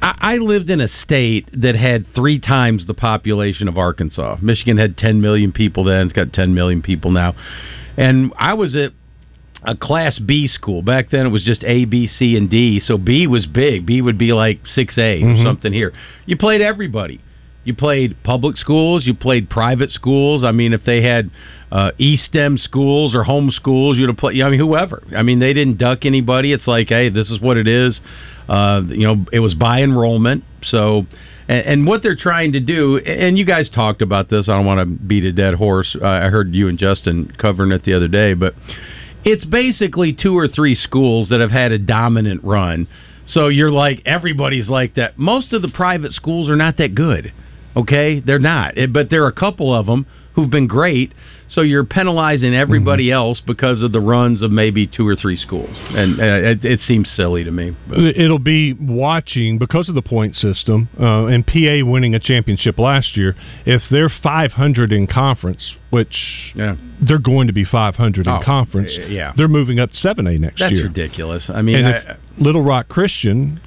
I, 0.01 0.15
I 0.19 0.35
lived 0.35 0.69
in 0.69 0.81
a 0.81 0.87
state 0.87 1.47
that 1.53 1.75
had 1.75 2.05
three 2.15 2.39
times 2.39 2.87
the 2.87 2.93
population 2.93 3.67
of 3.67 3.77
Arkansas. 3.77 4.37
Michigan 4.41 4.77
had 4.77 4.97
10 4.97 5.21
million 5.21 5.51
people 5.51 5.83
then; 5.83 6.07
it's 6.07 6.13
got 6.13 6.33
10 6.33 6.53
million 6.53 6.81
people 6.81 7.11
now. 7.11 7.33
And 7.97 8.33
I 8.37 8.53
was 8.53 8.75
at 8.75 8.91
a 9.63 9.75
class 9.75 10.17
B 10.17 10.47
school. 10.47 10.81
Back 10.81 11.11
then 11.11 11.25
it 11.25 11.29
was 11.29 11.43
just 11.43 11.63
A, 11.63 11.85
B, 11.85 12.07
C, 12.07 12.35
and 12.35 12.49
D. 12.49 12.79
So 12.79 12.97
B 12.97 13.27
was 13.27 13.45
big. 13.45 13.85
B 13.85 14.01
would 14.01 14.17
be 14.17 14.33
like 14.33 14.61
6A 14.65 15.21
Mhm. 15.21 15.41
or 15.41 15.45
something 15.45 15.71
here. 15.71 15.93
You 16.25 16.35
played 16.37 16.61
everybody. 16.61 17.19
You 17.63 17.75
played 17.75 18.15
public 18.23 18.57
schools, 18.57 19.05
you 19.05 19.13
played 19.13 19.47
private 19.47 19.91
schools. 19.91 20.43
I 20.43 20.51
mean, 20.51 20.73
if 20.73 20.83
they 20.83 21.03
had 21.03 21.29
uh, 21.71 21.91
E-STEM 21.99 22.57
schools 22.57 23.13
or 23.13 23.23
home 23.23 23.51
schools, 23.51 23.97
you'd 23.97 24.09
have 24.09 24.17
played, 24.17 24.41
I 24.41 24.49
mean, 24.49 24.59
whoever. 24.59 25.03
I 25.15 25.21
mean, 25.21 25.37
they 25.39 25.53
didn't 25.53 25.77
duck 25.77 26.05
anybody. 26.05 26.53
It's 26.53 26.65
like, 26.67 26.89
hey, 26.89 27.09
this 27.09 27.29
is 27.29 27.39
what 27.39 27.57
it 27.57 27.67
is. 27.67 27.99
Uh, 28.49 28.81
you 28.87 29.05
know, 29.07 29.25
it 29.31 29.39
was 29.39 29.53
by 29.53 29.81
enrollment. 29.81 30.43
So, 30.63 31.05
and, 31.47 31.65
and 31.65 31.87
what 31.87 32.03
they're 32.03 32.15
trying 32.15 32.51
to 32.53 32.59
do, 32.59 32.97
and 32.97 33.37
you 33.37 33.45
guys 33.45 33.69
talked 33.69 34.01
about 34.01 34.29
this. 34.29 34.49
I 34.49 34.53
don't 34.55 34.65
want 34.65 34.79
to 34.79 34.85
beat 35.05 35.23
a 35.25 35.31
dead 35.31 35.53
horse. 35.55 35.95
Uh, 36.01 36.05
I 36.07 36.29
heard 36.29 36.53
you 36.53 36.67
and 36.67 36.77
Justin 36.77 37.31
covering 37.37 37.71
it 37.71 37.83
the 37.83 37.93
other 37.93 38.07
day, 38.07 38.33
but 38.33 38.53
it's 39.23 39.45
basically 39.45 40.13
two 40.13 40.37
or 40.37 40.47
three 40.47 40.75
schools 40.75 41.29
that 41.29 41.39
have 41.39 41.51
had 41.51 41.71
a 41.71 41.77
dominant 41.77 42.43
run. 42.43 42.87
So 43.27 43.47
you're 43.47 43.71
like 43.71 44.01
everybody's 44.05 44.67
like 44.67 44.95
that. 44.95 45.17
Most 45.17 45.53
of 45.53 45.61
the 45.61 45.69
private 45.69 46.11
schools 46.11 46.49
are 46.49 46.55
not 46.55 46.77
that 46.77 46.95
good. 46.95 47.31
Okay, 47.75 48.19
they're 48.19 48.39
not. 48.39 48.77
It- 48.77 48.91
But 48.91 49.09
there 49.09 49.23
are 49.23 49.27
a 49.29 49.33
couple 49.33 49.73
of 49.73 49.85
them 49.85 50.05
who've 50.35 50.49
been 50.49 50.67
great. 50.67 51.13
So 51.51 51.61
you're 51.61 51.83
penalizing 51.85 52.55
everybody 52.55 53.07
Mm-hmm. 53.07 53.13
else 53.13 53.41
because 53.45 53.81
of 53.81 53.91
the 53.91 53.99
runs 53.99 54.41
of 54.41 54.51
maybe 54.51 54.87
two 54.87 55.07
or 55.07 55.15
three 55.15 55.35
schools, 55.37 55.69
and 55.89 56.19
uh, 56.19 56.23
it, 56.23 56.63
it 56.65 56.79
seems 56.81 57.09
silly 57.15 57.43
to 57.43 57.51
me. 57.51 57.75
But- 57.89 57.99
It'll 58.17 58.39
be 58.39 58.73
watching 58.73 59.57
because 59.57 59.89
of 59.89 59.95
the 59.95 60.01
point 60.01 60.35
system 60.35 60.87
uh, 60.99 61.25
and 61.25 61.45
PA 61.45 61.83
winning 61.83 62.15
a 62.15 62.19
championship 62.19 62.79
last 62.79 63.17
year. 63.17 63.35
If 63.65 63.81
they're 63.91 64.09
500 64.23 64.91
in 64.93 65.07
conference, 65.07 65.75
which 65.89 66.53
Yeah. 66.55 66.75
they're 67.01 67.17
going 67.19 67.47
to 67.47 67.53
be 67.53 67.65
500 67.65 68.27
in 68.27 68.31
Oh, 68.33 68.39
conference, 68.43 68.91
yeah. 69.09 69.33
they're 69.35 69.47
moving 69.49 69.79
up 69.79 69.89
7A 69.91 70.39
next 70.39 70.59
That's 70.59 70.73
year. 70.73 70.83
That's 70.87 70.97
ridiculous. 70.97 71.49
I 71.53 71.61
mean, 71.61 71.83
I, 71.85 71.91
if 71.97 72.17
Little 72.37 72.61
Rock 72.63 72.87
Christian 72.87 73.59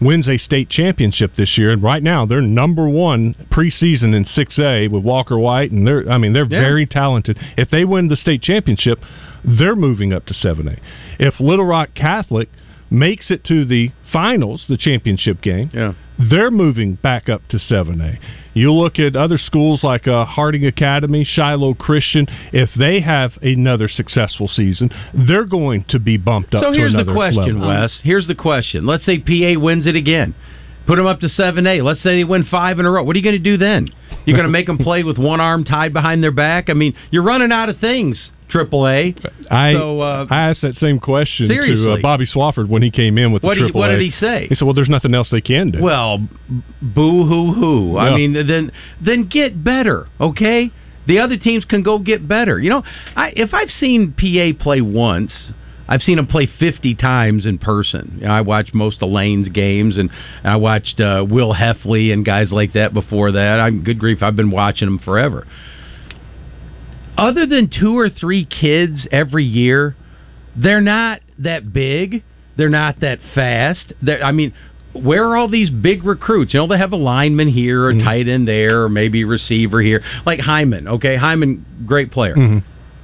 wins 0.00 0.28
a 0.28 0.38
state 0.38 0.68
championship 0.70 1.32
this 1.36 1.58
year, 1.58 1.72
and 1.72 1.82
right 1.82 2.02
now 2.02 2.24
they're 2.24 2.40
number 2.40 2.88
one 2.88 3.34
preseason 3.50 4.14
in 4.14 4.24
6A 4.24 4.90
with 4.90 5.02
Walker 5.02 5.38
White, 5.38 5.72
and 5.72 5.86
they're 5.86 6.08
I 6.10 6.18
mean 6.18 6.32
they're 6.32 6.46
Yeah. 6.48 6.60
very 6.60 6.86
talented. 6.86 7.31
If 7.56 7.70
they 7.70 7.84
win 7.84 8.08
the 8.08 8.16
state 8.16 8.42
championship, 8.42 8.98
they're 9.44 9.76
moving 9.76 10.12
up 10.12 10.26
to 10.26 10.34
7A. 10.34 10.78
If 11.18 11.40
Little 11.40 11.64
Rock 11.64 11.90
Catholic 11.94 12.48
makes 12.90 13.30
it 13.30 13.42
to 13.44 13.64
the 13.64 13.90
finals, 14.12 14.66
the 14.68 14.76
championship 14.76 15.40
game, 15.40 15.70
Yeah. 15.72 15.94
they're 16.18 16.50
moving 16.50 16.94
back 16.96 17.28
up 17.28 17.40
to 17.48 17.58
7A. 17.58 18.18
You 18.52 18.70
look 18.72 18.98
at 18.98 19.16
other 19.16 19.38
schools 19.38 19.82
like 19.82 20.06
uh, 20.06 20.26
Harding 20.26 20.66
Academy, 20.66 21.24
Shiloh 21.24 21.72
Christian, 21.72 22.26
if 22.52 22.68
they 22.78 23.00
have 23.00 23.32
another 23.40 23.88
successful 23.88 24.46
season, 24.46 24.90
they're 25.14 25.46
going 25.46 25.84
to 25.88 25.98
be 25.98 26.18
bumped 26.18 26.54
up 26.54 26.62
So 26.62 26.70
to 26.70 26.76
here's 26.76 26.92
the 26.94 27.10
question, 27.10 27.60
level. 27.60 27.68
Wes. 27.68 27.98
Here's 28.02 28.26
the 28.26 28.34
question. 28.34 28.84
Let's 28.86 29.06
say 29.06 29.18
PA 29.18 29.58
wins 29.58 29.86
it 29.86 29.96
again. 29.96 30.34
Put 30.86 30.96
them 30.96 31.06
up 31.06 31.20
to 31.20 31.28
7A. 31.28 31.82
Let's 31.82 32.02
say 32.02 32.16
they 32.16 32.24
win 32.24 32.44
five 32.44 32.78
in 32.78 32.84
a 32.84 32.90
row. 32.90 33.02
What 33.04 33.16
are 33.16 33.18
you 33.18 33.24
going 33.24 33.42
to 33.42 33.50
do 33.50 33.56
then? 33.56 33.88
You're 34.24 34.36
going 34.36 34.46
to 34.46 34.52
make 34.52 34.66
them 34.66 34.78
play 34.78 35.02
with 35.02 35.18
one 35.18 35.40
arm 35.40 35.64
tied 35.64 35.92
behind 35.92 36.22
their 36.22 36.32
back? 36.32 36.70
I 36.70 36.74
mean, 36.74 36.94
you're 37.10 37.22
running 37.22 37.52
out 37.52 37.68
of 37.68 37.78
things, 37.78 38.30
Triple 38.48 38.86
A. 38.86 39.14
I 39.50 39.72
so, 39.72 40.00
uh, 40.00 40.26
I 40.30 40.50
asked 40.50 40.62
that 40.62 40.74
same 40.74 41.00
question 41.00 41.48
to 41.48 41.92
uh, 41.92 41.96
Bobby 42.02 42.26
Swafford 42.26 42.68
when 42.68 42.82
he 42.82 42.90
came 42.90 43.18
in 43.18 43.32
with 43.32 43.42
What 43.42 43.54
the 43.54 43.60
did 43.62 43.66
he- 43.72 43.78
what 43.78 43.88
did 43.88 44.00
he 44.00 44.10
say? 44.10 44.46
He 44.48 44.54
said, 44.54 44.64
"Well, 44.64 44.74
there's 44.74 44.88
nothing 44.88 45.14
else 45.14 45.30
they 45.30 45.40
can 45.40 45.70
do." 45.70 45.82
Well, 45.82 46.26
boo 46.80 47.24
hoo 47.26 47.52
hoo. 47.52 47.98
I 47.98 48.14
mean, 48.14 48.32
then 48.34 48.70
then 49.00 49.24
get 49.28 49.62
better, 49.64 50.06
okay? 50.20 50.70
The 51.06 51.18
other 51.18 51.36
teams 51.36 51.64
can 51.64 51.82
go 51.82 51.98
get 51.98 52.28
better. 52.28 52.60
You 52.60 52.70
know, 52.70 52.84
I, 53.16 53.32
if 53.34 53.52
I've 53.52 53.70
seen 53.70 54.12
PA 54.16 54.62
play 54.62 54.80
once, 54.80 55.52
I've 55.88 56.02
seen 56.02 56.18
him 56.18 56.26
play 56.26 56.48
50 56.58 56.94
times 56.94 57.46
in 57.46 57.58
person. 57.58 58.18
You 58.20 58.26
know, 58.26 58.32
I 58.32 58.40
watched 58.40 58.74
most 58.74 59.02
of 59.02 59.10
Lane's 59.10 59.48
games, 59.48 59.98
and 59.98 60.10
I 60.44 60.56
watched 60.56 61.00
uh, 61.00 61.24
Will 61.28 61.54
Heffley 61.54 62.12
and 62.12 62.24
guys 62.24 62.50
like 62.50 62.72
that 62.74 62.94
before 62.94 63.32
that. 63.32 63.60
I'm 63.60 63.82
good 63.82 63.98
grief, 63.98 64.22
I've 64.22 64.36
been 64.36 64.50
watching 64.50 64.88
them 64.88 64.98
forever. 64.98 65.46
Other 67.16 67.46
than 67.46 67.68
two 67.68 67.98
or 67.98 68.08
three 68.08 68.44
kids 68.44 69.06
every 69.12 69.44
year, 69.44 69.96
they're 70.56 70.80
not 70.80 71.20
that 71.38 71.72
big. 71.72 72.22
They're 72.56 72.68
not 72.68 73.00
that 73.00 73.18
fast. 73.34 73.92
They're, 74.02 74.22
I 74.22 74.32
mean, 74.32 74.54
where 74.92 75.24
are 75.24 75.36
all 75.36 75.48
these 75.48 75.70
big 75.70 76.04
recruits? 76.04 76.52
You 76.52 76.60
know, 76.60 76.66
they 76.66 76.78
have 76.78 76.92
a 76.92 76.96
lineman 76.96 77.48
here, 77.48 77.84
or 77.84 77.90
a 77.90 77.98
tight 77.98 78.28
end 78.28 78.46
there, 78.46 78.82
or 78.82 78.88
maybe 78.88 79.24
receiver 79.24 79.80
here, 79.80 80.02
like 80.26 80.38
Hyman. 80.40 80.86
Okay, 80.86 81.16
Hyman, 81.16 81.64
great 81.86 82.10
player. 82.12 82.34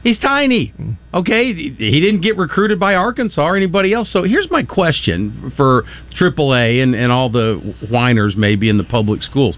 He's 0.02 0.18
tiny. 0.18 0.72
Okay, 1.12 1.52
he 1.52 2.00
didn't 2.00 2.20
get 2.20 2.36
recruited 2.36 2.78
by 2.78 2.94
Arkansas 2.94 3.42
or 3.42 3.56
anybody 3.56 3.92
else. 3.92 4.12
So 4.12 4.22
here's 4.22 4.50
my 4.50 4.62
question 4.62 5.52
for 5.56 5.84
AAA 6.20 6.82
and, 6.82 6.94
and 6.94 7.10
all 7.10 7.30
the 7.30 7.74
whiners 7.90 8.34
maybe 8.36 8.68
in 8.68 8.78
the 8.78 8.84
public 8.84 9.22
schools. 9.22 9.56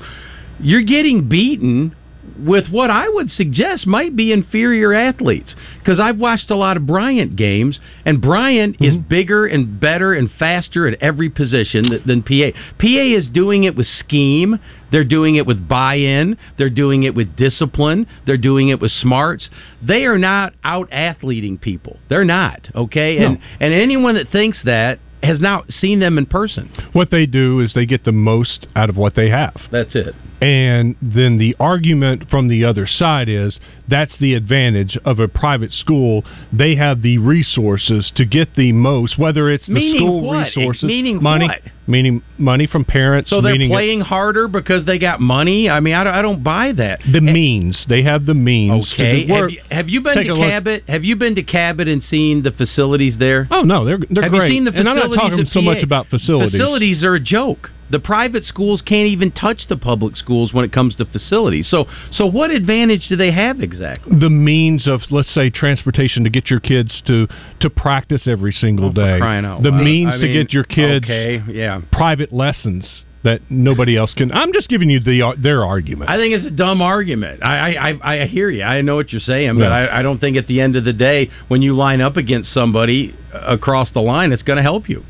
You're 0.59 0.83
getting 0.83 1.29
beaten 1.29 1.94
with 2.38 2.69
what 2.71 2.90
I 2.90 3.09
would 3.09 3.31
suggest 3.31 3.87
might 3.87 4.16
be 4.16 4.33
inferior 4.33 4.95
athletes. 4.95 5.55
Because 5.79 5.99
I've 6.01 6.19
watched 6.19 6.51
a 6.51 6.57
lot 6.57 6.77
of 6.77 6.87
Bryant 6.87 7.37
games, 7.37 7.79
and 8.05 8.21
Bryant 8.21 8.77
is 8.81 8.95
mm-hmm. 8.95 9.09
bigger 9.09 9.47
and 9.47 9.81
better 9.81 10.12
and 10.12 10.31
faster 10.38 10.88
at 10.88 11.01
every 11.03 11.31
position 11.31 11.90
th- 11.90 12.05
than 12.05 12.23
PA. 12.23 12.51
PA 12.79 13.16
is 13.16 13.29
doing 13.29 13.64
it 13.64 13.77
with 13.77 13.87
scheme. 13.87 14.59
They're 14.90 15.05
doing 15.05 15.37
it 15.37 15.47
with 15.47 15.69
buy-in. 15.69 16.37
They're 16.59 16.71
doing 16.71 17.05
it 17.05 17.14
with 17.14 17.37
discipline. 17.37 18.07
They're 18.27 18.37
doing 18.37 18.69
it 18.69 18.81
with 18.81 18.90
smarts. 18.90 19.49
They 19.87 20.05
are 20.05 20.19
not 20.19 20.55
out 20.64 20.88
athleting 20.90 21.59
people. 21.59 21.99
They're 22.09 22.25
not 22.25 22.69
okay. 22.75 23.19
No. 23.19 23.27
And 23.27 23.38
and 23.61 23.75
anyone 23.75 24.16
that 24.16 24.31
thinks 24.31 24.59
that 24.64 24.99
has 25.23 25.41
now 25.41 25.65
seen 25.69 26.01
them 26.01 26.19
in 26.19 26.27
person. 26.27 26.71
what 26.93 27.11
they 27.11 27.27
do 27.27 27.61
is 27.61 27.73
they 27.75 27.87
get 27.87 28.05
the 28.05 28.13
most 28.13 28.67
out 28.75 28.89
of 28.89 28.97
what 28.97 29.15
they 29.15 29.29
have. 29.29 29.55
That's 29.71 29.95
it. 29.95 30.15
And 30.41 30.97
then 31.03 31.39
the 31.39 31.55
argument 31.61 32.31
from 32.31 32.49
the 32.49 32.65
other 32.65 32.87
side 32.87 33.29
is 33.29 33.59
that's 33.90 34.16
the 34.18 34.35
advantage 34.35 34.96
of 35.05 35.18
a 35.18 35.29
private 35.29 35.72
school. 35.72 36.24
They 36.53 36.76
have 36.76 37.03
the 37.03 37.18
resources 37.18 38.11
to 38.16 38.24
get 38.24 38.55
the 38.57 38.72
most, 38.72 39.18
whether 39.18 39.50
it's 39.50 39.66
the 39.66 39.72
Meaning 39.74 39.96
school 39.98 40.22
what? 40.22 40.44
resources, 40.44 40.85
Meaning 40.85 41.22
money, 41.22 41.46
what? 41.48 41.61
meaning 41.87 42.22
money 42.38 42.66
from 42.66 42.85
parents. 42.85 43.31
So 43.31 43.40
they're 43.40 43.57
playing 43.68 44.00
harder 44.00 44.46
because 44.48 44.85
they 44.87 44.98
got 44.98 45.20
money. 45.20 45.68
I 45.68 45.81
mean, 45.81 45.94
I 45.94 46.05
don't, 46.05 46.14
I 46.14 46.22
don't 46.22 46.42
buy 46.44 46.72
that. 46.72 47.00
the 47.12 47.20
means. 47.20 47.85
They 47.88 48.03
have 48.05 48.26
the 48.26 48.35
means. 48.35 48.88
Okay. 48.94 49.26
Have 49.26 49.50
you, 49.50 49.61
have 49.70 49.88
you 49.88 50.00
been 50.00 50.14
Take 50.14 50.26
to 50.29 50.33
a 50.33 50.35
look- 50.35 50.48
Cabot? 50.50 50.85
Have 50.88 51.05
you 51.05 51.16
been 51.16 51.35
to 51.35 51.42
Cabot 51.42 51.88
and 51.88 52.03
seen 52.03 52.42
the 52.42 52.53
facilities 52.53 53.18
there? 53.18 53.48
Oh 53.50 53.62
no, 53.62 53.85
they're 53.85 53.98
they're 54.09 54.22
have 54.22 54.33
great. 54.33 54.48
you 54.53 54.57
seen 54.57 54.64
the 54.64 54.70
facilities 54.72 54.90
and 55.03 55.03
I'm 55.03 55.16
not 55.16 55.31
talking 55.31 55.46
so 55.50 55.61
much 55.61 55.83
about 55.83 56.07
facilities. 56.07 56.53
Facilities 56.53 57.03
are 57.05 57.14
a 57.14 57.20
joke. 57.20 57.70
The 57.90 57.98
private 57.98 58.44
schools 58.44 58.83
can't 58.83 59.09
even 59.09 59.31
touch 59.33 59.66
the 59.68 59.76
public 59.76 60.16
schools 60.16 60.53
when 60.53 60.64
it 60.64 60.72
comes 60.72 60.94
to 60.96 61.05
facilities. 61.05 61.68
So, 61.68 61.87
so 62.12 62.26
what 62.26 62.50
advantage 62.50 63.09
do 63.09 63.16
they 63.16 63.33
have 63.33 63.61
exactly? 63.61 64.16
the 64.18 64.31
means 64.31 64.87
of 64.87 65.00
let's 65.11 65.33
say 65.35 65.50
transportation 65.50 66.24
to 66.24 66.31
get 66.31 66.50
your 66.50 66.61
kids 66.61 67.03
to 67.07 67.26
to 67.61 67.70
practice 67.70 68.22
every 68.26 68.53
single 68.53 68.87
Oh, 68.90 68.92
day 68.92 69.18
crying 69.18 69.44
out 69.44 69.62
the 69.62 69.72
means 69.72 70.11
I 70.14 70.16
to 70.18 70.22
mean, 70.22 70.33
get 70.33 70.53
your 70.53 70.64
kids 70.64 71.05
Okay, 71.05 71.42
yeah. 71.48 71.81
private 71.92 72.33
lessons 72.33 72.87
that 73.22 73.40
nobody 73.50 73.96
else 73.98 74.14
can 74.14 74.33
i'm 74.33 74.50
just 74.55 74.68
giving 74.70 74.88
you 74.88 74.98
the 74.98 75.35
their 75.38 75.62
argument 75.64 76.09
I 76.11 76.16
think 76.16 76.35
it's 76.35 76.46
a 76.46 76.50
dumb 76.50 76.81
argument. 76.81 77.42
I 77.44 77.74
I, 77.74 77.90
I, 78.03 78.22
I 78.22 78.26
hear 78.26 78.48
you. 78.48 78.62
I 78.62 78.81
know 78.81 78.96
what 78.96 79.12
you're 79.12 79.20
saying, 79.20 79.57
but 79.59 79.64
Yeah. 79.64 79.68
I, 79.68 79.98
I 79.98 80.03
don't 80.03 80.18
think 80.18 80.37
at 80.38 80.46
the 80.46 80.61
end 80.61 80.74
of 80.76 80.85
the 80.85 80.92
day, 80.94 81.31
when 81.48 81.61
you 81.61 81.76
line 81.76 82.00
up 82.00 82.16
against 82.16 82.53
somebody 82.55 83.14
across 83.35 83.90
the 83.92 84.00
line, 84.00 84.33
it's 84.33 84.42
going 84.42 84.57
to 84.57 84.62
help 84.62 84.88
you. 84.88 85.05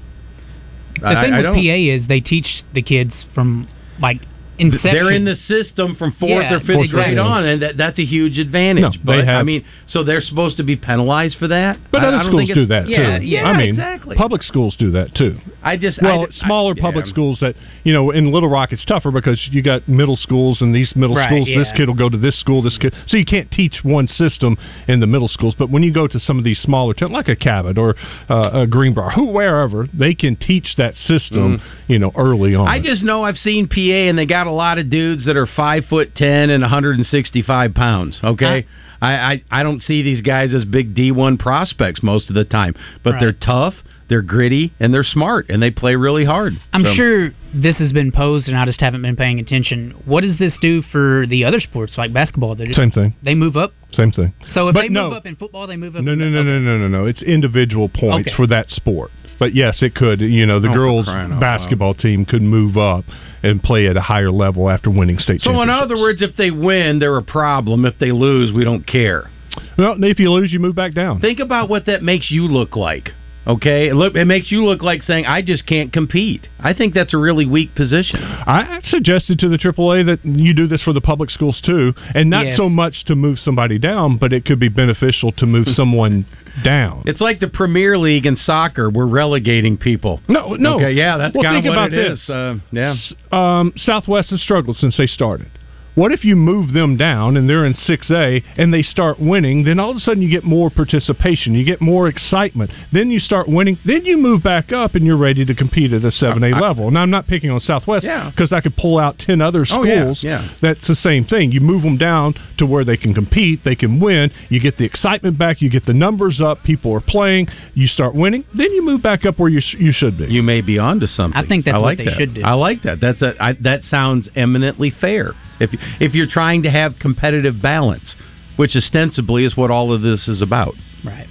The 1.01 1.09
thing 1.09 1.33
I 1.35 1.39
with 1.39 1.55
PA 1.55 1.95
is 1.95 2.09
they 2.09 2.21
teach 2.21 2.47
the 2.73 2.83
kids 2.83 3.13
from 3.35 3.69
like 4.01 4.21
inception. 4.61 4.93
They're 4.95 5.11
in 5.13 5.25
the 5.25 5.37
system 5.37 5.95
from 5.97 6.13
fourth 6.13 6.45
Yeah, 6.45 6.55
or 6.57 6.61
fifth 6.61 6.91
grade 6.91 7.19
on, 7.19 7.45
and 7.47 7.63
that, 7.63 7.77
that's 7.77 7.99
a 7.99 8.05
huge 8.05 8.39
advantage. 8.39 8.83
No, 8.83 8.91
but 9.05 9.29
I 9.29 9.43
mean, 9.43 9.65
so 9.89 10.05
they're 10.05 10.21
supposed 10.21 10.57
to 10.59 10.63
be 10.63 10.77
penalized 10.77 11.37
for 11.39 11.49
that. 11.49 11.79
but 11.91 12.03
I- 12.03 12.09
other 12.09 12.17
I 12.19 12.27
schools 12.27 12.51
do 12.55 12.67
that 12.67 12.89
yeah, 12.89 13.19
too. 13.19 13.25
Yeah, 13.25 13.45
I 13.45 13.57
mean, 13.57 13.71
exactly. 13.71 14.17
public 14.17 14.43
schools 14.43 14.77
do 14.79 14.91
that 14.93 15.15
too. 15.15 15.39
I 15.63 15.77
just 15.77 16.01
Well, 16.03 16.27
I, 16.29 16.47
smaller 16.47 16.75
public 16.75 17.07
yeah. 17.07 17.13
schools 17.13 17.39
that 17.41 17.55
you 17.85 17.93
know 17.93 18.11
in 18.11 18.33
Little 18.33 18.49
Rock 18.49 18.73
it's 18.73 18.85
tougher 18.85 19.11
because 19.11 19.41
you 19.51 19.63
got 19.63 19.89
middle 19.89 20.17
schools 20.17 20.61
and 20.61 20.75
these 20.75 20.93
middle 20.97 21.17
Right, 21.17 21.29
schools. 21.29 21.49
This 21.49 21.69
kid 21.77 21.89
will 21.89 21.95
go 21.95 22.09
to 22.09 22.17
this 22.19 22.39
school. 22.39 22.63
This 22.63 22.77
kid, 22.79 22.95
so 23.07 23.17
you 23.17 23.25
can't 23.25 23.51
teach 23.51 23.81
one 23.83 24.07
system 24.09 24.57
in 24.89 25.01
the 25.01 25.07
middle 25.07 25.29
schools. 25.29 25.55
But 25.59 25.71
when 25.71 25.83
you 25.83 25.93
go 25.93 26.07
to 26.07 26.19
some 26.21 26.39
of 26.39 26.45
these 26.45 26.59
smaller, 26.59 26.95
towns, 26.95 27.13
like 27.13 27.29
a 27.29 27.37
Cabot 27.37 27.79
or 27.79 27.95
uh, 28.29 28.51
a 28.63 28.67
Greenbrier, 28.67 29.11
who 29.11 29.27
wherever, 29.27 29.87
they 29.93 30.15
can 30.15 30.37
teach 30.37 30.77
that 30.77 30.97
system. 30.97 31.61
You 31.89 31.99
know, 31.99 32.13
early 32.17 32.55
on. 32.55 32.69
I 32.69 32.81
just 32.81 33.03
know 33.03 33.25
I've 33.25 33.37
seen 33.37 33.67
PA, 33.69 33.81
and 33.81 34.19
they 34.19 34.27
got 34.27 34.47
a 34.51 34.53
lot 34.53 34.79
of 34.79 34.91
dudes 34.91 35.25
that 35.27 35.37
are 35.37 35.47
five 35.47 35.85
foot 35.89 36.15
ten 36.17 36.51
and 36.51 36.61
165 36.63 37.75
pounds. 37.75 38.19
Okay. 38.23 38.67
I, 39.01 39.13
I, 39.15 39.43
I 39.51 39.63
don't 39.63 39.81
see 39.81 40.03
these 40.03 40.21
guys 40.21 40.53
as 40.53 40.65
big 40.65 40.95
D1 40.95 41.39
prospects 41.39 42.03
most 42.03 42.29
of 42.29 42.35
the 42.35 42.45
time, 42.45 42.75
but 43.03 43.13
Right. 43.15 43.21
they're 43.21 43.33
tough, 43.33 43.75
they're 44.11 44.21
gritty, 44.21 44.73
and 44.79 44.93
they're 44.93 45.05
smart, 45.05 45.47
and 45.49 45.63
they 45.63 45.71
play 45.71 45.95
really 45.97 46.25
hard. 46.27 46.53
I'm 46.75 46.85
So- 46.85 46.95
sure 46.95 47.31
this 47.55 47.77
has 47.79 47.93
been 47.95 48.13
posed, 48.13 48.49
and 48.49 48.59
I 48.59 48.67
just 48.67 48.81
haven't 48.81 49.01
been 49.01 49.17
paying 49.17 49.41
attention. 49.41 49.95
What 50.05 50.23
does 50.23 50.37
this 50.37 50.55
do 50.61 50.83
for 50.83 51.25
the 51.27 51.45
other 51.47 51.61
sports 51.61 51.97
like 51.97 52.13
basketball? 52.13 52.55
They 52.57 52.67
just, 52.67 52.77
Same 52.79 52.91
thing. 52.91 53.15
They 53.23 53.35
move 53.35 53.57
up. 53.57 53.73
Same 53.93 54.13
thing. 54.13 54.35
So 54.53 54.69
if 54.69 54.75
But 54.75 54.83
they 54.83 54.89
no. 54.91 55.05
move 55.05 55.15
up 55.15 55.25
in 55.27 55.37
football, 55.37 55.67
they 55.67 55.77
move 55.79 55.97
up. 55.97 56.03
No, 56.03 56.13
in 56.13 56.19
no, 56.19 56.29
no, 56.29 56.43
no, 56.43 56.59
no, 56.59 56.77
no, 56.79 56.89
no. 56.89 57.07
It's 57.07 57.23
individual 57.23 57.89
points 57.89 58.29
Okay. 58.29 58.37
for 58.37 58.47
that 58.49 58.71
sport. 58.71 59.11
But 59.41 59.55
yes, 59.57 59.83
it 59.83 59.95
could. 59.97 60.21
You 60.21 60.47
know, 60.47 60.61
the 60.61 60.69
Oh, 60.69 60.75
girls' 60.75 61.07
basketball 61.41 61.95
team 61.95 62.25
could 62.25 62.43
move 62.43 62.77
up 62.77 63.05
and 63.43 63.61
play 63.61 63.87
at 63.89 63.97
a 63.97 64.01
higher 64.03 64.31
level 64.31 64.69
after 64.71 64.91
winning 64.91 65.19
state 65.19 65.41
So, 65.41 65.61
in 65.63 65.71
other 65.71 65.97
words, 65.97 66.21
if 66.23 66.37
they 66.37 66.51
win, 66.51 66.99
they're 67.01 67.17
a 67.17 67.23
problem. 67.23 67.87
If 67.87 67.99
they 67.99 68.13
lose, 68.13 68.53
we 68.53 68.63
don't 68.65 68.87
care. 68.87 69.31
well, 69.79 69.97
if 70.05 70.21
you 70.21 70.31
lose, 70.31 70.53
you 70.53 70.61
move 70.61 70.77
back 70.77 70.93
down. 70.95 71.21
Think 71.21 71.41
about 71.41 71.69
what 71.71 71.87
that 71.87 72.03
makes 72.03 72.31
you 72.31 72.47
look 72.47 72.77
like. 72.77 73.11
Okay, 73.47 73.89
it 73.89 73.95
look, 73.95 74.15
it 74.17 74.27
makes 74.27 74.53
you 74.53 74.65
look 74.65 74.83
like 74.83 75.03
saying, 75.03 75.25
"I 75.27 75.41
just 75.41 75.67
can't 75.67 75.93
compete." 75.93 76.47
I 76.61 76.75
think 76.75 76.93
that's 76.93 77.15
a 77.15 77.19
really 77.19 77.47
weak 77.47 77.75
position. 77.75 78.23
I 78.23 78.81
suggested 78.85 79.39
to 79.41 79.49
the 79.49 79.57
AAA 79.57 80.03
that 80.07 80.25
you 80.25 80.53
do 80.53 80.67
this 80.67 80.83
for 80.83 80.93
the 80.93 81.01
public 81.01 81.31
schools 81.31 81.61
too, 81.65 81.95
and 82.15 82.29
not 82.29 82.45
Yes. 82.47 82.59
so 82.59 82.69
much 82.69 83.05
to 83.05 83.17
move 83.17 83.39
somebody 83.39 83.79
down, 83.79 84.19
but 84.19 84.33
it 84.35 84.45
could 84.45 84.59
be 84.61 84.69
beneficial 84.69 85.33
to 85.33 85.47
move 85.47 85.69
someone 85.73 86.27
down. 86.65 87.03
It's 87.07 87.21
like 87.23 87.41
the 87.41 87.49
Premier 87.49 87.97
League 87.97 88.27
in 88.27 88.37
soccer. 88.37 88.91
We're 88.91 89.07
relegating 89.07 89.79
people. 89.79 90.21
No, 90.29 90.55
no. 90.55 90.75
Okay, 90.77 90.93
yeah, 90.93 91.17
that's 91.17 91.35
Well, 91.35 91.45
kind 91.45 91.57
of 91.59 91.65
what 91.65 91.73
about 91.73 91.93
it 91.95 92.09
this. 92.11 92.21
is. 92.21 92.31
Uh, 92.31 92.55
yeah. 92.73 92.95
Um, 93.33 93.73
Southwest 93.79 94.31
has 94.31 94.43
struggled 94.43 94.77
since 94.77 94.97
they 94.99 95.07
started. 95.07 95.47
What 95.95 96.13
if 96.13 96.25
you 96.25 96.37
move 96.37 96.73
them 96.73 96.97
down 96.97 97.37
and 97.37 97.49
they're 97.49 97.65
in 97.67 97.75
6A 97.75 98.43
and 98.57 98.73
they 98.73 98.83
start 98.83 99.19
winning? 99.21 99.65
Then 99.65 99.79
all 99.81 99.91
of 99.91 99.97
a 99.97 100.01
sudden 100.01 100.23
you 100.23 100.31
get 100.31 100.45
more 100.45 100.71
participation, 100.71 101.55
you 101.55 101.65
get 101.65 101.81
more 101.81 102.09
excitement. 102.09 102.71
Then 102.93 103.11
you 103.11 103.19
start 103.19 103.49
winning. 103.49 103.79
Then 103.85 104.05
you 104.05 104.17
move 104.17 104.43
back 104.43 104.73
up 104.73 104.95
and 104.95 105.05
you're 105.05 105.17
ready 105.17 105.45
to 105.45 105.55
compete 105.55 105.93
at 105.93 106.05
a 106.05 106.09
7A 106.11 106.61
level. 106.61 106.91
Now 106.91 107.03
I'm 107.03 107.11
not 107.11 107.27
picking 107.27 107.51
on 107.51 107.61
Southwest 107.61 108.05
Yeah. 108.05 108.31
because 108.31 108.53
I 108.53 108.61
could 108.61 108.77
pull 108.77 108.99
out 108.99 109.19
10 109.19 109.41
other 109.41 109.65
schools. 109.67 109.81
Oh, 109.81 109.85
yeah, 109.85 110.03
schools. 110.03 110.21
yeah. 110.23 110.49
That's 110.63 110.87
the 110.87 110.95
same 110.95 111.25
thing. 111.25 111.53
You 111.53 111.61
move 111.61 111.83
them 111.83 111.97
down 111.97 112.35
to 112.59 112.67
where 112.67 112.85
they 112.85 112.97
can 112.97 113.13
compete, 113.15 113.61
they 113.65 113.75
can 113.77 114.01
win. 114.01 114.31
You 114.49 114.61
get 114.61 114.77
the 114.79 114.85
excitement 114.85 115.39
back, 115.39 115.61
you 115.61 115.71
get 115.71 115.87
the 115.87 115.95
numbers 115.95 116.41
up, 116.41 116.63
people 116.63 116.93
are 116.95 117.01
playing, 117.01 117.49
you 117.75 117.87
start 117.87 118.15
winning. 118.15 118.45
Then 118.55 118.71
you 118.73 118.83
move 118.85 119.03
back 119.03 119.25
up 119.27 119.39
where 119.39 119.49
you 119.51 119.61
sh- 119.61 119.77
you 119.79 119.93
should 119.93 120.19
be. 120.19 120.27
You 120.27 120.43
may 120.43 120.61
be 120.61 120.79
onto 120.79 121.07
something. 121.07 121.37
I 121.43 121.47
think 121.47 121.65
that's 121.65 121.75
what 121.75 121.83
like 121.83 121.99
they 121.99 122.05
that. 122.05 122.15
should 122.19 122.35
do. 122.35 122.43
I 122.43 122.53
like 122.55 122.83
that. 122.83 123.01
That's 123.01 123.23
a 123.23 123.33
I, 123.41 123.53
that 123.63 123.83
sounds 123.85 124.29
eminently 124.37 124.91
fair. 124.91 125.33
If 125.61 125.71
if 126.01 126.15
you're 126.15 126.27
trying 126.27 126.63
to 126.63 126.71
have 126.71 126.95
competitive 126.99 127.61
balance, 127.63 128.15
which 128.57 128.75
ostensibly 128.75 129.45
is 129.45 129.57
what 129.57 129.71
all 129.71 129.93
of 129.93 130.03
this 130.03 130.27
is 130.29 130.43
about. 130.43 130.75
Right. 131.05 131.29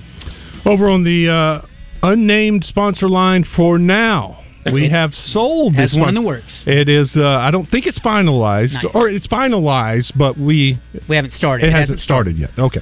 Over 0.66 0.90
on 0.90 1.04
the 1.04 1.30
uh, 1.30 1.68
unnamed 2.04 2.64
sponsor 2.66 3.10
line 3.10 3.46
for 3.56 3.78
now. 3.78 4.39
We 4.74 4.90
have 4.90 5.12
sold 5.14 5.76
this 5.76 5.96
one 5.98 6.10
in 6.10 6.16
the 6.16 6.22
works. 6.22 6.62
It 6.66 6.90
is. 6.90 7.12
Uh, 7.16 7.26
I 7.26 7.50
don't 7.50 7.66
think 7.70 7.88
it's 7.88 8.00
finalized, 8.00 8.76
or 8.94 9.10
it's 9.10 9.28
finalized, 9.28 10.12
but 10.18 10.38
we 10.38 10.78
We 11.08 11.16
haven't 11.16 11.32
started. 11.34 11.68
it, 11.68 11.74
hasn't 11.74 12.00
started 12.00 12.38
yet. 12.38 12.52
Okay. 12.58 12.82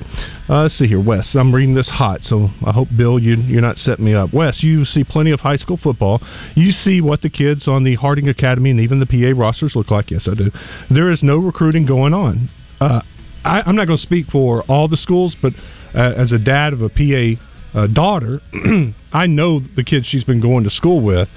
Uh, 0.49 0.63
let's 0.63 0.77
see 0.77 0.87
here, 0.87 1.01
Wes. 1.03 1.35
I'm 1.35 1.53
reading 1.53 1.75
this 1.75 1.87
hot, 1.87 2.21
so 2.23 2.49
I 2.65 2.71
hope 2.71 2.87
Bill, 2.97 3.19
you 3.19 3.35
you're 3.35 3.61
not 3.61 3.77
setting 3.77 4.05
me 4.05 4.13
up. 4.13 4.33
Wes, 4.33 4.63
you 4.63 4.85
see 4.85 5.03
plenty 5.03 5.31
of 5.31 5.39
high 5.39 5.57
school 5.57 5.77
football. 5.77 6.21
You 6.55 6.71
see 6.71 6.99
what 6.99 7.21
the 7.21 7.29
kids 7.29 7.67
on 7.67 7.83
the 7.83 7.95
Harding 7.95 8.27
Academy 8.27 8.71
and 8.71 8.79
even 8.79 8.99
the 8.99 9.05
PA 9.05 9.39
rosters 9.39 9.73
look 9.75 9.91
like. 9.91 10.11
Yes, 10.11 10.27
I 10.29 10.33
do. 10.33 10.49
There 10.89 11.11
is 11.11 11.21
no 11.23 11.37
recruiting 11.37 11.85
going 11.85 12.13
on. 12.13 12.49
Uh, 12.81 13.01
I, 13.43 13.61
I'm 13.61 13.75
not 13.75 13.85
going 13.85 13.97
to 13.97 14.03
speak 14.03 14.27
for 14.27 14.63
all 14.63 14.87
the 14.87 14.97
schools, 14.97 15.35
but 15.41 15.53
uh, 15.95 16.13
as 16.17 16.31
a 16.31 16.37
dad 16.39 16.73
of 16.73 16.81
a 16.81 16.89
PA 16.89 17.79
uh, 17.79 17.87
daughter, 17.87 18.39
I 19.13 19.27
know 19.27 19.61
the 19.75 19.83
kids 19.83 20.07
she's 20.07 20.23
been 20.23 20.41
going 20.41 20.63
to 20.63 20.69
school 20.69 21.01
with, 21.01 21.27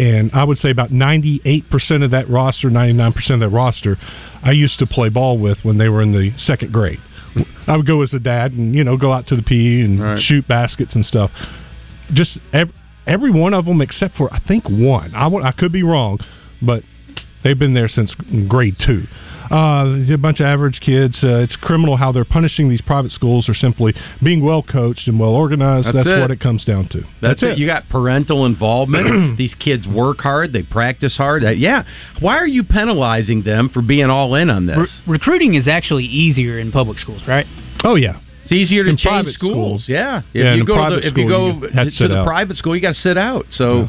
and 0.00 0.30
I 0.32 0.44
would 0.44 0.56
say 0.56 0.70
about 0.70 0.88
98% 0.88 2.02
of 2.02 2.12
that 2.12 2.30
roster, 2.30 2.70
99% 2.70 3.34
of 3.34 3.40
that 3.40 3.50
roster, 3.50 3.98
I 4.42 4.52
used 4.52 4.78
to 4.78 4.86
play 4.86 5.10
ball 5.10 5.38
with 5.38 5.58
when 5.62 5.76
they 5.76 5.90
were 5.90 6.00
in 6.00 6.12
the 6.12 6.32
second 6.38 6.72
grade. 6.72 7.00
I 7.66 7.76
would 7.76 7.86
go 7.86 8.02
as 8.02 8.14
a 8.14 8.18
dad 8.18 8.52
and 8.52 8.74
you 8.74 8.82
know 8.82 8.96
go 8.96 9.12
out 9.12 9.26
to 9.26 9.36
the 9.36 9.42
PE 9.42 9.84
and 9.84 10.22
shoot 10.22 10.48
baskets 10.48 10.94
and 10.94 11.04
stuff. 11.04 11.30
Just 12.14 12.38
every, 12.52 12.74
every 13.06 13.30
one 13.30 13.52
of 13.52 13.66
them 13.66 13.82
except 13.82 14.16
for 14.16 14.32
I 14.32 14.40
think 14.40 14.64
one. 14.64 15.14
I 15.14 15.28
I 15.28 15.52
could 15.52 15.70
be 15.70 15.82
wrong, 15.82 16.18
but 16.62 16.82
they've 17.44 17.58
been 17.58 17.74
there 17.74 17.88
since 17.88 18.14
grade 18.48 18.76
two. 18.84 19.04
Uh, 19.50 19.96
a 20.12 20.16
bunch 20.16 20.38
of 20.38 20.46
average 20.46 20.78
kids. 20.80 21.18
Uh, 21.24 21.38
it's 21.38 21.56
criminal 21.56 21.96
how 21.96 22.12
they're 22.12 22.24
punishing 22.24 22.68
these 22.68 22.80
private 22.80 23.10
schools 23.10 23.48
or 23.48 23.54
simply 23.54 23.92
being 24.22 24.44
well 24.44 24.62
coached 24.62 25.08
and 25.08 25.18
well 25.18 25.30
organized. 25.30 25.88
That's 25.88 25.96
That's, 25.96 26.06
it. 26.08 26.20
what 26.20 26.30
it 26.30 26.38
comes 26.38 26.64
down 26.64 26.88
to. 26.90 27.02
That's, 27.20 27.42
it. 27.42 27.58
You 27.58 27.66
got 27.66 27.88
parental 27.88 28.46
involvement. 28.46 29.36
These 29.38 29.54
kids 29.58 29.88
work 29.88 30.18
hard. 30.18 30.52
They 30.52 30.62
practice 30.62 31.16
hard. 31.16 31.42
Uh, 31.44 31.50
yeah. 31.50 31.82
Why 32.20 32.36
are 32.36 32.46
you 32.46 32.62
penalizing 32.62 33.42
them 33.42 33.70
for 33.74 33.82
being 33.82 34.04
all 34.08 34.36
in 34.36 34.50
on 34.50 34.66
this? 34.66 34.76
Re- 34.78 35.14
recruiting 35.14 35.54
is 35.54 35.66
actually 35.66 36.04
easier 36.04 36.60
in 36.60 36.70
public 36.70 36.98
schools, 36.98 37.22
right? 37.26 37.46
Oh 37.82 37.96
yeah. 37.96 38.20
It's 38.44 38.52
easier 38.52 38.84
to 38.84 38.90
In 38.90 38.96
change 38.96 39.28
schools. 39.34 39.82
schools. 39.82 39.84
Yeah. 39.88 40.18
If 40.32 40.44
Yeah, 40.44 40.54
you 40.54 40.64
go 40.64 40.76
to 40.90 40.96
the, 40.96 41.06
if 41.08 41.16
you 41.16 41.28
go 41.28 41.46
you 41.54 41.60
to 41.70 41.90
to 41.98 42.08
the 42.08 42.18
out. 42.18 42.24
private 42.26 42.56
school, 42.56 42.76
you 42.76 42.82
got 42.82 42.94
to 42.94 43.00
sit 43.00 43.18
out. 43.18 43.46
So 43.50 43.88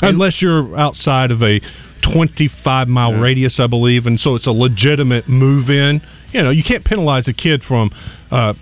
Unless 0.00 0.40
you're 0.40 0.74
outside 0.78 1.30
of 1.30 1.42
a 1.42 1.60
25 2.02 2.88
mile 2.88 3.14
radius, 3.14 3.58
I 3.60 3.66
believe, 3.66 4.06
and 4.06 4.18
so 4.20 4.34
it's 4.34 4.46
a 4.46 4.50
legitimate 4.52 5.28
move 5.28 5.70
in. 5.70 6.00
You 6.32 6.42
know, 6.42 6.50
you 6.50 6.64
can't 6.64 6.84
penalize 6.84 7.28
a 7.28 7.32
kid 7.34 7.62
from 7.66 7.90
uh, 8.30 8.54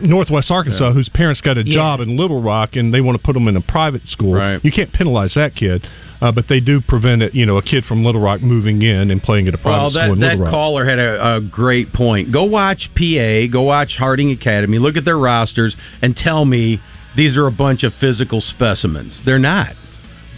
Northwest 0.00 0.50
Arkansas 0.50 0.92
whose 0.92 1.08
parents 1.08 1.40
got 1.40 1.56
a 1.56 1.66
Yeah. 1.66 1.74
job 1.74 2.00
in 2.00 2.16
Little 2.16 2.42
Rock 2.42 2.76
and 2.76 2.92
they 2.92 3.00
want 3.00 3.16
to 3.18 3.24
put 3.24 3.32
them 3.32 3.48
in 3.48 3.56
a 3.56 3.62
private 3.62 4.02
school. 4.08 4.34
Right. 4.34 4.62
You 4.62 4.70
can't 4.70 4.92
penalize 4.92 5.32
that 5.34 5.54
kid, 5.56 5.86
uh, 6.20 6.32
but 6.32 6.48
they 6.48 6.60
do 6.60 6.82
prevent 6.82 7.22
it. 7.22 7.34
You 7.34 7.46
know, 7.46 7.56
a 7.56 7.62
kid 7.62 7.84
from 7.86 8.04
Little 8.04 8.20
Rock 8.20 8.42
moving 8.42 8.82
in 8.82 9.10
and 9.10 9.22
playing 9.22 9.48
at 9.48 9.54
a 9.54 9.58
private 9.58 9.80
Well, 9.80 9.90
school 9.90 10.00
that, 10.02 10.10
in 10.12 10.20
that 10.20 10.26
Little 10.32 10.44
Rock. 10.44 10.52
caller 10.52 10.84
had 10.84 10.98
a, 10.98 11.36
a 11.36 11.40
great 11.40 11.92
point. 11.94 12.30
Go 12.30 12.44
watch 12.44 12.90
PA, 12.94 13.46
go 13.50 13.62
watch 13.62 13.96
Harding 13.96 14.30
Academy, 14.30 14.78
look 14.78 14.96
at 14.98 15.06
their 15.06 15.18
rosters, 15.18 15.74
and 16.02 16.14
tell 16.14 16.44
me 16.44 16.78
these 17.16 17.36
are 17.38 17.46
a 17.46 17.52
bunch 17.52 17.84
of 17.84 17.94
physical 18.00 18.42
specimens. 18.42 19.18
They're 19.24 19.38
not. 19.38 19.74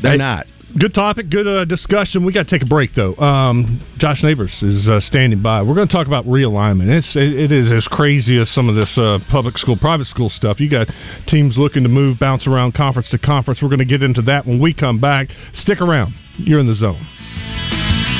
They're 0.02 0.12
Hey, 0.12 0.18
not. 0.18 0.46
Good 0.74 0.94
topic, 0.94 1.30
good 1.30 1.46
uh, 1.46 1.64
discussion. 1.64 2.24
We 2.24 2.32
got 2.32 2.48
to 2.48 2.50
take 2.50 2.62
a 2.62 2.68
break 2.68 2.90
though. 2.94 3.14
Um, 3.16 3.80
Josh 3.98 4.20
Neighbors 4.24 4.52
is 4.60 4.88
uh, 4.88 5.00
standing 5.00 5.40
by. 5.40 5.62
We're 5.62 5.76
going 5.76 5.86
to 5.86 5.94
talk 5.94 6.08
about 6.08 6.24
realignment. 6.24 6.88
It's 6.88 7.14
it, 7.14 7.50
it 7.50 7.52
is 7.52 7.72
as 7.72 7.86
crazy 7.86 8.38
as 8.40 8.50
some 8.50 8.68
of 8.68 8.74
this 8.74 8.90
uh, 8.98 9.20
public 9.30 9.56
school, 9.58 9.76
private 9.76 10.08
school 10.08 10.28
stuff. 10.28 10.58
You 10.58 10.68
got 10.68 10.88
teams 11.28 11.56
looking 11.56 11.84
to 11.84 11.88
move, 11.88 12.18
bounce 12.18 12.48
around 12.48 12.74
conference 12.74 13.08
to 13.10 13.18
conference. 13.18 13.62
We're 13.62 13.68
going 13.68 13.78
to 13.78 13.84
get 13.84 14.02
into 14.02 14.22
that 14.22 14.44
when 14.44 14.60
we 14.60 14.74
come 14.74 15.00
back. 15.00 15.28
Stick 15.54 15.80
around. 15.80 16.14
You're 16.36 16.58
in 16.58 16.66
the 16.66 16.74
zone. 16.74 18.15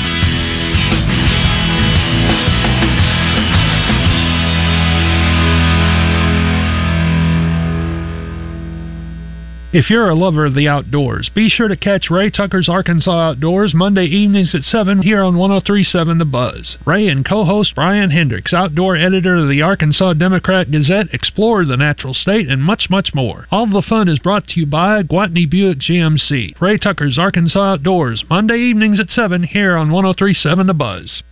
If 9.73 9.89
you're 9.89 10.09
a 10.09 10.15
lover 10.15 10.45
of 10.45 10.55
the 10.55 10.69
outdoors, 10.69 11.29
be 11.35 11.49
sure 11.49 11.67
to 11.67 11.75
catch 11.75 12.09
Ray 12.09 12.29
Tucker's 12.29 12.69
Arkansas 12.69 13.11
Outdoors 13.11 13.73
Monday 13.73 14.05
evenings 14.05 14.55
at 14.55 14.61
7 14.61 15.01
here 15.01 15.21
on 15.21 15.37
1037 15.37 16.17
The 16.17 16.23
Buzz. 16.23 16.77
Ray 16.85 17.09
and 17.09 17.27
co 17.27 17.43
host 17.43 17.75
Brian 17.75 18.09
Hendricks, 18.09 18.53
outdoor 18.53 18.95
editor 18.95 19.35
of 19.35 19.49
the 19.49 19.61
Arkansas 19.61 20.13
Democrat 20.13 20.71
Gazette, 20.71 21.13
explore 21.13 21.65
the 21.65 21.75
natural 21.75 22.13
state 22.13 22.47
and 22.47 22.63
much, 22.63 22.89
much 22.89 23.13
more. 23.13 23.45
All 23.51 23.67
the 23.67 23.81
fun 23.81 24.07
is 24.07 24.19
brought 24.19 24.47
to 24.47 24.59
you 24.61 24.65
by 24.65 25.03
Gwatney 25.03 25.49
Buick 25.49 25.79
GMC. 25.79 26.61
Ray 26.61 26.77
Tucker's 26.77 27.17
Arkansas 27.17 27.73
Outdoors, 27.73 28.23
Monday 28.29 28.59
evenings 28.59 29.01
at 29.01 29.09
7 29.09 29.43
here 29.43 29.75
on 29.75 29.91
1037 29.91 30.67
The 30.67 30.73
Buzz. 30.73 31.23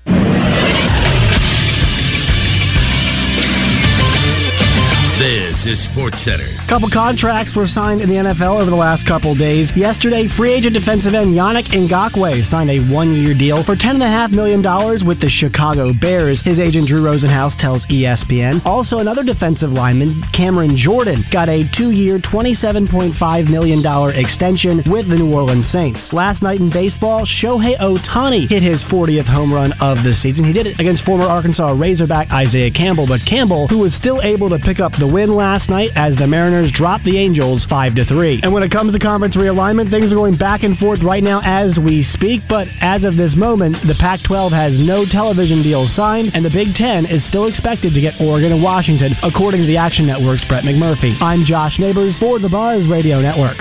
Is 5.75 5.83
Sports 5.91 6.23
Center. 6.23 6.55
Couple 6.69 6.89
contracts 6.89 7.51
were 7.55 7.67
signed 7.67 7.99
in 7.99 8.07
the 8.07 8.15
NFL 8.15 8.61
over 8.61 8.69
the 8.71 8.79
last 8.79 9.05
couple 9.05 9.35
days. 9.35 9.67
Yesterday, 9.75 10.27
free 10.37 10.53
agent 10.53 10.73
defensive 10.73 11.13
end 11.13 11.35
Yannick 11.35 11.67
Ngakoue 11.67 12.49
signed 12.49 12.69
a 12.69 12.79
one-year 12.87 13.35
deal 13.35 13.63
for 13.65 13.75
$10.5 13.75 14.31
million 14.31 14.63
with 15.05 15.19
the 15.19 15.27
Chicago 15.27 15.91
Bears. 15.91 16.41
His 16.45 16.59
agent 16.59 16.87
Drew 16.87 17.03
Rosenhaus 17.03 17.59
tells 17.59 17.85
ESPN. 17.87 18.65
Also, 18.65 18.99
another 18.99 19.23
defensive 19.23 19.69
lineman, 19.69 20.23
Cameron 20.31 20.77
Jordan, 20.77 21.25
got 21.31 21.49
a 21.49 21.67
two-year, 21.75 22.19
$27.5 22.19 23.49
million 23.49 23.83
extension 24.15 24.81
with 24.87 25.09
the 25.09 25.15
New 25.15 25.33
Orleans 25.33 25.69
Saints. 25.71 25.99
Last 26.13 26.41
night 26.41 26.61
in 26.61 26.71
baseball, 26.71 27.27
Shohei 27.27 27.77
Ohtani 27.79 28.47
hit 28.47 28.63
his 28.63 28.83
40th 28.85 29.27
home 29.27 29.51
run 29.51 29.73
of 29.81 29.97
the 30.07 30.13
season. 30.23 30.45
He 30.45 30.53
did 30.53 30.67
it 30.67 30.79
against 30.79 31.03
former 31.03 31.25
Arkansas 31.25 31.75
Razorback 31.75 32.31
Isaiah 32.31 32.71
Campbell, 32.71 33.07
but 33.07 33.19
Campbell, 33.27 33.67
who 33.67 33.79
was 33.79 33.93
still 33.95 34.21
able 34.23 34.49
to 34.49 34.59
pick 34.59 34.79
up 34.79 34.93
the 34.97 35.07
win 35.07 35.35
last 35.35 35.64
night 35.69 35.91
as 35.95 36.15
the 36.15 36.27
Mariners 36.27 36.71
dropped 36.71 37.03
the 37.05 37.17
Angels 37.17 37.65
5 37.69 37.95
to 37.95 38.05
3. 38.05 38.41
And 38.43 38.53
when 38.53 38.63
it 38.63 38.71
comes 38.71 38.93
to 38.93 38.99
conference 38.99 39.35
realignment, 39.35 39.89
things 39.89 40.11
are 40.11 40.15
going 40.15 40.37
back 40.37 40.63
and 40.63 40.77
forth 40.77 41.01
right 41.03 41.23
now 41.23 41.41
as 41.43 41.77
we 41.77 42.03
speak, 42.13 42.41
but 42.49 42.67
as 42.81 43.03
of 43.03 43.15
this 43.15 43.35
moment, 43.35 43.77
the 43.87 43.95
Pac 43.99 44.19
12 44.27 44.51
has 44.51 44.73
no 44.77 45.05
television 45.05 45.63
deals 45.63 45.93
signed, 45.95 46.31
and 46.33 46.43
the 46.43 46.49
Big 46.49 46.75
Ten 46.75 47.05
is 47.05 47.25
still 47.27 47.47
expected 47.47 47.93
to 47.93 48.01
get 48.01 48.19
Oregon 48.19 48.51
and 48.51 48.63
Washington, 48.63 49.13
according 49.23 49.61
to 49.61 49.67
the 49.67 49.77
Action 49.77 50.05
Network's 50.05 50.45
Brett 50.47 50.63
McMurphy. 50.63 51.15
I'm 51.21 51.45
Josh 51.45 51.79
Neighbors 51.79 52.15
for 52.19 52.39
the 52.39 52.49
Buzz 52.49 52.87
Radio 52.89 53.21
Network. 53.21 53.57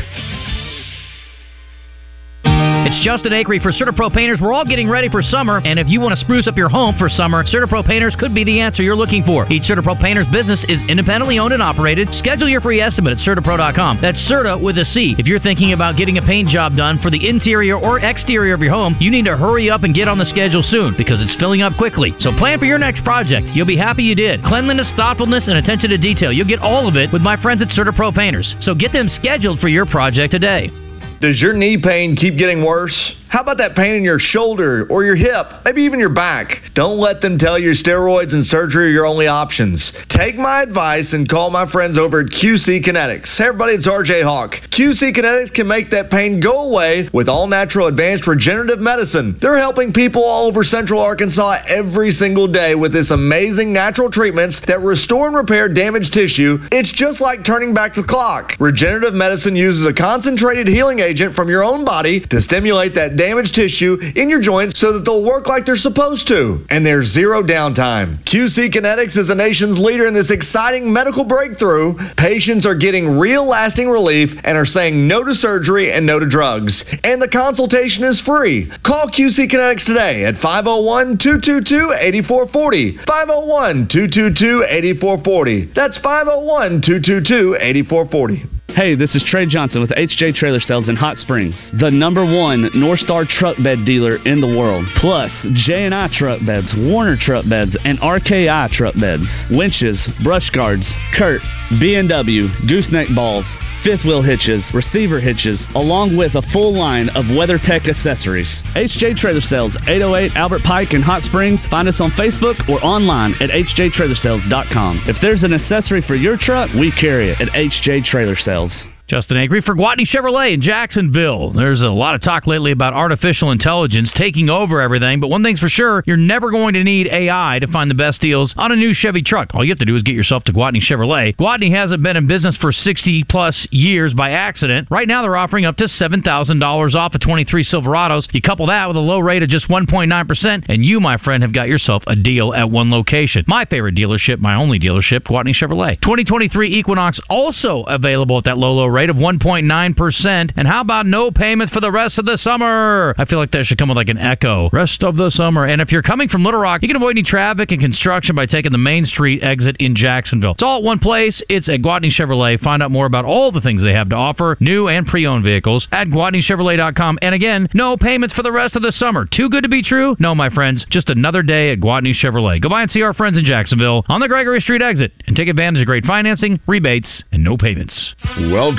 It's 2.85 3.01
Justin 3.01 3.33
Acree 3.33 3.63
for 3.63 3.73
CertaPro 3.73 4.13
Painters. 4.13 4.41
We're 4.43 4.53
all 4.53 4.67
getting 4.67 4.91
ready 4.91 5.09
for 5.09 5.23
summer, 5.23 5.63
and 5.65 5.79
if 5.79 5.89
you 5.89 6.03
want 6.03 6.13
to 6.13 6.21
spruce 6.21 6.47
up 6.47 6.55
your 6.55 6.69
home 6.69 6.95
for 6.99 7.09
summer, 7.09 7.43
CertaPro 7.43 7.81
Painters 7.81 8.15
could 8.15 8.35
be 8.35 8.45
the 8.45 8.61
answer 8.61 8.83
you're 8.83 8.95
looking 8.95 9.25
for. 9.25 9.51
Each 9.51 9.63
CertaPro 9.63 9.99
Painters 9.99 10.27
business 10.31 10.63
is 10.69 10.85
independently 10.87 11.39
owned 11.39 11.55
and 11.55 11.63
operated. 11.63 12.13
Schedule 12.13 12.47
your 12.47 12.61
free 12.61 12.83
estimate 12.83 13.19
at 13.19 13.25
CertaPro.com. 13.25 14.01
That's 14.03 14.19
Certa 14.29 14.59
with 14.59 14.77
a 14.77 14.85
C. 14.85 15.17
If 15.17 15.25
you're 15.25 15.41
thinking 15.41 15.73
about 15.73 15.97
getting 15.97 16.19
a 16.19 16.23
paint 16.29 16.51
job 16.51 16.77
done 16.77 16.99
for 17.01 17.11
the 17.11 17.27
interior 17.27 17.79
or 17.79 18.01
exterior 18.01 18.53
of 18.53 18.61
your 18.61 18.75
home, 18.75 18.99
you 19.01 19.11
need 19.11 19.25
to 19.25 19.35
hurry 19.39 19.71
up 19.71 19.85
and 19.85 19.95
get 19.95 20.07
on 20.07 20.19
the 20.19 20.27
schedule 20.27 20.63
soon 20.63 20.93
because 20.99 21.23
it's 21.23 21.35
filling 21.41 21.63
up 21.63 21.73
quickly. 21.79 22.13
So 22.21 22.37
plan 22.37 22.59
for 22.59 22.67
your 22.67 22.79
next 22.79 23.03
project. 23.03 23.49
You'll 23.57 23.65
be 23.65 23.79
happy 23.79 24.03
you 24.03 24.15
did. 24.15 24.45
Cleanliness, 24.45 24.93
thoughtfulness, 24.95 25.49
and 25.49 25.57
attention 25.57 25.89
to 25.89 25.97
detail. 25.97 26.35
You'll 26.35 26.53
get 26.53 26.61
all 26.61 26.87
of 26.87 26.97
it 26.97 27.11
with 27.15 27.23
my 27.23 27.41
friends 27.41 27.63
at 27.63 27.69
CertaPro 27.69 28.15
Painters. 28.15 28.55
So 28.61 28.75
get 28.75 28.93
them 28.93 29.09
scheduled 29.09 29.61
for 29.61 29.69
your 29.69 29.87
project 29.87 30.33
today. 30.33 30.84
Does 31.21 31.41
your 31.41 31.53
knee 31.53 31.79
pain 31.83 32.17
keep 32.17 32.37
getting 32.37 32.65
worse? 32.65 32.95
How 33.29 33.41
about 33.41 33.59
that 33.59 33.75
pain 33.75 33.97
in 33.97 34.05
your 34.05 34.21
shoulder 34.21 34.87
or 34.89 35.05
your 35.05 35.17
hip, 35.17 35.47
maybe 35.65 35.83
even 35.83 35.99
your 35.99 36.15
back? 36.15 36.51
Don't 36.75 37.01
let 37.01 37.21
them 37.21 37.37
tell 37.37 37.59
you 37.59 37.73
steroids 37.73 38.33
and 38.33 38.47
surgery 38.47 38.87
are 38.87 38.91
your 38.91 39.07
only 39.07 39.27
options. 39.27 39.83
Take 40.09 40.37
my 40.37 40.63
advice 40.63 41.13
and 41.13 41.29
call 41.29 41.51
my 41.51 41.69
friends 41.73 41.99
over 41.99 42.21
at 42.21 42.27
QC 42.29 42.87
Kinetics. 42.87 43.27
Hey 43.37 43.47
everybody, 43.47 43.75
it's 43.75 43.89
RJ 43.89 44.23
Hawk. 44.23 44.53
QC 44.71 45.17
Kinetics 45.17 45.53
can 45.53 45.67
make 45.67 45.91
that 45.91 46.11
pain 46.11 46.39
go 46.41 46.61
away 46.61 47.09
with 47.13 47.29
all 47.29 47.49
natural 47.49 47.89
advanced 47.89 48.29
regenerative 48.29 48.79
medicine. 48.79 49.37
They're 49.41 49.59
helping 49.59 49.93
people 49.93 50.23
all 50.23 50.47
over 50.47 50.63
central 50.63 51.01
Arkansas 51.01 51.65
every 51.67 52.13
single 52.13 52.47
day 52.47 52.77
with 52.77 52.93
this 52.93 53.11
amazing 53.11 53.73
natural 53.73 54.13
treatments 54.13 54.61
that 54.69 54.81
restore 54.81 55.27
and 55.27 55.35
repair 55.35 55.69
damaged 55.69 56.13
tissue. 56.13 56.59
It's 56.71 56.93
just 56.93 57.21
like 57.21 57.45
turning 57.45 57.75
back 57.75 57.97
the 57.97 58.05
clock. 58.05 58.53
Regenerative 58.61 59.15
medicine 59.15 59.57
uses 59.57 59.89
a 59.89 59.93
concentrated 59.93 60.69
healing 60.69 61.01
agent 61.05 61.37
from 61.37 61.49
your 61.49 61.63
own 61.63 61.85
body 61.85 62.25
to 62.31 62.41
stimulate 62.41 62.95
that 62.95 63.17
damaged 63.17 63.55
tissue 63.55 63.97
in 64.17 64.31
your 64.31 64.41
joints 64.41 64.81
so 64.81 64.95
that 64.95 65.05
they'll 65.05 65.25
work 65.25 65.47
like 65.47 65.67
they're 65.67 65.77
supposed 65.77 66.27
to. 66.29 66.65
And 66.71 66.85
there's 66.85 67.13
zero 67.13 67.43
downtime. 67.43 68.25
QC 68.25 68.75
Kinetics 68.75 69.17
is 69.17 69.29
the 69.29 69.35
nation's 69.35 69.79
leader 69.79 70.07
in 70.07 70.15
this 70.15 70.31
exciting 70.31 70.93
medical 70.93 71.25
breakthrough. 71.25 71.95
Patients 72.17 72.67
are 72.67 72.75
getting 72.75 73.19
real 73.19 73.47
lasting 73.47 73.89
relief 73.89 74.31
and 74.45 74.57
are 74.57 74.67
saying 74.67 75.07
no 75.07 75.23
to 75.23 75.35
surgery 75.35 75.93
and 75.93 76.07
no 76.07 76.19
to 76.19 76.29
drugs. 76.29 76.85
And 77.05 77.21
the 77.21 77.29
consultation 77.29 78.05
is 78.05 78.21
free. 78.25 78.73
Call 78.85 79.11
QC 79.11 79.53
Kinetics 79.53 79.85
today 79.85 80.25
at 80.25 80.41
501 80.41 81.19
222 81.19 81.93
8440. 81.93 82.99
501 83.07 83.89
222 83.93 84.65
8440. 84.69 85.73
That's 85.75 85.99
501 85.99 86.81
222 86.81 87.57
8440. 87.61 88.54
Hey, 88.75 88.97
this 88.97 89.15
is 89.15 89.23
Trey 89.23 89.47
Johnson 89.47 89.83
with 89.83 89.91
HJ 89.91 90.35
Trailer 90.35 90.59
Sales 90.59 90.89
in 90.89 90.97
Hot 90.97 91.17
Springs, 91.17 91.55
the 91.79 91.93
number 91.93 92.27
one 92.27 92.69
North 92.75 92.99
Star 92.99 93.25
truck 93.25 93.57
bed 93.63 93.85
dealer 93.87 94.17
in 94.27 94.41
the 94.41 94.49
world. 94.51 94.85
Plus, 94.97 95.31
J&I 95.55 96.09
truck 96.11 96.45
beds, 96.45 96.75
Warner 96.77 97.17
truck 97.17 97.49
beds, 97.49 97.79
and 97.85 98.01
RKI 98.01 98.71
truck 98.71 98.99
beds, 98.99 99.23
winches, 99.49 100.03
brush 100.25 100.51
guards, 100.51 100.91
Curt, 101.17 101.41
B&W, 101.79 102.49
gooseneck 102.67 103.15
balls, 103.15 103.47
fifth 103.85 104.03
wheel 104.03 104.23
hitches, 104.23 104.67
receiver 104.75 105.21
hitches, 105.21 105.65
along 105.77 106.17
with 106.17 106.35
a 106.35 106.43
full 106.53 106.75
line 106.77 107.09
of 107.11 107.27
WeatherTech 107.27 107.87
accessories. 107.87 108.51
HJ 108.75 109.23
Trailer 109.23 109.41
Sales, 109.41 109.79
808 109.87 110.35
Albert 110.35 110.63
Pike 110.67 110.95
in 110.95 111.03
Hot 111.03 111.23
Springs. 111.23 111.65
Find 111.71 111.87
us 111.87 112.01
on 112.01 112.11
Facebook 112.19 112.59
or 112.69 112.83
online 112.83 113.35
at 113.39 113.51
hjtrailersales.com. 113.51 115.05
If 115.07 115.23
there's 115.23 115.45
an 115.45 115.53
accessory 115.53 116.03
for 116.03 116.17
your 116.17 116.37
truck, 116.37 116.75
we 116.75 116.91
carry 116.91 117.31
it 117.31 117.41
at 117.41 117.55
HJ 117.55 118.03
Trailer 118.03 118.35
Sales 118.35 118.64
emails 118.65 119.04
Justin 119.07 119.37
Acree 119.37 119.63
for 119.63 119.75
Gwatney 119.75 120.07
Chevrolet 120.07 120.55
in 120.55 120.63
Jacksonville. 120.63 121.53
There's 121.53 121.83
a 121.83 121.89
lot 121.89 122.15
of 122.15 122.23
talk 122.23 122.47
lately 122.47 122.73
about 122.73 122.95
artificial 122.95 123.51
intelligence 123.51 124.11
taking 124.17 124.49
over 124.49 124.81
everything, 124.81 125.21
but 125.21 125.29
one 125.29 125.45
thing's 125.45 125.61
for 125.61 125.69
sure, 125.69 126.03
you're 126.07 126.17
never 126.17 126.51
going 126.51 126.73
to 126.73 126.83
need 126.83 127.09
AI 127.09 127.59
to 127.61 127.67
find 127.67 127.91
the 127.91 127.95
best 127.95 128.23
deals 128.23 128.55
on 128.57 128.73
a 128.73 128.77
new 128.77 128.95
Chevy 128.95 129.23
truck. 129.23 129.51
All 129.53 129.63
you 129.63 129.73
have 129.73 129.79
to 129.81 129.85
do 129.85 129.95
is 129.95 130.03
get 130.03 130.15
yourself 130.15 130.45
to 130.45 130.55
Gwatney 130.55 130.81
Chevrolet. 130.81 131.37
Gwatney 131.37 131.71
hasn't 131.71 132.03
been 132.03 132.17
in 132.17 132.27
business 132.27 132.57
for 132.57 132.73
60 132.73 133.25
plus 133.29 133.69
years 133.71 134.15
by 134.15 134.31
accident. 134.31 134.89
Right 134.91 135.07
now 135.07 135.21
they're 135.21 135.37
offering 135.37 135.67
up 135.67 135.77
to 135.77 135.85
$7,000 135.85 136.95
off 136.95 137.15
of 137.15 137.21
23 137.21 137.63
Silverados. 137.63 138.27
You 138.33 138.41
couple 138.41 138.69
that 138.69 138.87
with 138.87 138.97
a 138.97 139.01
low 139.01 139.19
rate 139.19 139.43
of 139.43 139.51
just 139.51 139.69
1.9%, 139.69 140.65
and 140.71 140.83
you, 140.83 140.99
my 140.99 141.19
friend, 141.19 141.43
have 141.43 141.53
got 141.53 141.69
yourself 141.69 142.03
a 142.07 142.17
deal 142.17 142.55
at 142.55 142.71
one 142.71 142.91
location. 142.91 143.45
My 143.47 143.67
favorite 143.67 143.97
dealership, 143.97 144.39
my 144.39 144.55
only 144.55 144.79
dealership, 144.79 145.25
Gwatney 145.25 145.55
Chevrolet. 145.55 146.01
2023 146.01 146.75
Equinox 146.75 147.21
also 147.29 147.83
available 147.83 148.39
at 148.39 148.45
that 148.45 148.57
low, 148.57 148.73
low 148.73 148.94
rate 148.95 149.11
of 149.11 149.17
1.9%. 149.17 150.53
And 150.57 150.69
how 150.69 150.81
about 150.81 151.07
no 151.07 151.31
payments 151.31 151.73
for 151.75 151.81
the 151.81 151.91
rest 151.91 152.19
of 152.19 152.25
the 152.25 152.39
summer? 152.39 153.15
I 153.19 153.25
feel 153.25 153.39
like 153.39 153.51
that 153.51 153.67
should 153.67 153.79
come 153.79 153.89
with 153.89 153.97
like 153.97 154.09
an 154.09 154.19
echo. 154.19 154.71
Rest 154.73 155.03
of 155.03 155.17
the 155.17 155.31
summer. 155.31 155.67
And 155.67 155.83
if 155.83 155.91
you're 155.93 156.03
coming 156.03 156.29
from 156.29 156.45
Little 156.45 156.61
Rock, 156.61 156.83
you 156.83 156.89
can 156.89 156.97
avoid 156.97 157.11
any 157.11 157.23
traffic 157.23 157.73
and 157.73 157.81
construction 157.81 158.35
by 158.35 158.47
taking 158.47 158.73
the 158.73 158.79
Main 158.79 159.05
Street 159.05 159.43
exit 159.43 159.77
in 159.79 159.97
Jacksonville. 159.97 160.53
It's 160.53 160.63
all 160.63 160.79
at 160.79 160.85
one 160.85 160.99
place. 160.99 161.43
It's 161.49 161.69
at 161.69 161.81
Gwatney 161.81 162.11
Chevrolet. 162.11 162.61
Find 162.61 162.83
out 162.83 162.91
more 162.91 163.07
about 163.07 163.25
all 163.25 163.53
the 163.53 163.61
things 163.61 163.83
they 163.83 163.93
have 163.93 164.09
to 164.11 164.17
offer, 164.17 164.57
new 164.61 164.89
and 164.89 165.07
pre-owned 165.07 165.45
vehicles 165.45 165.87
at 165.93 166.09
GwatneyChevrolet.com. 166.09 167.19
And 167.21 167.35
again, 167.35 167.69
no 167.75 167.97
payments 167.97 168.35
for 168.35 168.43
the 168.43 168.53
rest 168.53 168.77
of 168.77 168.83
the 168.83 168.93
summer. 168.93 169.27
Too 169.27 169.49
good 169.49 169.63
to 169.65 169.69
be 169.69 169.83
true? 169.83 170.17
No, 170.19 170.35
my 170.35 170.51
friends. 170.51 170.87
Just 170.91 171.09
another 171.11 171.43
day 171.43 171.73
at 171.73 171.81
Gwatney 171.81 172.15
Chevrolet. 172.15 172.63
Go 172.63 172.69
by 172.69 172.83
and 172.83 172.91
see 172.91 173.03
our 173.03 173.15
friends 173.15 173.37
in 173.37 173.45
Jacksonville 173.45 174.05
on 174.09 174.21
the 174.21 174.29
Gregory 174.29 174.61
Street 174.61 174.83
exit 174.83 175.13
and 175.27 175.37
take 175.37 175.49
advantage 175.49 175.81
of 175.81 175.87
great 175.87 176.05
financing, 176.05 176.61
rebates, 176.67 177.25
and 177.33 177.43
no 177.43 177.57
payments. 177.57 178.15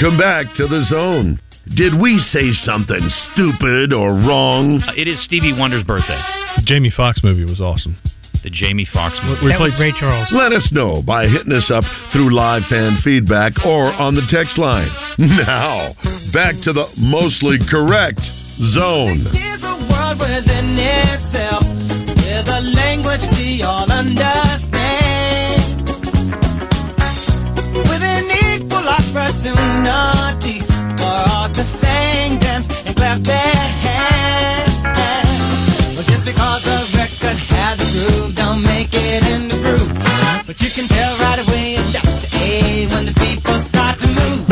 Welcome 0.05 0.21
back 0.21 0.53
to 0.57 0.67
the 0.67 0.85
zone. 0.85 1.41
Did 1.73 1.99
we 1.99 2.19
say 2.19 2.51
something 2.51 3.09
stupid 3.33 3.91
or 3.91 4.13
wrong? 4.13 4.77
Uh, 4.85 4.93
it 4.95 5.07
is 5.07 5.17
Stevie 5.25 5.57
Wonder's 5.57 5.83
birthday. 5.83 6.21
The 6.57 6.61
Jamie 6.61 6.93
Foxx 6.95 7.23
movie 7.23 7.43
was 7.43 7.59
awesome. 7.59 7.97
The 8.43 8.51
Jamie 8.51 8.85
Foxx 8.85 9.17
movie. 9.25 9.49
That 9.49 9.59
was 9.59 9.73
Ray 9.81 9.97
Charles. 9.97 10.29
Let 10.29 10.53
us 10.53 10.69
know 10.71 11.01
by 11.01 11.25
hitting 11.25 11.51
us 11.51 11.71
up 11.73 11.81
through 12.13 12.29
live 12.35 12.69
fan 12.69 13.01
feedback 13.03 13.53
or 13.65 13.89
on 13.97 14.13
the 14.13 14.21
text 14.29 14.59
line. 14.59 14.93
Now, 15.17 15.97
back 16.31 16.53
to 16.69 16.71
the 16.71 16.85
mostly 17.01 17.57
correct 17.65 18.21
zone. 18.77 19.25
Here's 19.33 19.65
a 19.65 19.89
world 19.89 20.21
within 20.21 20.77
itself, 20.77 21.65
with 21.65 22.45
a 22.45 22.61
language 22.61 23.25
we 23.33 23.63
all 23.65 23.89
understand. 23.89 24.54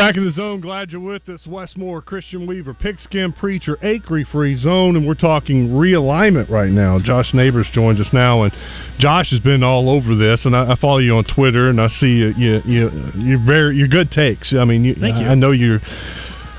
Back 0.03 0.17
in 0.17 0.25
the 0.25 0.31
zone, 0.31 0.59
glad 0.59 0.91
you're 0.91 0.99
with 0.99 1.29
us. 1.29 1.47
Wes 1.47 1.77
Moore, 1.77 2.01
Christian 2.01 2.45
Weaver, 2.45 2.73
Pigskin 2.73 3.31
Preacher, 3.31 3.77
Acre 3.81 4.25
Free 4.31 4.57
Zone, 4.57 4.97
and 4.97 5.07
we're 5.07 5.13
talking 5.13 5.69
realignment 5.69 6.49
right 6.49 6.71
now. 6.71 6.99
Josh 6.99 7.33
Neighbors 7.33 7.67
joins 7.73 8.01
us 8.01 8.07
now, 8.11 8.43
and 8.43 8.51
Josh 8.99 9.31
has 9.31 9.39
been 9.39 9.63
all 9.63 9.89
over 9.89 10.15
this, 10.15 10.45
and 10.45 10.55
I, 10.55 10.73
I 10.73 10.75
follow 10.79 10.99
you 10.99 11.15
on 11.15 11.23
Twitter, 11.23 11.69
and 11.69 11.81
I 11.81 11.87
see 11.99 12.07
you, 12.07 12.33
you, 12.37 12.61
you 12.65 13.11
you're 13.15 13.45
very 13.45 13.75
you're 13.75 13.87
good 13.87 14.11
takes. 14.11 14.53
I 14.53 14.65
mean, 14.65 14.85
you, 14.85 14.95
Thank 14.95 15.17
you. 15.17 15.25
I 15.25 15.35
know 15.35 15.51
you're 15.51 15.79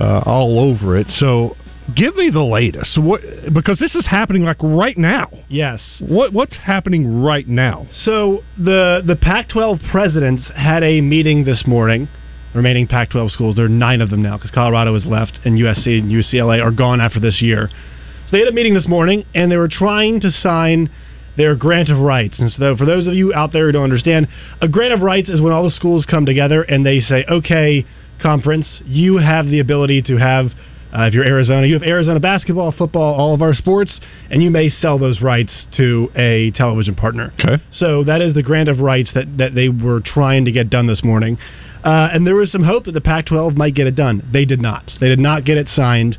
uh, 0.01 0.23
all 0.27 0.59
over 0.59 0.97
it. 0.97 1.07
So, 1.18 1.57
give 1.94 2.16
me 2.16 2.31
the 2.31 2.42
latest. 2.42 3.01
What 3.01 3.20
because 3.53 3.79
this 3.79 3.94
is 3.94 4.07
happening 4.07 4.42
like 4.42 4.62
right 4.62 4.99
now. 4.99 5.31
Yes. 5.49 5.81
What 6.01 6.33
what's 6.33 6.57
happening 6.57 7.23
right 7.23 7.47
now? 7.47 7.87
So 8.05 8.42
the 8.59 9.03
the 9.07 9.16
Pac-12 9.16 9.90
presidents 9.90 10.51
had 10.55 10.83
a 10.83 11.01
meeting 11.01 11.44
this 11.44 11.64
morning. 11.66 12.09
Remaining 12.55 12.87
Pac-12 12.87 13.33
schools, 13.33 13.57
there 13.57 13.64
are 13.64 13.68
nine 13.68 14.01
of 14.01 14.11
them 14.11 14.23
now 14.23 14.37
because 14.37 14.53
Colorado 14.53 14.94
has 14.94 15.05
left, 15.05 15.40
and 15.44 15.59
USC 15.59 15.99
and 15.99 16.11
UCLA 16.11 16.62
are 16.62 16.70
gone 16.70 17.01
after 17.01 17.18
this 17.18 17.42
year. 17.42 17.68
So 17.68 18.31
they 18.31 18.38
had 18.38 18.47
a 18.47 18.53
meeting 18.53 18.75
this 18.75 18.87
morning, 18.87 19.25
and 19.35 19.51
they 19.51 19.57
were 19.57 19.68
trying 19.68 20.20
to 20.20 20.31
sign 20.31 20.88
their 21.37 21.55
grant 21.55 21.88
of 21.88 21.99
rights. 21.99 22.38
And 22.38 22.51
so, 22.51 22.77
for 22.77 22.87
those 22.87 23.07
of 23.07 23.14
you 23.14 23.35
out 23.35 23.53
there 23.53 23.66
who 23.66 23.73
don't 23.73 23.85
understand, 23.85 24.29
a 24.61 24.68
grant 24.68 24.92
of 24.92 25.01
rights 25.01 25.29
is 25.29 25.40
when 25.40 25.53
all 25.53 25.64
the 25.64 25.70
schools 25.70 26.07
come 26.09 26.27
together 26.27 26.62
and 26.62 26.85
they 26.85 27.01
say, 27.01 27.25
"Okay, 27.29 27.85
conference, 28.20 28.83
you 28.87 29.18
have 29.18 29.47
the 29.49 29.61
ability 29.61 30.03
to 30.03 30.16
have." 30.16 30.53
Uh, 30.97 31.07
if 31.07 31.14
you're 31.14 31.27
Arizona, 31.27 31.66
you 31.66 31.75
have 31.75 31.83
Arizona 31.83 32.20
basketball, 32.20 32.70
football, 32.70 33.14
all 33.14 33.35
of 33.35 33.42
our 33.42 33.53
sports, 33.53 33.99
and 34.31 34.40
you 34.40 34.49
may 34.49 34.68
sell 34.68 34.97
those 34.97 35.20
rights 35.20 35.66
to 35.77 36.09
a 36.14 36.53
television 36.53 36.94
partner. 36.94 37.33
Okay. 37.40 37.61
So 37.73 38.05
that 38.05 38.23
is 38.23 38.33
the 38.33 38.44
grant 38.44 38.68
of 38.68 38.79
rights 38.79 39.11
that, 39.14 39.38
that 39.38 39.57
they 39.57 39.68
were 39.68 40.01
trying 40.01 40.44
to 40.44 40.53
get 40.53 40.70
done 40.70 40.87
this 40.87 41.03
morning. 41.03 41.37
Uh, 41.83 42.11
and 42.12 42.25
there 42.25 42.37
was 42.37 42.53
some 42.53 42.62
hope 42.62 42.85
that 42.85 42.92
the 42.92 43.01
Pac 43.01 43.27
12 43.27 43.57
might 43.57 43.75
get 43.75 43.88
it 43.88 43.97
done. 43.97 44.23
They 44.33 44.44
did 44.44 44.61
not. 44.61 44.90
They 45.01 45.09
did 45.09 45.18
not 45.18 45.44
get 45.44 45.59
it 45.59 45.66
signed. 45.68 46.16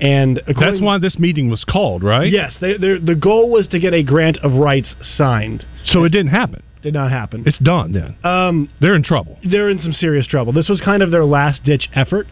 And 0.00 0.40
That's 0.46 0.80
why 0.80 0.98
this 0.98 1.18
meeting 1.18 1.50
was 1.50 1.64
called, 1.64 2.02
right? 2.02 2.30
Yes. 2.30 2.54
They, 2.60 2.74
the 2.76 3.16
goal 3.20 3.50
was 3.50 3.66
to 3.68 3.78
get 3.80 3.92
a 3.94 4.02
grant 4.02 4.38
of 4.44 4.52
rights 4.52 4.94
signed. 5.16 5.64
So 5.86 6.04
it 6.04 6.10
didn't 6.10 6.28
happen. 6.30 6.62
Did 6.82 6.94
not 6.94 7.10
happen. 7.10 7.42
It's 7.46 7.58
done 7.58 7.92
then. 7.92 8.16
Um, 8.22 8.70
They're 8.80 8.94
in 8.94 9.02
trouble. 9.02 9.38
they're 9.50 9.68
in 9.68 9.80
some 9.80 9.92
serious 9.92 10.26
trouble. 10.28 10.52
This 10.52 10.68
was 10.68 10.80
kind 10.80 11.02
of 11.02 11.10
their 11.10 11.24
last 11.24 11.64
ditch 11.64 11.88
effort. 11.94 12.26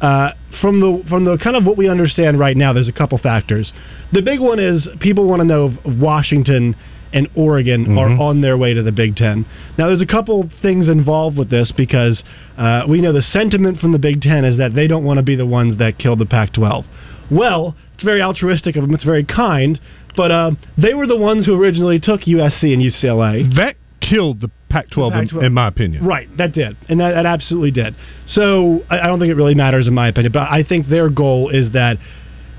Uh, 0.00 0.30
from 0.62 0.80
the 0.80 1.04
from 1.10 1.26
the 1.26 1.36
kind 1.36 1.56
of 1.56 1.64
what 1.66 1.76
we 1.76 1.86
understand 1.86 2.38
right 2.38 2.56
now, 2.56 2.72
there's 2.72 2.88
a 2.88 2.92
couple 2.92 3.18
factors. 3.18 3.70
The 4.14 4.22
big 4.22 4.40
one 4.40 4.58
is 4.58 4.88
people 5.00 5.28
want 5.28 5.40
to 5.40 5.44
know 5.46 5.66
if 5.84 5.98
Washington 6.00 6.74
and 7.12 7.28
Oregon 7.34 7.98
are 7.98 8.08
on 8.20 8.40
their 8.40 8.56
way 8.56 8.72
to 8.74 8.82
the 8.82 8.92
Big 8.92 9.16
Ten. 9.16 9.44
Now, 9.78 9.88
there's 9.88 10.00
a 10.00 10.06
couple 10.06 10.48
things 10.62 10.88
involved 10.88 11.36
with 11.36 11.50
this 11.50 11.72
because 11.76 12.22
uh, 12.56 12.82
we 12.88 13.00
know 13.00 13.12
the 13.12 13.22
sentiment 13.22 13.78
from 13.78 13.92
the 13.92 13.98
Big 13.98 14.20
Ten 14.22 14.44
is 14.44 14.58
that 14.58 14.74
they 14.74 14.86
don't 14.86 15.04
want 15.04 15.18
to 15.18 15.22
be 15.24 15.34
the 15.36 15.46
ones 15.46 15.78
that 15.78 15.98
killed 15.98 16.18
the 16.20 16.26
Pac-12. 16.26 16.84
Well, 17.30 17.76
it's 17.94 18.04
very 18.04 18.22
altruistic 18.22 18.76
of 18.76 18.82
them. 18.82 18.94
It's 18.94 19.04
very 19.04 19.24
kind, 19.24 19.80
but 20.16 20.30
uh, 20.30 20.50
they 20.76 20.94
were 20.94 21.06
the 21.06 21.16
ones 21.16 21.46
who 21.46 21.54
originally 21.54 22.00
took 22.00 22.22
USC 22.22 22.72
and 22.72 22.82
UCLA. 22.82 23.54
That 23.56 23.76
killed 24.00 24.40
the 24.40 24.50
Pac-12, 24.68 25.12
in- 25.32 25.44
in 25.44 25.52
my 25.52 25.68
opinion. 25.68 26.04
Right, 26.04 26.28
that 26.38 26.52
did, 26.52 26.76
and 26.88 27.00
that, 27.00 27.12
that 27.14 27.26
absolutely 27.26 27.70
did. 27.72 27.94
So 28.28 28.82
I, 28.88 29.00
I 29.00 29.06
don't 29.06 29.18
think 29.18 29.30
it 29.30 29.34
really 29.36 29.54
matters 29.54 29.86
in 29.88 29.94
my 29.94 30.08
opinion, 30.08 30.32
but 30.32 30.48
I 30.50 30.62
think 30.62 30.88
their 30.88 31.08
goal 31.10 31.50
is 31.50 31.72
that 31.72 31.98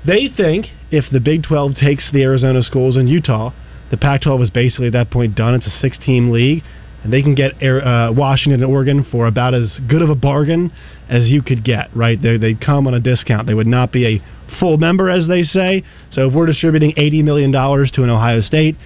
they 0.06 0.28
think 0.34 0.66
if 0.90 1.04
the 1.10 1.20
Big 1.20 1.42
12 1.44 1.74
takes 1.76 2.10
the 2.12 2.22
Arizona 2.22 2.62
schools 2.62 2.96
in 2.96 3.06
Utah, 3.08 3.52
the 3.92 3.96
Pac-12 3.98 4.42
is 4.42 4.50
basically 4.50 4.88
at 4.88 4.94
that 4.94 5.10
point 5.12 5.36
done. 5.36 5.54
It's 5.54 5.66
a 5.68 5.78
six-team 5.80 6.30
league, 6.30 6.64
and 7.04 7.12
they 7.12 7.22
can 7.22 7.34
get 7.36 7.52
Air- 7.60 7.86
uh, 7.86 8.10
Washington 8.10 8.62
and 8.64 8.72
Oregon 8.72 9.04
for 9.12 9.26
about 9.28 9.54
as 9.54 9.70
good 9.88 10.02
of 10.02 10.08
a 10.10 10.14
bargain 10.16 10.72
as 11.08 11.28
you 11.28 11.42
could 11.42 11.62
get. 11.64 11.94
Right, 11.94 12.20
they 12.20 12.36
they'd 12.38 12.60
come 12.60 12.86
on 12.88 12.94
a 12.94 13.00
discount. 13.00 13.46
They 13.46 13.54
would 13.54 13.66
not 13.68 13.92
be 13.92 14.06
a 14.16 14.22
full 14.58 14.78
member, 14.78 15.08
as 15.10 15.28
they 15.28 15.42
say. 15.44 15.84
So 16.10 16.26
if 16.28 16.34
we're 16.34 16.46
distributing 16.46 16.94
eighty 16.96 17.22
million 17.22 17.50
dollars 17.52 17.90
to 17.92 18.02
an 18.02 18.10
Ohio 18.10 18.40
State. 18.40 18.76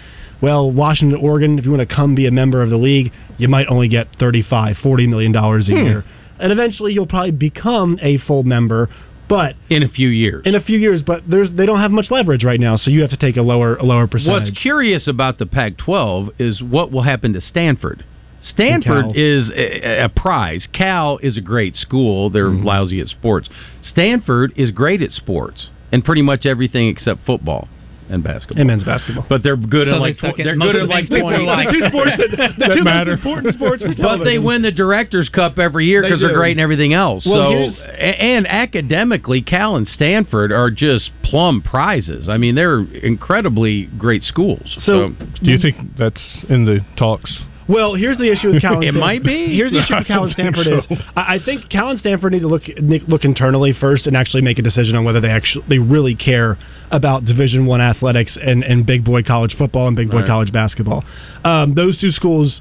Well, 0.43 0.71
Washington, 0.71 1.19
Oregon, 1.19 1.59
if 1.59 1.65
you 1.65 1.71
want 1.71 1.89
to 1.89 1.95
come 1.95 2.15
be 2.15 2.27
a 2.27 2.31
member 2.31 2.61
of 2.63 2.69
the 2.69 2.77
league, 2.77 3.11
you 3.39 3.49
might 3.49 3.69
only 3.69 3.89
get 3.89 4.09
$35, 4.19 4.77
40 4.83 5.07
million 5.07 5.33
dollars 5.33 5.67
a 5.71 5.73
Hmm. 5.73 5.79
year. 5.87 6.05
And 6.39 6.53
eventually 6.53 6.93
you'll 6.93 7.07
probably 7.07 7.31
become 7.31 7.99
a 8.03 8.19
full 8.19 8.43
member, 8.43 8.91
but 9.29 9.57
in 9.71 9.83
a 9.83 9.89
few 9.89 10.09
years. 10.09 10.43
in 10.47 10.55
a 10.55 10.61
few 10.61 10.79
years, 10.79 11.03
but 11.03 11.23
there's 11.29 11.51
they 11.51 11.67
don't 11.67 11.81
have 11.81 11.91
much 11.91 12.11
leverage 12.11 12.45
right 12.45 12.61
now, 12.61 12.77
so 12.77 12.91
you 12.91 13.01
have 13.01 13.11
to 13.11 13.17
take 13.17 13.37
a 13.37 13.43
lower 13.43 13.77
a 13.77 13.83
lower 13.83 14.07
percentage. 14.07 14.49
What's 14.51 14.61
curious 14.61 15.07
about 15.09 15.39
the 15.39 15.47
Pac-12 15.47 16.31
is 16.39 16.63
what 16.63 16.91
will 16.93 17.03
happen 17.03 17.33
to 17.33 17.41
Stanford. 17.41 18.05
Stanford 18.43 19.17
is 19.17 19.51
a, 19.55 20.05
a 20.05 20.09
prize. 20.09 20.69
Cal 20.73 21.19
is 21.19 21.37
a 21.37 21.41
great 21.41 21.75
school. 21.75 22.31
They're 22.31 22.47
Mm-hmm. 22.51 22.65
lousy 22.65 23.01
at 23.01 23.09
sports. 23.09 23.49
Stanford 23.83 24.53
is 24.57 24.71
great 24.71 25.03
at 25.03 25.11
sports 25.11 25.69
and 25.91 26.05
pretty 26.05 26.23
much 26.23 26.47
everything 26.47 26.89
except 26.89 27.25
football. 27.27 27.69
And 28.09 28.23
basketball. 28.23 28.61
And 28.61 28.69
men's 28.69 28.85
basketball. 28.85 29.27
But 29.29 29.43
they're 29.43 29.57
good 29.57 29.89
So 29.89 29.95
at 29.97 30.01
like 30.01 30.17
suck 30.17 30.35
tw- 30.37 30.39
they're 30.45 30.57
most 30.57 30.73
good 30.73 30.83
at 30.83 30.89
the 30.89 30.95
like 30.95 31.09
things 31.09 31.21
20. 31.21 31.45
like. 31.45 31.67
The 31.69 31.73
two 31.81 31.89
sports 31.89 32.11
that, 32.37 32.53
the 32.59 32.75
two 32.77 32.85
most 32.85 33.09
important 33.09 33.55
sports 33.55 33.83
for 33.83 33.95
But 33.97 34.25
they 34.25 34.39
win 34.39 34.63
the 34.63 34.73
Directors 34.73 35.29
Cup 35.29 35.59
every 35.59 35.87
year 35.87 36.03
because 36.03 36.21
they 36.21 36.27
are 36.27 36.35
great 36.35 36.57
in 36.57 36.61
everything 36.63 36.93
else. 36.93 37.27
Well, 37.27 37.51
so, 37.51 37.51
here's- 37.51 38.25
and 38.27 38.47
academically, 38.47 39.43
Cal 39.43 39.77
and 39.77 39.87
Stanford 39.87 40.53
are 40.53 40.71
just 40.71 41.11
plum 41.23 41.63
prizes. 41.63 42.29
I 42.29 42.37
mean, 42.39 42.55
they're 42.55 42.81
incredibly 42.81 43.87
great 43.99 44.23
schools. 44.23 44.77
So, 44.85 45.11
do 45.43 45.51
you 45.51 45.59
think 45.59 45.77
that's 45.99 46.45
in 46.49 46.65
the 46.65 46.81
talks? 46.97 47.43
Well, 47.69 47.95
here's 47.95 48.17
the 48.19 48.31
issue 48.31 48.53
with 48.53 48.61
Cal. 48.63 48.75
It 48.75 48.83
Stanford. 48.83 49.01
might 49.01 49.23
be. 49.25 49.55
Here's 49.57 49.73
the 49.73 49.81
issue 49.81 49.95
with 49.99 50.07
Cal 50.07 50.25
and 50.25 50.33
Stanford 50.33 50.67
think 50.67 50.91
is. 50.91 50.99
I 51.17 51.35
I 51.37 51.39
think 51.45 51.69
Cal 51.69 51.91
and 51.91 51.99
Stanford 51.99 52.33
need 52.33 52.41
to 52.41 52.49
look 52.49 52.63
look 53.09 53.25
internally 53.25 53.73
first 53.79 54.07
and 54.07 54.17
actually 54.17 54.43
make 54.43 54.59
a 54.59 54.63
decision 54.63 54.95
on 54.97 55.05
whether 55.05 55.21
they 55.21 55.31
actually 55.31 55.65
they 55.69 55.79
really 55.79 56.15
care 56.15 56.57
about 56.93 57.25
Division 57.25 57.67
One 57.67 57.81
athletics 57.81 58.39
and, 58.41 58.63
and 58.63 58.87
big 58.87 59.05
boy 59.05 59.23
college 59.23 59.57
football 59.59 59.89
and 59.89 59.97
big 59.97 60.11
boy 60.11 60.19
Right. 60.19 60.27
college 60.27 60.53
basketball. 60.53 61.05
Um, 61.45 61.75
those 61.75 61.99
two 62.01 62.11
schools. 62.13 62.61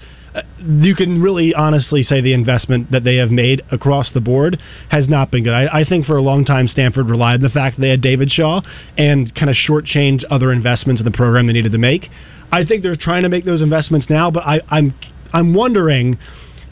You 0.60 0.96
can 0.96 1.22
really 1.22 1.54
honestly 1.54 2.04
say 2.04 2.22
the 2.22 2.34
investment 2.34 2.92
that 2.92 3.04
they 3.04 3.16
have 3.16 3.32
made 3.32 3.62
across 3.72 4.12
the 4.14 4.20
board 4.22 4.60
has 4.90 5.08
not 5.08 5.32
been 5.32 5.44
good. 5.44 5.54
I, 5.54 5.82
I 5.82 5.86
think 5.86 6.06
for 6.06 6.18
a 6.18 6.22
long 6.22 6.44
time 6.44 6.68
Stanford 6.68 7.10
relied 7.10 7.36
on 7.36 7.42
the 7.42 7.50
fact 7.50 7.78
that 7.78 7.82
they 7.82 7.90
had 7.90 8.02
David 8.02 8.32
Shaw 8.32 8.62
and 8.98 9.34
kind 9.36 9.50
of 9.50 9.56
shortchanged 9.56 10.24
other 10.30 10.52
investments 10.52 11.02
in 11.02 11.06
the 11.06 11.12
program 11.16 11.48
they 11.48 11.54
needed 11.54 11.72
to 11.72 11.78
make. 11.78 12.10
I 12.52 12.66
think 12.66 12.84
they're 12.84 12.96
trying 12.96 13.24
to 13.24 13.30
make 13.30 13.46
those 13.46 13.62
investments 13.62 14.08
now, 14.10 14.30
but 14.32 14.44
I, 14.44 14.62
I'm 14.70 14.94
I'm 15.34 15.54
wondering 15.54 16.18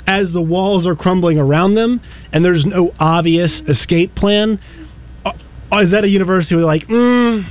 as 0.07 0.31
the 0.33 0.41
walls 0.41 0.85
are 0.85 0.95
crumbling 0.95 1.39
around 1.39 1.75
them 1.75 2.01
and 2.31 2.43
there's 2.43 2.65
no 2.65 2.93
obvious 2.99 3.61
escape 3.67 4.15
plan. 4.15 4.59
uh, 5.25 5.31
Is 5.79 5.91
that 5.91 6.03
a 6.03 6.09
university 6.09 6.55
where 6.55 6.65
like, 6.65 6.87
mm, 6.87 7.49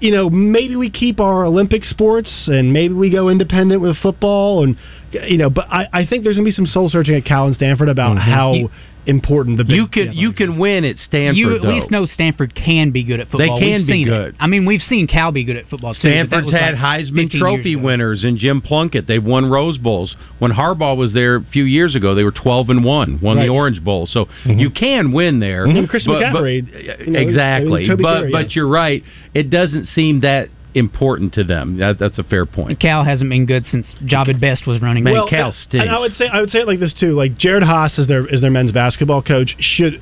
you 0.00 0.10
know, 0.12 0.30
maybe 0.30 0.76
we 0.76 0.90
keep 0.90 1.20
our 1.20 1.44
Olympic 1.44 1.84
sports 1.84 2.30
and 2.46 2.72
maybe 2.72 2.94
we 2.94 3.10
go 3.10 3.28
independent 3.28 3.80
with 3.80 3.96
football 3.98 4.64
and 4.64 4.76
you 5.12 5.38
know, 5.38 5.50
but 5.50 5.66
I, 5.70 5.86
I 5.92 6.06
think 6.06 6.24
there's 6.24 6.36
gonna 6.36 6.44
be 6.44 6.52
some 6.52 6.66
soul 6.66 6.90
searching 6.90 7.14
at 7.14 7.24
Cal 7.24 7.46
and 7.46 7.56
Stanford 7.56 7.88
about 7.88 8.16
mm-hmm. 8.16 8.30
how 8.30 8.52
You- 8.52 8.70
important 9.08 9.56
the 9.56 9.64
big 9.64 9.74
you 9.74 9.86
can 9.88 10.12
you 10.12 10.32
can 10.32 10.58
win 10.58 10.84
at 10.84 10.98
Stanford. 10.98 11.36
You 11.38 11.56
at 11.56 11.62
though. 11.62 11.68
least 11.70 11.90
know 11.90 12.04
Stanford 12.04 12.54
can 12.54 12.90
be 12.90 13.02
good 13.02 13.20
at 13.20 13.28
football. 13.30 13.58
They 13.58 13.64
can 13.66 13.78
We've 13.80 13.86
be 13.86 13.92
seen 13.92 14.06
it. 14.06 14.10
good. 14.10 14.36
I 14.38 14.46
mean, 14.46 14.66
we've 14.66 14.82
seen 14.82 15.06
Cal 15.06 15.32
be 15.32 15.44
good 15.44 15.56
at 15.56 15.66
football 15.68 15.94
too. 15.94 16.00
but 16.02 16.08
Stanford's 16.10 16.44
was 16.46 16.54
had 16.54 16.74
like 16.78 17.00
Heisman 17.00 17.30
Trophy 17.30 17.74
winners 17.74 18.22
and 18.22 18.36
Jim 18.38 18.60
Plunkett. 18.60 19.06
They've 19.06 19.24
won 19.24 19.46
Rose 19.46 19.78
Bowls. 19.78 20.14
When 20.38 20.52
Harbaugh 20.52 20.96
was 20.96 21.14
there 21.14 21.36
a 21.36 21.42
few 21.42 21.64
years 21.64 21.94
ago, 21.94 22.14
they 22.14 22.22
were 22.24 22.30
twelve 22.32 22.68
and 22.70 22.84
one, 22.84 23.18
won 23.22 23.38
Right. 23.38 23.44
the 23.44 23.48
Orange 23.48 23.82
Bowl. 23.82 24.06
So 24.06 24.28
you 24.44 24.70
can 24.70 25.12
win 25.12 25.40
there. 25.40 25.66
Mhm. 25.66 25.88
Chris 25.88 26.04
But- 26.04 26.32
but- 26.32 26.44
you 26.44 26.62
know, 27.10 27.18
exactly. 27.18 27.88
But 27.88 28.30
but 28.30 28.30
yeah. 28.30 28.46
you're 28.50 28.68
right. 28.68 29.02
It 29.34 29.48
doesn't 29.50 29.86
seem 29.86 30.20
that 30.20 30.48
important 30.78 31.34
to 31.34 31.44
them. 31.44 31.78
That, 31.78 31.98
that's 31.98 32.18
a 32.18 32.22
fair 32.22 32.46
point. 32.46 32.80
Cal 32.80 33.04
hasn't 33.04 33.28
been 33.28 33.46
good 33.46 33.66
since 33.66 33.86
Jahvid 34.04 34.40
Best 34.40 34.66
was 34.66 34.80
running. 34.80 35.04
Man, 35.04 35.14
Well, 35.14 35.28
Cal 35.28 35.52
stinks. 35.52 35.84
And 35.86 35.90
I 35.90 35.98
would 35.98 36.14
say 36.14 36.26
I 36.32 36.40
would 36.40 36.50
say 36.50 36.60
it 36.60 36.66
like 36.66 36.80
this 36.80 36.94
too. 36.98 37.12
Like 37.12 37.32
Jerod 37.38 37.62
Haase 37.62 37.98
is 37.98 38.06
their 38.06 38.26
is 38.26 38.40
their 38.40 38.50
men's 38.50 38.72
basketball 38.72 39.22
coach. 39.22 39.54
Should 39.58 39.94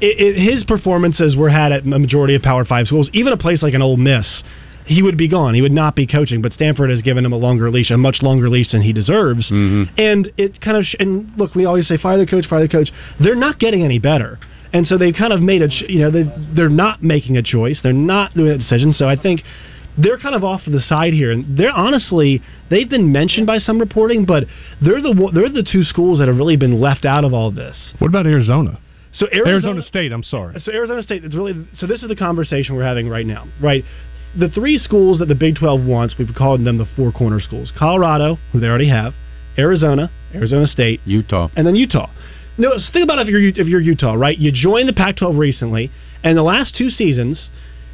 it, 0.00 0.36
it, 0.36 0.52
his 0.52 0.64
performances 0.64 1.36
were 1.36 1.50
had 1.50 1.72
at 1.72 1.82
a 1.82 1.98
majority 1.98 2.34
of 2.34 2.42
Power 2.42 2.64
Five 2.64 2.86
schools, 2.86 3.10
even 3.12 3.32
a 3.32 3.36
place 3.36 3.62
like 3.62 3.74
an 3.74 3.82
Ole 3.82 3.96
Miss, 3.96 4.42
he 4.86 5.02
would 5.02 5.16
be 5.16 5.28
gone. 5.28 5.54
He 5.54 5.62
would 5.62 5.72
not 5.72 5.94
be 5.96 6.06
coaching. 6.06 6.40
But 6.40 6.52
Stanford 6.52 6.90
has 6.90 7.02
given 7.02 7.24
him 7.24 7.32
a 7.32 7.36
longer 7.36 7.70
leash, 7.70 7.90
a 7.90 7.96
much 7.96 8.22
longer 8.22 8.48
leash 8.48 8.72
than 8.72 8.82
he 8.82 8.92
deserves. 8.92 9.50
Mm-hmm. 9.50 9.94
And 9.98 10.32
it 10.36 10.60
kind 10.60 10.76
of 10.76 10.84
sh- 10.84 10.96
and 10.98 11.30
look, 11.36 11.54
we 11.54 11.64
always 11.64 11.88
say 11.88 11.98
fire 11.98 12.18
the 12.18 12.26
coach, 12.26 12.46
fire 12.48 12.62
the 12.62 12.68
coach. 12.68 12.90
They're 13.20 13.34
not 13.36 13.58
getting 13.58 13.82
any 13.84 13.98
better. 13.98 14.38
And 14.72 14.86
so 14.86 14.98
they've 14.98 15.14
kind 15.16 15.32
of 15.32 15.40
made 15.40 15.62
a, 15.62 15.68
ch- 15.68 15.84
you 15.88 16.00
know, 16.00 16.10
they 16.10 16.24
they're 16.54 16.68
not 16.68 17.02
making 17.02 17.36
a 17.36 17.42
choice. 17.42 17.80
They're 17.82 17.92
not 17.92 18.34
doing 18.34 18.50
a 18.50 18.58
decision. 18.58 18.92
So 18.92 19.08
I 19.08 19.16
think 19.16 19.42
they're 19.98 20.18
kind 20.18 20.34
of 20.34 20.44
off 20.44 20.64
to 20.64 20.70
the 20.70 20.80
side 20.80 21.12
here, 21.12 21.30
and 21.32 21.58
they're 21.58 21.72
honestly 21.72 22.42
they've 22.70 22.88
been 22.88 23.10
mentioned 23.12 23.46
by 23.46 23.58
some 23.58 23.78
reporting, 23.78 24.24
but 24.24 24.44
they're 24.80 25.02
the 25.02 25.30
they're 25.34 25.48
the 25.48 25.68
two 25.70 25.82
schools 25.84 26.18
that 26.20 26.28
have 26.28 26.36
really 26.36 26.56
been 26.56 26.80
left 26.80 27.04
out 27.04 27.24
of 27.24 27.32
all 27.32 27.50
this. 27.50 27.76
What 27.98 28.08
about 28.08 28.26
Arizona? 28.26 28.80
So 29.14 29.26
Arizona, 29.32 29.50
Arizona 29.50 29.82
State. 29.82 30.12
I'm 30.12 30.22
sorry. 30.22 30.60
so 30.60 30.70
Arizona 30.72 31.02
State 31.02 31.24
is 31.24 31.34
really 31.34 31.66
so 31.76 31.86
this 31.86 32.02
is 32.02 32.08
the 32.08 32.16
conversation 32.16 32.76
we're 32.76 32.84
having 32.84 33.08
right 33.08 33.26
now, 33.26 33.46
right? 33.60 33.84
The 34.38 34.48
three 34.48 34.78
schools 34.78 35.18
that 35.18 35.26
the 35.26 35.34
Big 35.34 35.56
12 35.56 35.84
wants, 35.84 36.14
we've 36.18 36.34
called 36.36 36.64
them 36.64 36.78
the 36.78 36.86
four 36.94 37.10
corner 37.10 37.40
schools. 37.40 37.72
Colorado, 37.76 38.38
who 38.52 38.60
they 38.60 38.66
already 38.66 38.90
have, 38.90 39.14
Arizona, 39.56 40.10
Arizona 40.34 40.66
State, 40.66 41.00
Utah. 41.06 41.48
and 41.56 41.66
then 41.66 41.74
Utah. 41.74 42.10
No, 42.58 42.76
so 42.76 42.92
think 42.92 43.04
about 43.04 43.18
if 43.20 43.28
you're 43.28 43.40
if 43.40 43.66
you're 43.66 43.80
Utah, 43.80 44.14
right? 44.14 44.36
You 44.36 44.52
joined 44.52 44.88
the 44.88 44.92
Pac-12 44.92 45.38
recently, 45.38 45.90
and 46.22 46.36
the 46.36 46.42
last 46.42 46.76
two 46.76 46.90
seasons, 46.90 47.48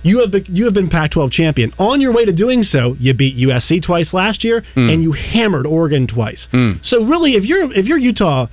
you 0.04 0.20
have 0.20 0.30
been, 0.30 0.44
you 0.48 0.64
have 0.66 0.74
been 0.74 0.88
Pac-12 0.88 1.32
champion. 1.32 1.72
On 1.78 2.00
your 2.00 2.12
way 2.12 2.24
to 2.24 2.32
doing 2.32 2.62
so, 2.62 2.94
you 3.00 3.12
beat 3.14 3.36
USC 3.36 3.82
twice 3.82 4.12
last 4.12 4.44
year, 4.44 4.62
Hmm. 4.74 4.88
and 4.90 5.02
you 5.02 5.12
hammered 5.12 5.66
Oregon 5.66 6.06
twice. 6.06 6.46
Hmm. 6.52 6.72
So 6.84 7.04
really, 7.04 7.32
if 7.34 7.44
you're 7.44 7.72
if 7.72 7.86
you're 7.86 7.98
Utah, 7.98 8.46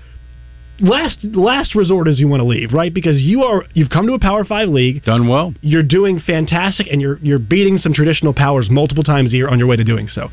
last 0.79 1.19
last 1.23 1.75
resort 1.75 2.07
is 2.07 2.19
you 2.19 2.27
want 2.27 2.41
to 2.41 2.47
leave, 2.47 2.73
right? 2.73 2.91
Because 2.93 3.21
you 3.21 3.43
are 3.43 3.65
you've 3.73 3.89
come 3.89 4.07
to 4.07 4.13
a 4.13 4.19
Power 4.19 4.43
Five 4.45 4.69
league, 4.69 5.03
Done 5.03 5.27
well. 5.27 5.53
you're 5.61 5.83
doing 5.83 6.19
fantastic, 6.25 6.87
and 6.91 6.99
you're 7.01 7.19
you're 7.21 7.39
beating 7.39 7.77
some 7.77 7.93
traditional 7.93 8.33
powers 8.33 8.69
multiple 8.69 9.03
times 9.03 9.33
a 9.33 9.35
year 9.37 9.47
on 9.49 9.59
your 9.59 9.67
way 9.67 9.75
to 9.75 9.83
doing 9.83 10.07
so. 10.07 10.29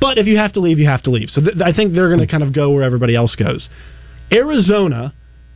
But 0.00 0.16
if 0.18 0.26
you 0.26 0.36
have 0.38 0.52
to 0.54 0.60
leave, 0.60 0.78
you 0.78 0.86
have 0.88 1.02
to 1.02 1.10
leave. 1.10 1.30
So 1.30 1.40
th- 1.42 1.56
I 1.64 1.72
think 1.72 1.92
they're 1.92 2.08
going 2.08 2.20
to 2.20 2.26
kind 2.26 2.42
of 2.42 2.52
go 2.52 2.70
where 2.70 2.82
everybody 2.82 3.14
else 3.14 3.34
goes. 3.36 3.68
Arizona 4.32 5.12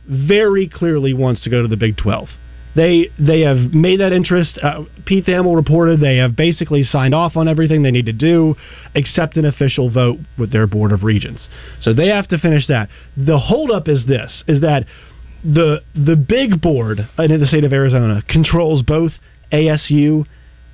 very 0.07 0.67
clearly 0.69 1.13
wants 1.13 1.43
to 1.43 1.49
go 1.49 1.61
to 1.61 1.67
the 1.67 1.75
Big 1.75 1.97
12. 1.97 2.29
They 2.77 3.09
they 3.17 3.41
have 3.41 3.73
made 3.73 3.99
that 4.01 4.13
interest. 4.13 4.59
Uh, 4.61 4.83
Pete 5.05 5.25
Thamel 5.25 5.55
reported 5.55 5.99
they 5.99 6.17
have 6.17 6.35
basically 6.35 6.83
signed 6.83 7.15
off 7.15 7.35
on 7.35 7.47
everything 7.47 7.81
they 7.81 7.89
need 7.89 8.05
to 8.05 8.13
do, 8.13 8.55
except 8.93 9.35
an 9.35 9.45
official 9.45 9.89
vote 9.89 10.19
with 10.37 10.51
their 10.51 10.67
board 10.67 10.91
of 10.91 11.03
regents. 11.03 11.47
So 11.81 11.91
they 11.91 12.07
have 12.07 12.27
to 12.27 12.37
finish 12.37 12.67
that. 12.67 12.89
The 13.17 13.39
holdup 13.39 13.87
is 13.87 14.05
this: 14.05 14.43
is 14.47 14.61
that 14.61 14.85
the 15.43 15.81
the 15.95 16.15
big 16.15 16.61
board 16.61 16.99
in 17.17 17.39
the 17.39 17.47
state 17.47 17.63
of 17.63 17.73
Arizona 17.73 18.21
controls 18.27 18.83
both 18.83 19.11
ASU 19.51 20.25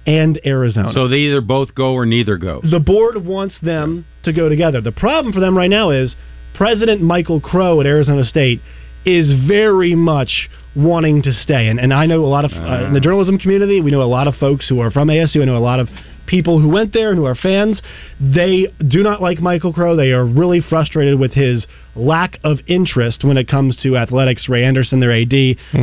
and 0.06 0.42
Arizona. 0.46 0.92
So 0.94 1.08
they 1.08 1.20
either 1.20 1.40
both 1.40 1.74
go 1.74 1.94
or 1.94 2.06
neither 2.06 2.36
go. 2.38 2.62
The 2.70 2.82
board 2.82 3.26
wants 3.26 3.56
them 3.62 4.06
to 4.24 4.34
go 4.34 4.50
together. 4.50 4.82
The 4.82 4.92
problem 4.92 5.34
for 5.34 5.40
them 5.40 5.58
right 5.58 5.70
now 5.70 5.92
is 5.92 6.16
President 6.54 7.02
Michael 7.02 7.40
Crow 7.40 7.80
at 7.80 7.86
Arizona 7.86 8.26
State 8.26 8.60
is 9.06 9.32
very 9.48 9.96
much 9.96 10.50
wanting 10.76 11.22
to 11.24 11.34
stay. 11.34 11.68
And, 11.68 11.80
and 11.80 11.94
I 11.94 12.06
know 12.06 12.26
a 12.26 12.28
lot 12.28 12.46
of, 12.46 12.52
uh, 12.52 12.86
in 12.88 12.94
the 12.94 13.00
journalism 13.00 13.38
community, 13.38 13.82
we 13.82 13.92
know 13.92 14.02
a 14.02 14.04
lot 14.04 14.28
of 14.28 14.36
folks 14.36 14.68
who 14.68 14.80
are 14.80 14.92
from 14.92 15.08
ASU. 15.08 15.42
I 15.42 15.46
know 15.46 15.58
a 15.58 15.60
lot 15.60 15.80
of 15.80 15.90
people 16.26 16.60
who 16.60 16.70
went 16.70 16.94
there 16.94 17.10
and 17.10 17.18
who 17.18 17.26
are 17.26 17.36
fans. 17.36 17.82
They 18.20 18.68
do 18.88 19.04
not 19.04 19.22
like 19.22 19.40
Michael 19.40 19.74
Crow. 19.74 19.96
They 19.96 20.12
are 20.12 20.26
really 20.26 20.62
frustrated 20.62 21.20
with 21.20 21.34
his 21.34 21.66
lack 21.96 22.40
of 22.44 22.60
interest 22.68 23.24
when 23.24 23.38
it 23.38 23.48
comes 23.48 23.76
to 23.84 23.98
athletics. 23.98 24.50
Ray 24.50 24.64
Anderson, 24.64 25.00
their 25.00 25.12
AD, 25.12 25.32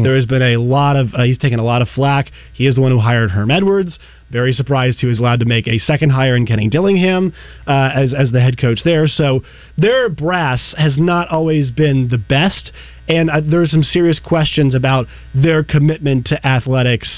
there 0.03 0.17
has 0.17 0.27
been 0.27 0.43
a 0.43 0.57
lot 0.57 0.97
of, 0.97 1.15
uh, 1.15 1.23
he's 1.23 1.39
taken 1.39 1.59
a 1.59 1.65
lot 1.65 1.83
of 1.83 1.89
flack. 1.95 2.33
He 2.53 2.67
is 2.67 2.75
the 2.75 2.81
one 2.81 2.91
who 2.91 2.99
hired 2.99 3.31
Herm 3.31 3.51
Edwards. 3.51 3.99
Very 4.31 4.53
surprised 4.53 5.01
he 5.01 5.07
was 5.07 5.19
allowed 5.19 5.41
to 5.41 5.47
make 5.47 5.67
a 5.67 5.79
second 5.79 6.11
hire 6.11 6.37
in 6.37 6.47
Kenny 6.47 6.69
Dillingham 6.69 7.33
uh, 7.67 7.91
as 7.95 8.15
as 8.15 8.31
the 8.31 8.41
head 8.41 8.59
coach 8.59 8.81
there. 8.85 9.09
So 9.09 9.43
their 9.77 10.09
brass 10.09 10.73
has 10.79 10.97
not 10.97 11.29
always 11.31 11.73
been 11.73 12.09
the 12.09 12.19
best, 12.19 12.71
and 13.11 13.31
uh, 13.31 13.41
there 13.43 13.63
are 13.63 13.67
some 13.67 13.83
serious 13.83 14.19
questions 14.19 14.75
about 14.75 15.07
their 15.35 15.63
commitment 15.65 16.27
to 16.27 16.47
athletics. 16.47 17.09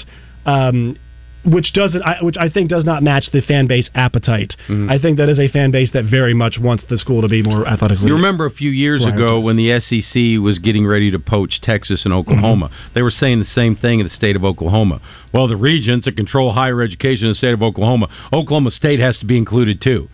Um, 0.47 0.97
which 1.45 1.73
doesn't, 1.73 2.01
I, 2.03 2.23
which 2.23 2.37
I 2.39 2.49
think 2.49 2.71
does 2.71 2.85
not 2.85 3.03
match 3.03 3.25
the 3.33 3.41
fan 3.43 3.67
base 3.67 3.91
appetite. 3.97 4.55
I 4.69 4.97
think 4.97 5.19
that 5.19 5.29
is 5.29 5.41
a 5.41 5.49
fan 5.49 5.73
base 5.73 5.91
that 5.93 6.05
very 6.05 6.35
much 6.35 6.57
wants 6.61 6.85
the 6.89 6.97
school 6.97 7.21
to 7.21 7.27
be 7.29 7.43
more 7.43 7.67
athletically. 7.67 8.07
You 8.07 8.15
remember 8.15 8.47
a 8.47 8.51
few 8.53 8.71
years 8.71 9.05
ago 9.05 9.41
when 9.41 9.57
the 9.57 9.81
SEC 9.81 10.41
was 10.41 10.61
getting 10.61 10.87
ready 10.87 11.11
to 11.11 11.19
poach 11.19 11.61
Texas 11.61 12.03
and 12.05 12.15
Oklahoma, 12.15 12.69
Mm-hmm. 12.69 12.95
they 12.95 13.03
were 13.03 13.11
saying 13.11 13.41
the 13.41 13.45
same 13.45 13.75
thing 13.75 13.99
in 13.99 14.07
the 14.07 14.15
state 14.15 14.37
of 14.37 14.45
Oklahoma. 14.45 15.01
Well, 15.35 15.49
the 15.49 15.57
regents 15.57 16.05
that 16.05 16.17
control 16.17 16.53
higher 16.53 16.81
education 16.81 17.27
in 17.27 17.33
the 17.33 17.35
state 17.35 17.55
of 17.55 17.61
Oklahoma, 17.63 18.07
Oklahoma 18.33 18.71
State 18.71 19.01
has 19.01 19.19
to 19.19 19.27
be 19.27 19.37
included 19.37 19.83
too. 19.83 20.09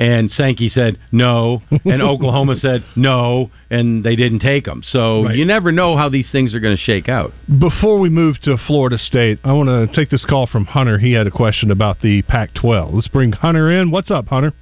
And 0.00 0.30
Sankey 0.30 0.70
said 0.70 0.98
no, 1.12 1.60
and 1.84 2.00
Oklahoma 2.00 2.56
said 2.56 2.82
no, 2.96 3.50
and 3.68 4.02
they 4.02 4.16
didn't 4.16 4.38
take 4.38 4.64
them. 4.64 4.82
So 4.82 5.24
Right. 5.24 5.36
you 5.36 5.44
never 5.44 5.72
know 5.72 5.94
how 5.94 6.08
these 6.08 6.26
things 6.32 6.54
are 6.54 6.60
going 6.60 6.74
to 6.74 6.82
shake 6.82 7.10
out. 7.10 7.34
Before 7.58 7.98
we 7.98 8.08
move 8.08 8.40
to 8.44 8.56
Florida 8.66 8.96
State, 8.96 9.40
I 9.44 9.52
want 9.52 9.68
to 9.68 9.94
take 9.94 10.08
this 10.08 10.24
call 10.24 10.46
from 10.46 10.64
Hunter. 10.64 10.98
He 10.98 11.12
had 11.12 11.26
a 11.26 11.30
question 11.30 11.70
about 11.70 12.00
the 12.00 12.22
Pac-12. 12.22 12.94
Let's 12.94 13.08
bring 13.08 13.32
Hunter 13.32 13.70
in. 13.70 13.90
What's 13.90 14.10
up, 14.10 14.28
Hunter? 14.28 14.54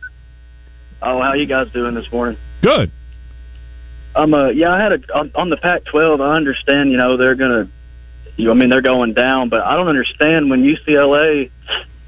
Oh, 1.00 1.22
how 1.22 1.34
you 1.34 1.46
guys 1.46 1.68
doing 1.72 1.94
this 1.94 2.10
morning? 2.10 2.36
Good. 2.60 2.90
I'm 4.16 4.34
um, 4.34 4.42
uh, 4.42 4.48
yeah, 4.48 4.72
I 4.72 4.82
had 4.82 4.92
a 4.92 5.14
on, 5.16 5.30
on 5.36 5.50
the 5.50 5.56
Pac-12. 5.56 6.20
I 6.20 6.34
understand, 6.34 6.90
you 6.90 6.96
know, 6.96 7.16
they're 7.16 7.36
gonna, 7.36 7.68
you, 8.36 8.50
I 8.50 8.54
mean, 8.54 8.70
they're 8.70 8.82
going 8.82 9.14
down, 9.14 9.50
but 9.50 9.60
I 9.60 9.76
don't 9.76 9.86
understand 9.86 10.50
when 10.50 10.64
UCLA 10.64 11.52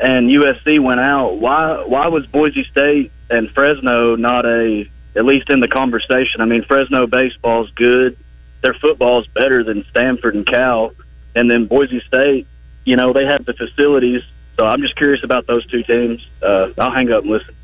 and 0.02 0.28
USC 0.30 0.82
went 0.82 1.00
out. 1.00 1.38
Why, 1.38 1.84
why 1.86 2.08
was 2.08 2.26
Boise 2.26 2.64
State 2.64 3.12
and 3.28 3.50
Fresno 3.50 4.16
not 4.16 4.44
a 4.44 4.84
at 5.16 5.24
least 5.24 5.50
in 5.50 5.60
the 5.60 5.68
conversation? 5.68 6.40
I 6.40 6.44
mean, 6.44 6.64
Fresno 6.64 7.06
baseball's 7.06 7.70
good, 7.74 8.16
their 8.62 8.74
football's 8.74 9.26
better 9.28 9.64
than 9.64 9.84
Stanford 9.90 10.34
and 10.34 10.46
Cal, 10.46 10.92
and 11.34 11.50
then 11.50 11.66
Boise 11.66 12.00
State, 12.06 12.46
you 12.84 12.96
know, 12.96 13.12
they 13.12 13.24
have 13.26 13.44
the 13.44 13.54
facilities. 13.54 14.22
So 14.56 14.66
I'm 14.66 14.82
just 14.82 14.96
curious 14.96 15.24
about 15.24 15.46
those 15.46 15.66
two 15.66 15.82
teams. 15.82 16.26
Uh, 16.42 16.70
I'll 16.78 16.92
hang 16.92 17.10
up 17.10 17.22
and 17.22 17.32
listen. 17.32 17.54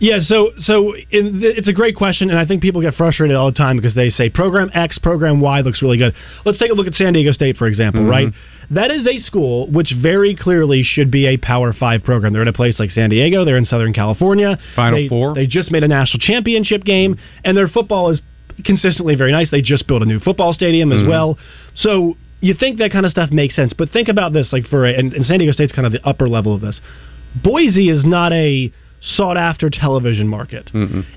Yeah, 0.00 0.20
so 0.20 0.52
so 0.60 0.94
in, 0.94 1.40
it's 1.42 1.66
a 1.66 1.72
great 1.72 1.96
question, 1.96 2.30
and 2.30 2.38
I 2.38 2.44
think 2.46 2.62
people 2.62 2.80
get 2.80 2.94
frustrated 2.94 3.36
all 3.36 3.50
the 3.50 3.56
time 3.56 3.76
because 3.76 3.94
they 3.96 4.10
say 4.10 4.30
program 4.30 4.70
X, 4.72 4.96
program 4.98 5.40
Y 5.40 5.60
looks 5.62 5.82
really 5.82 5.98
good. 5.98 6.14
Let's 6.44 6.58
take 6.58 6.70
a 6.70 6.74
look 6.74 6.86
at 6.86 6.94
San 6.94 7.14
Diego 7.14 7.32
State, 7.32 7.56
for 7.56 7.66
example, 7.66 8.02
Mhm. 8.02 8.10
right? 8.10 8.32
That 8.70 8.90
is 8.90 9.06
a 9.06 9.18
school 9.18 9.66
which 9.68 9.94
very 10.00 10.36
clearly 10.36 10.82
should 10.82 11.10
be 11.10 11.26
a 11.26 11.36
Power 11.38 11.72
Five 11.72 12.04
program. 12.04 12.32
They're 12.34 12.42
in 12.42 12.48
a 12.48 12.52
place 12.52 12.78
like 12.78 12.90
San 12.90 13.08
Diego. 13.10 13.44
They're 13.44 13.56
in 13.56 13.64
Southern 13.64 13.92
California. 13.94 14.58
Final 14.76 14.98
They- 15.00 15.08
Four. 15.08 15.34
They 15.34 15.46
just 15.46 15.70
made 15.70 15.84
a 15.84 15.88
national 15.88 16.20
championship 16.20 16.84
game, 16.84 17.16
and 17.44 17.56
their 17.56 17.68
football 17.68 18.10
is 18.10 18.20
consistently 18.64 19.14
very 19.14 19.32
nice. 19.32 19.50
They 19.50 19.62
just 19.62 19.86
built 19.86 20.02
a 20.02 20.06
new 20.06 20.18
football 20.18 20.52
stadium 20.52 20.92
as 20.92 21.00
Mhm. 21.00 21.08
well. 21.08 21.38
So 21.74 22.16
you 22.40 22.54
think 22.54 22.78
that 22.78 22.90
kind 22.90 23.06
of 23.06 23.12
stuff 23.12 23.30
makes 23.30 23.54
sense, 23.54 23.72
but 23.72 23.88
think 23.90 24.08
about 24.08 24.32
this: 24.32 24.52
like 24.52 24.66
for 24.66 24.84
a, 24.84 24.92
and, 24.92 25.14
and 25.14 25.24
San 25.24 25.38
Diego 25.38 25.52
State's 25.52 25.72
kind 25.72 25.86
of 25.86 25.92
the 25.92 26.06
upper 26.06 26.28
level 26.28 26.54
of 26.54 26.60
this. 26.60 26.80
Boise 27.42 27.88
is 27.88 28.04
not 28.04 28.32
a 28.32 28.70
sought 29.00 29.36
after 29.36 29.70
television 29.70 30.26
market. 30.26 30.70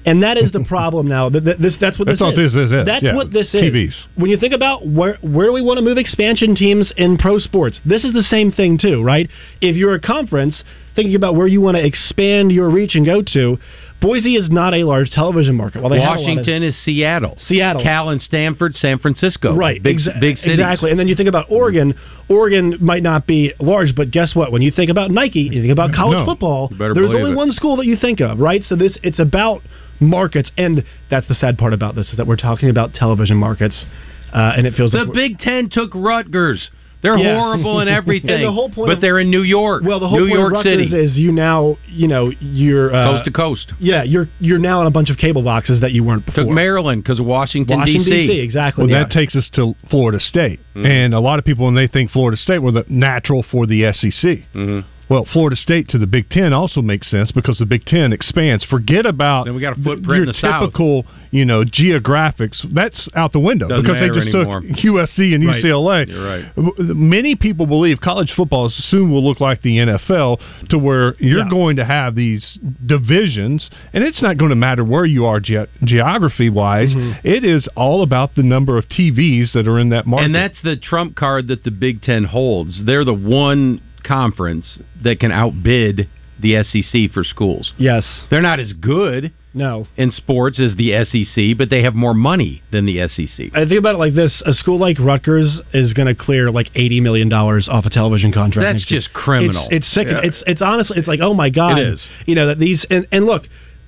And 0.06 0.22
that 0.24 0.38
is 0.38 0.52
the 0.52 0.64
problem 0.64 1.08
now. 1.08 1.30
Th- 1.30 1.44
th- 1.44 1.58
This, 1.58 1.76
that's 1.82 1.98
what 1.98 2.08
this 2.08 2.22
is. 2.22 2.36
this 2.36 2.54
is, 2.54 2.72
That's 2.86 3.04
yeah. 3.04 3.16
what 3.16 3.32
this 3.32 3.48
is. 3.54 3.62
TVs. 3.62 3.94
When 4.16 4.30
you 4.30 4.38
think 4.38 4.54
about 4.54 4.86
where 4.88 5.18
where 5.22 5.48
do 5.48 5.54
we 5.54 5.62
want 5.62 5.78
to 5.80 5.82
move 5.84 5.98
expansion 5.98 6.56
teams 6.56 6.92
in 6.98 7.18
pro 7.18 7.40
sports, 7.40 7.80
this 7.86 8.04
is 8.04 8.14
the 8.14 8.22
same 8.24 8.52
thing 8.52 8.78
too, 8.78 9.02
right? 9.04 9.30
If 9.62 9.76
you're 9.76 9.96
a 9.96 10.00
conference 10.00 10.64
thinking 10.96 11.16
about 11.16 11.36
where 11.36 11.48
you 11.48 11.62
want 11.62 11.78
to 11.78 11.86
expand 11.86 12.52
your 12.52 12.70
reach 12.70 12.96
and 12.96 13.06
go 13.06 13.22
to, 13.34 13.58
Boise 14.02 14.36
is 14.36 14.50
not 14.50 14.74
a 14.74 14.84
large 14.84 15.12
television 15.12 15.56
market. 15.56 15.82
Well, 15.82 15.92
they 15.92 16.02
have 16.02 16.18
of- 16.18 16.26
Washington 16.26 16.64
is 16.64 16.76
Seattle. 16.84 17.38
Seattle. 17.48 17.84
Cal 17.84 18.10
and 18.10 18.20
Stanford, 18.22 18.76
San 18.76 18.98
Francisco. 18.98 19.56
Right, 19.56 19.82
Big, 19.82 19.98
exa- 20.00 20.20
big 20.20 20.38
cities. 20.38 20.60
Exactly. 20.60 20.90
And 20.92 21.00
then 21.00 21.08
you 21.08 21.16
think 21.16 21.30
about 21.30 21.46
Oregon. 21.50 21.94
Oregon 22.28 22.78
might 22.82 23.04
not 23.04 23.28
be 23.28 23.54
large, 23.60 23.94
but 23.96 24.10
guess 24.12 24.34
what? 24.36 24.52
When 24.52 24.62
you 24.64 24.72
think 24.72 24.90
about 24.90 25.12
Nike, 25.12 25.42
you 25.42 25.62
think 25.62 25.72
about 25.72 25.94
college 25.94 26.18
No. 26.18 26.26
football. 26.26 26.72
There's 26.78 26.98
only 26.98 27.32
it. 27.32 27.36
one 27.36 27.52
school 27.52 27.78
that 27.78 27.86
you 27.86 27.96
think 27.96 28.20
of, 28.22 28.40
right? 28.40 28.64
So 28.64 28.76
this 28.76 28.98
it's 29.04 29.20
about 29.20 29.62
markets, 30.00 30.52
and 30.58 30.84
that's 31.12 31.28
the 31.28 31.36
sad 31.36 31.58
part 31.60 31.74
about 31.74 31.94
this 31.96 32.10
is 32.10 32.18
that 32.18 32.26
we're 32.26 32.36
talking 32.36 32.70
about 32.70 32.94
television 32.96 33.38
markets, 33.38 33.86
uh, 34.34 34.54
and 34.58 34.66
it 34.66 34.74
feels 34.74 34.92
The 34.92 35.04
like 35.04 35.14
Big 35.14 35.40
Ten 35.40 35.70
took 35.70 35.92
Rutgers. 35.94 36.70
They're 37.02 37.18
Yeah. 37.18 37.38
horrible 37.38 37.80
and 37.80 37.90
everything. 38.00 38.30
And 38.30 38.44
the 38.44 38.52
whole 38.52 38.70
point 38.70 38.88
but 38.90 38.96
of- 38.98 39.02
they're 39.02 39.20
in 39.20 39.30
New 39.32 39.42
York. 39.42 39.84
well, 39.84 40.00
the 40.00 40.08
whole 40.08 40.20
New 40.20 40.28
point 40.28 40.40
York 40.40 40.52
of 40.52 40.58
Rutgers 40.66 40.90
City. 40.92 41.04
is 41.06 41.18
you 41.18 41.32
now 41.32 41.78
you 41.88 42.08
know 42.08 42.32
you're 42.40 42.94
uh, 42.94 43.14
coast 43.14 43.26
to 43.26 43.32
coast. 43.32 43.74
Yeah, 43.80 44.04
you're 44.04 44.28
you're 44.40 44.60
now 44.60 44.82
in 44.82 44.88
a 44.88 44.92
bunch 44.92 45.10
of 45.10 45.18
cable 45.18 45.44
boxes 45.44 45.82
that 45.82 45.92
you 45.94 46.04
weren't 46.04 46.26
before. 46.26 46.44
Took 46.44 46.54
Maryland 46.54 47.04
because 47.04 47.20
of 47.20 47.26
Washington, 47.26 47.80
Washington, 47.80 48.04
D.C. 48.04 48.28
D.C., 48.28 48.40
exactly. 48.40 48.86
Well, 48.86 48.92
yeah. 48.94 49.04
that 49.04 49.12
takes 49.12 49.36
us 49.36 49.50
to 49.54 49.74
Florida 49.90 50.20
State, 50.20 50.60
Mhm. 50.76 50.86
and 50.86 51.14
a 51.14 51.20
lot 51.20 51.40
of 51.40 51.46
people 51.46 51.66
when 51.66 51.76
they 51.76 51.88
think 51.88 52.12
Florida 52.12 52.38
State 52.38 52.60
were 52.60 52.72
the 52.72 52.86
natural 52.88 53.44
for 53.44 53.66
the 53.66 53.92
SEC. 53.94 54.44
Mm-hmm. 54.54 54.80
Well, 55.12 55.26
Florida 55.34 55.58
State 55.58 55.90
to 55.90 55.98
the 55.98 56.08
Big 56.08 56.30
Ten 56.30 56.54
also 56.54 56.82
makes 56.82 57.12
sense 57.12 57.32
because 57.34 57.58
the 57.58 57.66
Big 57.66 57.84
Ten 57.86 58.14
expands. 58.14 58.64
Forget 58.64 59.06
about 59.06 59.44
Then 59.46 59.56
we 59.56 59.60
got 59.62 59.74
a 59.78 59.82
footprint 59.82 60.06
your 60.08 60.16
in 60.24 60.26
the 60.28 60.34
South. 60.36 60.62
typical, 60.68 61.06
you 61.32 61.44
know, 61.44 61.66
geographics. 61.66 62.66
That's 62.74 63.10
out 63.14 63.34
the 63.34 63.40
window 63.40 63.68
Doesn't 63.68 63.84
because 63.84 64.00
they 64.00 64.08
just 64.08 64.34
anymore. 64.34 64.62
took 64.62 64.70
USC 64.78 65.36
and 65.36 65.46
Right. 65.46 65.62
UCLA. 65.62 66.08
You're 66.08 66.26
right. 66.26 66.46
Many 66.80 67.36
people 67.36 67.66
believe 67.68 68.00
college 68.00 68.32
football 68.32 68.70
soon 68.70 69.12
will 69.12 69.22
look 69.24 69.42
like 69.42 69.62
the 69.64 69.80
NFL, 69.80 70.40
to 70.70 70.78
where 70.78 71.16
you're 71.20 71.40
Yeah. 71.40 71.50
going 71.50 71.76
to 71.76 71.84
have 71.84 72.16
these 72.16 72.58
divisions, 72.86 73.70
and 73.94 74.06
it's 74.06 74.22
not 74.22 74.38
going 74.38 74.50
to 74.52 74.56
matter 74.56 74.84
where 74.86 75.06
you 75.06 75.26
are 75.26 75.42
ge- 75.42 75.68
geography 75.84 76.50
wise. 76.50 76.94
Mm-hmm. 76.96 77.12
is 77.52 77.68
all 77.76 78.02
about 78.04 78.36
the 78.36 78.44
number 78.44 78.78
of 78.78 78.88
TVs 78.88 79.52
that 79.54 79.68
are 79.68 79.78
in 79.80 79.90
that 79.90 80.06
market. 80.08 80.26
And 80.26 80.36
that's 80.36 80.62
the 80.62 80.76
trump 80.78 81.16
card 81.16 81.48
that 81.50 81.64
the 81.64 81.72
Big 81.72 82.02
Ten 82.02 82.24
holds. 82.24 82.86
They're 82.86 83.04
the 83.04 83.14
one 83.14 83.82
conference 84.12 84.80
that 85.04 85.20
can 85.20 85.32
outbid 85.32 86.10
the 86.40 86.64
SEC 86.64 87.12
for 87.14 87.24
schools. 87.24 87.72
Yes. 87.78 88.04
They're 88.30 88.42
not 88.42 88.60
as 88.60 88.74
good 88.74 89.32
no 89.54 89.86
in 89.98 90.12
sports 90.12 90.60
as 90.60 90.76
the 90.78 90.94
SEC, 91.04 91.58
but 91.58 91.70
they 91.70 91.84
have 91.84 91.94
more 91.94 92.14
money 92.14 92.64
than 92.72 92.86
the 92.86 93.08
SEC. 93.08 93.48
I 93.54 93.66
think 93.66 93.80
about 93.80 93.96
it 93.96 93.98
like 93.98 94.16
this: 94.16 94.42
a 94.46 94.54
school 94.54 94.80
like 94.80 94.98
Rutgers 95.00 95.60
is 95.74 95.94
going 95.94 96.08
to 96.08 96.16
clear 96.16 96.50
like 96.50 96.68
eighty 96.76 97.02
million 97.02 97.30
dollars 97.30 97.68
off 97.70 97.86
a 97.86 97.90
television 97.90 98.32
contract. 98.32 98.66
That's 98.66 98.80
next 98.80 98.92
year. 98.92 99.00
just 99.02 99.14
criminal. 99.14 99.68
It's, 99.70 99.86
it's 99.86 99.94
sick. 99.94 100.08
Yeah. 100.10 100.22
It's 100.24 100.44
it's 100.48 100.62
honestly 100.62 100.98
it's 100.98 101.08
like 101.08 101.20
oh 101.22 101.34
my 101.34 101.50
god. 101.50 101.80
It 101.80 101.88
is. 101.88 102.08
You 102.26 102.36
know 102.36 102.48
that 102.48 102.60
these 102.60 102.86
and, 102.90 103.08
and 103.12 103.26
look, 103.26 103.44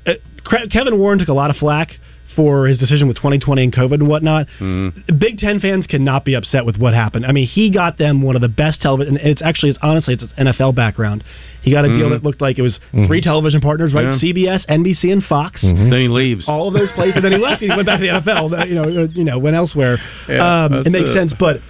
uh, 0.06 0.14
Kevin 0.70 1.00
Warren 1.00 1.20
took 1.20 1.30
a 1.30 1.34
lot 1.34 1.50
of 1.50 1.56
flack 1.56 1.92
for 2.36 2.68
his 2.68 2.78
decision 2.78 3.08
with 3.08 3.18
2020 3.18 3.64
and 3.64 3.74
COVID 3.74 3.94
and 3.96 4.08
whatnot. 4.08 4.48
Mm-hmm. 4.60 5.18
Big 5.18 5.38
Ten 5.38 5.60
fans 5.60 5.86
cannot 5.88 6.26
be 6.26 6.34
upset 6.36 6.66
with 6.66 6.78
what 6.78 6.94
happened. 6.94 7.26
I 7.26 7.32
mean, 7.32 7.48
he 7.48 7.70
got 7.72 7.98
them 7.98 8.22
one 8.22 8.36
of 8.36 8.42
the 8.42 8.50
best 8.50 8.82
television. 8.82 9.18
And 9.18 9.28
it's 9.28 9.42
actually, 9.42 9.70
it's 9.72 9.80
honestly, 9.82 10.14
it's 10.14 10.24
his 10.24 10.32
NFL 10.34 10.76
background. 10.76 11.24
He 11.62 11.72
got 11.72 11.86
a 11.86 11.88
deal 11.88 12.08
Mhm. 12.08 12.12
that 12.12 12.24
looked 12.24 12.42
like 12.42 12.60
it 12.60 12.62
was 12.62 12.78
Mhm. 12.94 13.08
three 13.08 13.22
television 13.22 13.62
partners, 13.62 13.94
right? 13.94 14.06
Yeah. 14.06 14.18
CBS, 14.18 14.66
NBC, 14.68 15.12
and 15.12 15.24
Fox. 15.24 15.62
Then 15.62 15.92
he 15.92 16.08
leaves. 16.08 16.46
All 16.48 16.68
of 16.68 16.74
those 16.74 16.92
places. 16.92 17.16
and 17.18 17.26
then 17.26 17.32
he 17.32 17.38
left. 17.38 17.62
He 17.62 17.70
went 17.70 17.86
back 17.86 18.00
to 18.00 18.04
the 18.06 18.10
NFL. 18.12 18.68
You 18.68 18.76
know, 18.76 18.84
uh, 19.04 19.08
you 19.14 19.24
know, 19.24 19.40
went 19.40 19.56
elsewhere. 19.56 20.00
Yeah, 20.28 20.66
um, 20.66 20.74
it 20.86 20.92
makes 20.92 21.10
it. 21.10 21.14
sense, 21.14 21.34
but. 21.40 21.62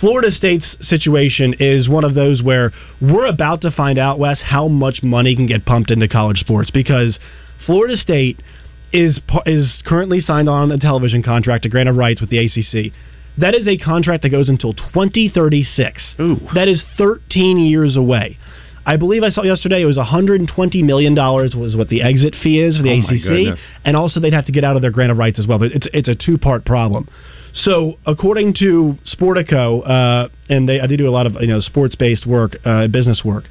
Florida 0.00 0.30
State's 0.30 0.76
situation 0.88 1.56
is 1.58 1.88
one 1.88 2.04
of 2.04 2.14
those 2.14 2.40
where 2.40 2.70
we're 3.00 3.26
about 3.26 3.62
to 3.62 3.70
find 3.72 3.98
out, 3.98 4.16
Wes, 4.20 4.40
how 4.40 4.68
much 4.68 5.02
money 5.02 5.34
can 5.34 5.46
get 5.46 5.64
pumped 5.64 5.90
into 5.90 6.06
college 6.06 6.38
sports 6.38 6.70
because 6.70 7.18
Florida 7.66 7.96
State 7.96 8.38
is 8.92 9.20
is 9.46 9.82
currently 9.86 10.20
signed 10.20 10.48
on 10.48 10.72
a 10.72 10.78
television 10.78 11.22
contract, 11.22 11.64
a 11.64 11.68
grant 11.68 11.88
of 11.88 11.96
rights 11.96 12.20
with 12.20 12.30
the 12.30 12.38
ACC. 12.38 12.92
That 13.38 13.54
is 13.54 13.68
a 13.68 13.76
contract 13.78 14.22
that 14.22 14.30
goes 14.30 14.48
until 14.48 14.74
2036. 14.74 16.14
Ooh. 16.20 16.36
That 16.54 16.68
is 16.68 16.82
13 16.96 17.58
years 17.58 17.96
away. 17.96 18.36
I 18.84 18.96
believe 18.96 19.22
I 19.22 19.28
saw 19.28 19.42
yesterday 19.42 19.82
it 19.82 19.84
was 19.84 19.98
120 19.98 20.82
million 20.82 21.14
dollars 21.14 21.54
was 21.54 21.76
what 21.76 21.88
the 21.88 22.02
exit 22.02 22.34
fee 22.42 22.58
is 22.58 22.78
for 22.78 22.82
the 22.82 22.90
Oh, 22.90 22.98
ACC, 23.00 23.58
and 23.84 23.96
also 23.96 24.18
they'd 24.18 24.32
have 24.32 24.46
to 24.46 24.52
get 24.52 24.64
out 24.64 24.76
of 24.76 24.82
their 24.82 24.90
grant 24.90 25.12
of 25.12 25.18
rights 25.18 25.38
as 25.38 25.46
well. 25.46 25.58
But 25.58 25.72
it's 25.72 25.86
it's 25.92 26.08
a 26.08 26.14
two 26.14 26.38
part 26.38 26.64
problem. 26.64 27.06
So 27.52 27.98
according 28.06 28.54
to 28.60 28.96
Sportico, 29.06 29.88
uh, 29.88 30.28
and 30.48 30.68
they 30.68 30.80
I 30.80 30.86
do 30.86 30.96
do 30.96 31.06
a 31.06 31.10
lot 31.10 31.26
of 31.26 31.34
you 31.34 31.48
know 31.48 31.60
sports 31.60 31.96
based 31.96 32.26
work, 32.26 32.56
uh, 32.64 32.86
business 32.88 33.22
work. 33.24 33.44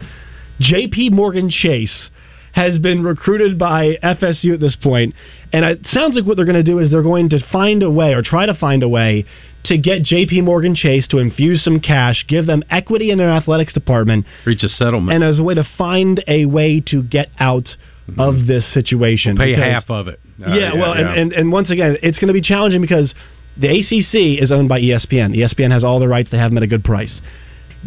J.P. 0.60 1.12
Morgan 1.12 1.52
Chase 1.52 2.10
has 2.54 2.80
been 2.80 3.04
recruited 3.04 3.58
by 3.60 3.98
FSU 4.04 4.54
at 4.54 4.60
this 4.60 4.76
point, 4.76 5.14
and 5.54 5.64
it 5.66 5.86
sounds 5.92 6.16
like 6.16 6.26
what 6.26 6.38
they're 6.38 6.46
going 6.46 6.56
to 6.56 6.64
do 6.64 6.80
is 6.80 6.90
they're 6.90 7.04
going 7.04 7.30
to 7.30 7.40
find 7.52 7.84
a 7.84 7.92
way 7.92 8.14
or 8.14 8.22
try 8.22 8.46
to 8.46 8.54
find 8.54 8.84
a 8.84 8.90
way 8.90 9.26
to 9.66 9.78
get 9.78 10.02
J.P. 10.04 10.42
Morgan 10.42 10.76
Chase 10.76 11.08
to 11.10 11.18
infuse 11.18 11.64
some 11.64 11.80
cash, 11.80 12.26
give 12.28 12.46
them 12.46 12.64
equity 12.70 13.12
in 13.12 13.18
their 13.18 13.30
athletics 13.30 13.74
department, 13.74 14.26
Reach 14.46 14.64
a 14.64 14.70
settlement. 14.70 15.14
and 15.14 15.24
as 15.24 15.40
a 15.40 15.44
way 15.44 15.54
to 15.56 15.68
find 15.78 16.24
a 16.28 16.46
way 16.46 16.80
to 16.88 17.04
get 17.04 17.30
out 17.40 17.68
of 18.18 18.48
this 18.48 18.66
situation. 18.74 19.36
Pay 19.36 19.52
Because- 19.52 19.64
half 19.66 19.90
of 19.90 20.08
it. 20.08 20.20
Uh, 20.42 20.54
yeah, 20.54 20.74
well, 20.74 20.96
yeah. 20.96 21.10
And, 21.12 21.20
and 21.20 21.34
and 21.34 21.52
once 21.52 21.70
again, 21.72 21.98
it's 22.04 22.18
going 22.20 22.28
to 22.28 22.34
be 22.34 22.42
challenging 22.42 22.80
because 22.80 23.14
the 23.60 23.68
ACC 23.68 24.42
is 24.42 24.52
owned 24.52 24.70
by 24.70 24.80
ESPN. 24.80 25.36
ESPN 25.36 25.72
has 25.72 25.84
all 25.84 26.00
the 26.00 26.08
rights; 26.08 26.30
they 26.30 26.38
have 26.38 26.52
them 26.52 26.58
at 26.58 26.64
a 26.64 26.68
good 26.68 26.84
price. 26.84 27.20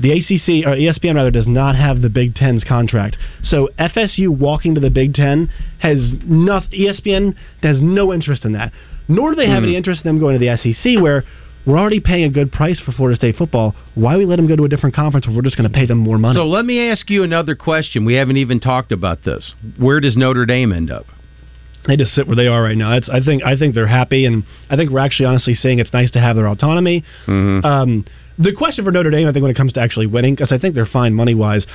The 0.01 0.13
ACC 0.13 0.67
or 0.67 0.77
ESPN 0.77 1.15
rather 1.17 1.31
does 1.31 1.47
not 1.47 1.75
have 1.77 2.01
the 2.03 2.09
Big 2.09 2.35
Ten's 2.35 2.65
contract, 2.65 3.17
so 3.43 3.69
FSU 3.79 4.29
walking 4.29 4.75
to 4.75 4.81
the 4.81 4.91
Big 4.91 5.15
Ten 5.15 5.51
has 5.79 6.13
nothing. 6.25 6.71
ESPN 6.81 7.35
has 7.63 7.81
no 7.83 8.13
interest 8.13 8.45
in 8.45 8.53
that, 8.53 8.73
nor 9.09 9.31
do 9.31 9.37
they 9.37 9.49
have 9.49 9.63
Hmm. 9.63 9.69
any 9.71 9.77
interest 9.77 10.03
in 10.05 10.09
them 10.09 10.19
going 10.21 10.39
to 10.39 10.39
the 10.39 10.49
SEC, 10.57 10.97
where 11.01 11.25
we're 11.67 11.77
already 11.79 12.01
paying 12.01 12.25
a 12.25 12.31
good 12.31 12.51
price 12.53 12.81
for 12.81 12.93
Florida 12.93 13.17
State 13.17 13.37
football. 13.37 13.75
Why 13.95 14.17
we 14.17 14.25
let 14.25 14.37
them 14.37 14.47
go 14.47 14.57
to 14.57 14.65
a 14.65 14.69
different 14.69 14.95
conference 14.95 15.27
where 15.27 15.37
we're 15.37 15.43
just 15.43 15.57
going 15.59 15.69
to 15.71 15.75
pay 15.75 15.85
them 15.87 15.99
more 15.99 16.17
money? 16.19 16.35
So 16.35 16.47
let 16.47 16.65
me 16.65 16.89
ask 16.89 17.11
you 17.11 17.23
another 17.23 17.55
question. 17.55 18.05
We 18.07 18.15
haven't 18.15 18.39
even 18.39 18.61
talked 18.61 18.93
about 18.93 19.25
this. 19.25 19.53
Where 19.77 20.01
does 20.01 20.17
Notre 20.17 20.47
Dame 20.47 20.73
end 20.73 20.91
up? 20.91 21.07
they 21.87 21.97
just 21.97 22.13
sit 22.15 22.27
where 22.27 22.37
they 22.37 22.47
are 22.47 22.63
right 22.63 22.77
now. 22.77 22.91
That's 22.91 23.09
I 23.09 23.21
think 23.21 23.43
I 23.43 23.57
think 23.57 23.75
they're 23.75 23.87
happy, 23.87 24.27
and 24.27 24.45
I 24.69 24.77
think 24.77 24.91
we're 24.91 24.99
actually 25.01 25.27
honestly 25.27 25.55
saying 25.55 25.79
it's 25.79 25.93
nice 25.95 26.11
to 26.11 26.21
have 26.21 26.37
their 26.37 26.47
autonomy. 26.47 27.03
Mm-hmm. 27.27 27.65
Um, 27.65 28.05
the 28.41 28.53
question 28.57 28.85
for 28.85 28.91
Notre 28.91 29.11
Dame, 29.11 29.29
I 29.29 29.33
think, 29.33 29.43
when 29.43 29.51
it 29.51 29.57
comes 29.57 29.73
to 29.75 29.81
actually 29.81 30.07
winning, 30.07 30.35
because 30.35 30.51
I 30.53 30.59
think 30.59 30.75
they're 30.75 30.87
fine 30.87 31.15
money 31.15 31.35
wise, 31.35 31.67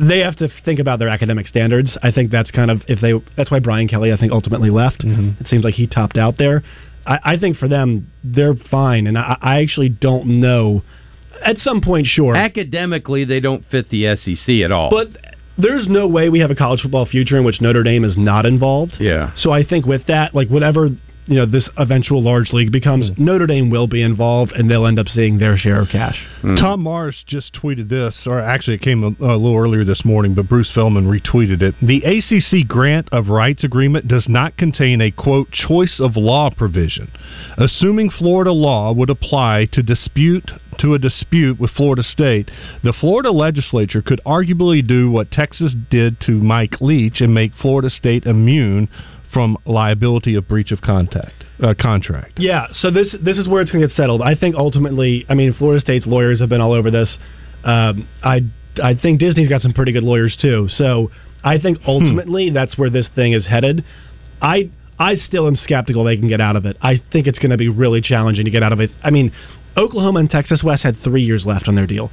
they 0.00 0.20
have 0.20 0.36
to 0.36 0.48
think 0.64 0.78
about 0.78 0.98
their 0.98 1.08
academic 1.08 1.46
standards. 1.46 1.96
I 2.02 2.10
think 2.12 2.30
that's 2.30 2.50
kind 2.50 2.70
of 2.70 2.82
if 2.88 3.00
they. 3.00 3.12
That's 3.36 3.50
why 3.50 3.58
Brian 3.58 3.88
Kelly, 3.88 4.12
I 4.12 4.16
think, 4.16 4.32
ultimately 4.32 4.70
left. 4.70 5.00
Mm-hmm. 5.04 5.42
It 5.42 5.48
seems 5.48 5.64
like 5.64 5.74
he 5.74 5.86
topped 5.86 6.16
out 6.16 6.38
there. 6.38 6.62
I, 7.06 7.18
I 7.24 7.36
think 7.36 7.56
for 7.56 7.68
them, 7.68 8.10
they're 8.22 8.54
fine, 8.70 9.06
and 9.06 9.18
I, 9.18 9.36
I 9.40 9.62
actually 9.62 9.88
don't 9.88 10.40
know. 10.40 10.82
At 11.44 11.58
some 11.58 11.80
point, 11.80 12.06
sure, 12.06 12.36
Academically, 12.36 13.24
they 13.24 13.40
don't 13.40 13.64
fit 13.70 13.90
the 13.90 14.14
SEC 14.16 14.60
at 14.64 14.70
all. 14.70 14.90
but 14.90 15.08
there's 15.58 15.86
no 15.88 16.06
way 16.06 16.28
we 16.28 16.38
have 16.40 16.50
a 16.50 16.54
college 16.54 16.80
football 16.80 17.04
future 17.04 17.36
in 17.36 17.44
which 17.44 17.60
Notre 17.60 17.82
Dame 17.82 18.04
is 18.04 18.16
not 18.16 18.46
involved. 18.46 18.94
yeah. 19.00 19.32
So 19.36 19.50
I 19.50 19.64
think 19.64 19.84
with 19.84 20.06
that, 20.06 20.34
like 20.34 20.48
whatever 20.48 20.88
you 21.26 21.36
know 21.36 21.46
this 21.46 21.68
eventual 21.76 22.22
large 22.22 22.52
league 22.52 22.72
becomes, 22.72 23.10
hmm. 23.10 23.24
Notre 23.24 23.46
Dame 23.46 23.70
will 23.70 23.86
be 23.86 24.02
involved, 24.02 24.52
and 24.52 24.70
they'll 24.70 24.86
end 24.86 24.98
up 24.98 25.08
seeing 25.08 25.38
their 25.38 25.56
share 25.56 25.80
of 25.80 25.88
cash. 25.88 26.16
Hmm. 26.40 26.56
Tom 26.56 26.82
Mars 26.82 27.22
just 27.26 27.52
tweeted 27.54 27.88
this, 27.88 28.16
or 28.26 28.40
actually 28.40 28.76
it 28.76 28.82
came 28.82 29.02
a, 29.04 29.24
a 29.24 29.36
little 29.36 29.56
earlier 29.56 29.84
this 29.84 30.04
morning, 30.04 30.34
but 30.34 30.48
Bruce 30.48 30.70
Feldman 30.74 31.06
retweeted 31.06 31.62
it. 31.62 31.74
The 31.80 32.02
ACC 32.02 32.66
grant 32.66 33.08
of 33.12 33.28
rights 33.28 33.64
agreement 33.64 34.08
does 34.08 34.26
not 34.28 34.56
contain 34.56 35.00
a 35.00 35.10
quote 35.10 35.50
choice 35.50 36.00
of 36.00 36.16
law 36.16 36.50
provision. 36.50 37.10
Assuming 37.56 38.10
Florida 38.10 38.52
law 38.52 38.92
would 38.92 39.10
apply 39.10 39.68
to 39.72 39.82
dispute 39.82 40.50
to 40.78 40.94
a 40.94 40.98
dispute 40.98 41.60
with 41.60 41.70
Florida 41.70 42.02
State, 42.02 42.50
the 42.82 42.92
Florida 42.92 43.30
legislature 43.30 44.02
could 44.02 44.20
arguably 44.26 44.86
do 44.86 45.10
what 45.10 45.30
Texas 45.30 45.74
did 45.90 46.18
to 46.20 46.32
Mike 46.32 46.80
Leach 46.80 47.20
and 47.20 47.32
make 47.32 47.52
Florida 47.54 47.90
State 47.90 48.24
immune 48.24 48.88
from 49.32 49.56
liability 49.66 50.34
of 50.34 50.46
breach 50.48 50.72
of 50.72 50.80
contact 50.80 51.44
uh, 51.62 51.74
contract. 51.80 52.32
Yeah, 52.38 52.66
so 52.72 52.90
this 52.90 53.14
this 53.22 53.38
is 53.38 53.48
where 53.48 53.62
it's 53.62 53.70
going 53.70 53.82
to 53.82 53.88
get 53.88 53.96
settled. 53.96 54.22
I 54.22 54.34
think 54.34 54.54
ultimately, 54.56 55.24
I 55.28 55.34
mean, 55.34 55.54
Florida 55.54 55.80
State's 55.80 56.06
lawyers 56.06 56.40
have 56.40 56.48
been 56.48 56.60
all 56.60 56.72
over 56.72 56.90
this. 56.90 57.08
Um, 57.64 58.08
I 58.22 58.40
I 58.82 58.94
think 58.94 59.20
Disney's 59.20 59.48
got 59.48 59.60
some 59.60 59.72
pretty 59.72 59.92
good 59.92 60.02
lawyers 60.02 60.36
too. 60.40 60.68
So 60.72 61.10
I 61.44 61.58
think 61.58 61.78
ultimately 61.86 62.50
that's 62.50 62.76
where 62.78 62.90
this 62.90 63.08
thing 63.14 63.32
is 63.32 63.46
headed. 63.46 63.84
I 64.40 64.70
I 64.98 65.16
still 65.16 65.46
am 65.46 65.56
skeptical 65.56 66.04
they 66.04 66.16
can 66.16 66.28
get 66.28 66.40
out 66.40 66.56
of 66.56 66.66
it. 66.66 66.76
I 66.82 67.00
think 67.12 67.26
it's 67.26 67.38
going 67.38 67.50
to 67.50 67.56
be 67.56 67.68
really 67.68 68.00
challenging 68.00 68.44
to 68.44 68.50
get 68.50 68.62
out 68.62 68.72
of 68.72 68.80
it. 68.80 68.90
I 69.02 69.10
mean, 69.10 69.32
Oklahoma 69.76 70.20
and 70.20 70.30
Texas 70.30 70.62
West 70.62 70.82
had 70.82 70.96
three 71.02 71.22
years 71.22 71.44
left 71.46 71.68
on 71.68 71.74
their 71.74 71.86
deal. 71.86 72.10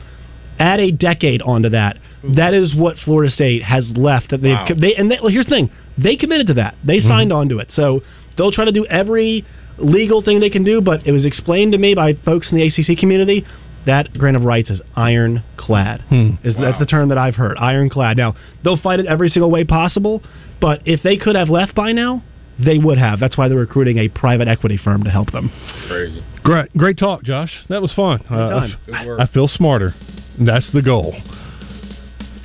Add 0.60 0.80
a 0.80 0.92
decade 0.92 1.42
onto 1.42 1.70
that. 1.70 1.98
That 2.36 2.54
is 2.54 2.76
what 2.76 2.98
Florida 3.06 3.32
State 3.32 3.64
has 3.64 3.90
left. 3.96 4.32
That 4.32 4.42
they've 4.42 4.52
Wow. 4.52 4.68
they 4.78 4.94
and 4.96 5.10
they, 5.10 5.18
well, 5.22 5.32
here's 5.32 5.46
the 5.46 5.52
thing: 5.52 5.72
they 6.02 6.16
committed 6.16 6.48
to 6.48 6.54
that. 6.56 6.76
They 6.86 7.00
signed 7.00 7.32
on 7.34 7.50
to 7.50 7.60
it. 7.60 7.70
So 7.74 8.02
they'll 8.38 8.52
try 8.52 8.66
to 8.66 8.72
do 8.72 8.86
every 8.86 9.46
legal 9.78 10.22
thing 10.22 10.40
they 10.40 10.50
can 10.50 10.64
do. 10.64 10.82
But 10.82 11.06
it 11.06 11.12
was 11.12 11.26
explained 11.26 11.72
to 11.74 11.78
me 11.78 11.94
by 11.96 12.14
folks 12.26 12.52
in 12.52 12.58
the 12.58 12.66
ACC 12.68 12.98
community 12.98 13.46
that 13.86 14.14
grant 14.18 14.36
of 14.36 14.44
rights 14.44 14.70
is 14.70 14.82
ironclad. 14.96 16.04
Is 16.44 16.56
that's 16.60 16.80
the 16.80 16.86
term 16.86 17.10
that 17.10 17.18
I've 17.18 17.36
heard? 17.36 17.58
Ironclad. 17.58 18.18
Now 18.18 18.36
they'll 18.64 18.78
fight 18.78 19.00
it 19.00 19.06
every 19.06 19.30
single 19.30 19.50
way 19.52 19.64
possible. 19.64 20.22
But 20.62 20.82
if 20.86 21.02
they 21.04 21.18
could 21.18 21.36
have 21.36 21.50
left 21.50 21.76
by 21.76 21.92
now, 21.94 22.22
they 22.64 22.78
would 22.78 22.98
have. 22.98 23.20
That's 23.22 23.38
why 23.38 23.48
they're 23.48 23.58
recruiting 23.58 24.00
a 24.00 24.10
private 24.10 24.50
equity 24.50 24.78
firm 24.78 25.04
to 25.06 25.10
help 25.10 25.32
them. 25.32 25.50
Crazy. 25.88 26.22
Great, 26.44 26.76
great 26.76 26.98
talk, 26.98 27.24
Josh. 27.24 27.54
That 27.70 27.82
was 27.82 27.94
fun. 27.94 28.20
Uh, 28.30 28.50
time. 28.50 28.76
I, 28.94 29.24
I 29.24 29.28
feel 29.28 29.48
smarter. 29.48 29.94
That's 30.38 30.70
the 30.74 30.82
goal. 30.82 31.16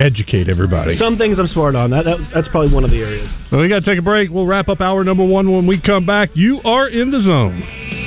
Educate 0.04 0.50
everybody. 0.50 0.98
Some 0.98 1.16
things 1.16 1.38
I'm 1.38 1.46
smart 1.46 1.74
on. 1.74 1.88
That, 1.90 2.04
that 2.04 2.18
that's 2.34 2.48
probably 2.48 2.74
one 2.74 2.84
of 2.84 2.90
the 2.90 2.98
areas. 2.98 3.26
Well, 3.50 3.62
we 3.62 3.70
got 3.70 3.80
to 3.82 3.86
take 3.86 3.98
a 3.98 4.02
break. 4.02 4.28
We'll 4.28 4.46
wrap 4.46 4.68
up 4.68 4.82
hour 4.82 5.02
number 5.02 5.24
one 5.24 5.50
when 5.50 5.66
we 5.66 5.80
come 5.80 6.04
back. 6.04 6.28
You 6.34 6.60
are 6.62 6.88
in 6.88 7.10
the 7.10 7.22
zone. 7.22 8.03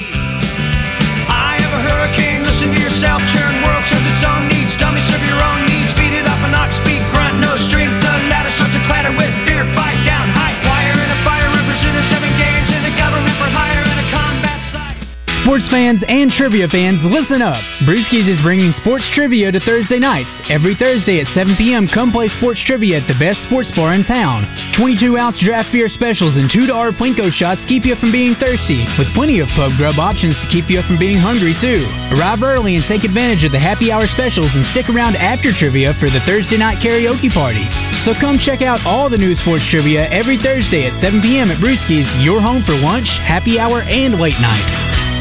Sports 15.48 15.72
fans 15.72 16.04
and 16.12 16.28
trivia 16.36 16.68
fans, 16.68 17.00
listen 17.08 17.40
up. 17.40 17.64
Brewskis 17.88 18.28
is 18.28 18.36
bringing 18.44 18.76
sports 18.84 19.08
trivia 19.16 19.48
to 19.48 19.64
Thursday 19.64 19.96
nights. 19.96 20.28
Every 20.52 20.76
Thursday 20.76 21.24
at 21.24 21.28
7 21.32 21.56
p.m., 21.56 21.88
come 21.88 22.12
play 22.12 22.28
sports 22.36 22.60
trivia 22.68 23.00
at 23.00 23.08
the 23.08 23.16
best 23.16 23.40
sports 23.48 23.72
bar 23.72 23.96
in 23.96 24.04
town. 24.04 24.44
22 24.76 25.16
ounce 25.16 25.40
draft 25.40 25.72
beer 25.72 25.88
specials 25.88 26.36
and 26.36 26.52
$2 26.52 26.68
Plinko 27.00 27.32
shots 27.32 27.64
keep 27.72 27.88
you 27.88 27.96
from 27.96 28.12
being 28.12 28.36
thirsty, 28.36 28.84
with 29.00 29.08
plenty 29.16 29.40
of 29.40 29.48
pub 29.56 29.72
grub 29.80 29.96
options 29.96 30.36
to 30.44 30.52
keep 30.52 30.68
you 30.68 30.84
from 30.84 31.00
being 31.00 31.16
hungry, 31.16 31.56
too. 31.64 31.88
Arrive 32.12 32.44
early 32.44 32.76
and 32.76 32.84
take 32.92 33.08
advantage 33.08 33.48
of 33.48 33.56
the 33.56 33.64
happy 33.64 33.88
hour 33.88 34.04
specials 34.04 34.52
and 34.52 34.68
stick 34.76 34.92
around 34.92 35.16
after 35.16 35.56
trivia 35.56 35.96
for 35.96 36.12
the 36.12 36.20
Thursday 36.28 36.60
night 36.60 36.84
karaoke 36.84 37.32
party. 37.32 37.64
So 38.04 38.12
come 38.20 38.36
check 38.36 38.60
out 38.60 38.84
all 38.84 39.08
the 39.08 39.16
new 39.16 39.32
sports 39.48 39.64
trivia 39.72 40.12
every 40.12 40.44
Thursday 40.44 40.92
at 40.92 41.00
7 41.00 41.24
p.m. 41.24 41.56
at 41.56 41.64
Brewskis, 41.64 42.04
your 42.20 42.44
home 42.44 42.68
for 42.68 42.76
lunch, 42.76 43.08
happy 43.24 43.56
hour, 43.56 43.80
and 43.88 44.20
late 44.20 44.36
night. 44.44 45.16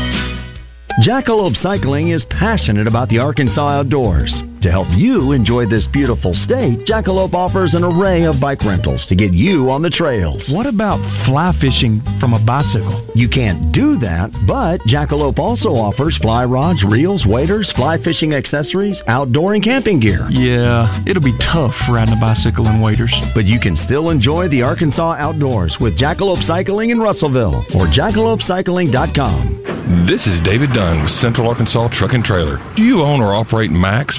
Jackalope 1.04 1.56
Cycling 1.62 2.08
is 2.12 2.24
passionate 2.30 2.86
about 2.86 3.10
the 3.10 3.18
Arkansas 3.18 3.68
outdoors. 3.68 4.32
To 4.62 4.70
help 4.70 4.88
you 4.90 5.32
enjoy 5.32 5.66
this 5.66 5.86
beautiful 5.92 6.32
state, 6.32 6.80
Jackalope 6.88 7.34
offers 7.34 7.74
an 7.74 7.84
array 7.84 8.24
of 8.24 8.40
bike 8.40 8.64
rentals 8.64 9.04
to 9.08 9.14
get 9.14 9.32
you 9.32 9.70
on 9.70 9.82
the 9.82 9.90
trails. 9.90 10.42
What 10.50 10.66
about 10.66 10.98
fly 11.26 11.52
fishing 11.60 12.00
from 12.18 12.32
a 12.32 12.44
bicycle? 12.44 13.06
You 13.14 13.28
can't 13.28 13.70
do 13.70 13.98
that, 13.98 14.32
but 14.48 14.80
Jackalope 14.88 15.38
also 15.38 15.68
offers 15.68 16.16
fly 16.22 16.46
rods, 16.46 16.82
reels, 16.88 17.24
waders, 17.26 17.70
fly 17.76 17.98
fishing 18.02 18.32
accessories, 18.32 19.00
outdoor 19.06 19.54
and 19.54 19.62
camping 19.62 20.00
gear. 20.00 20.26
Yeah, 20.30 21.02
it'll 21.06 21.22
be 21.22 21.36
tough 21.38 21.74
riding 21.90 22.16
a 22.16 22.20
bicycle 22.20 22.66
and 22.66 22.82
waders. 22.82 23.14
But 23.34 23.44
you 23.44 23.60
can 23.60 23.76
still 23.84 24.08
enjoy 24.08 24.48
the 24.48 24.62
Arkansas 24.62 25.16
outdoors 25.18 25.76
with 25.80 25.98
Jackalope 25.98 26.44
Cycling 26.46 26.90
in 26.90 26.98
Russellville 26.98 27.62
or 27.74 27.88
jackalopecycling.com. 27.88 30.06
This 30.08 30.26
is 30.26 30.42
David 30.42 30.70
Dunn 30.74 31.04
with 31.04 31.12
Central 31.22 31.48
Arkansas 31.48 31.90
Truck 31.96 32.12
and 32.12 32.24
Trailer. 32.24 32.58
Do 32.74 32.82
you 32.82 33.02
own 33.02 33.20
or 33.20 33.36
operate 33.36 33.70
Macks, 33.70 34.18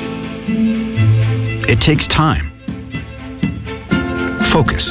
It 1.71 1.79
takes 1.79 2.05
time, 2.11 2.51
focus, 4.51 4.83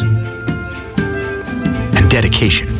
and 1.92 2.08
dedication. 2.08 2.72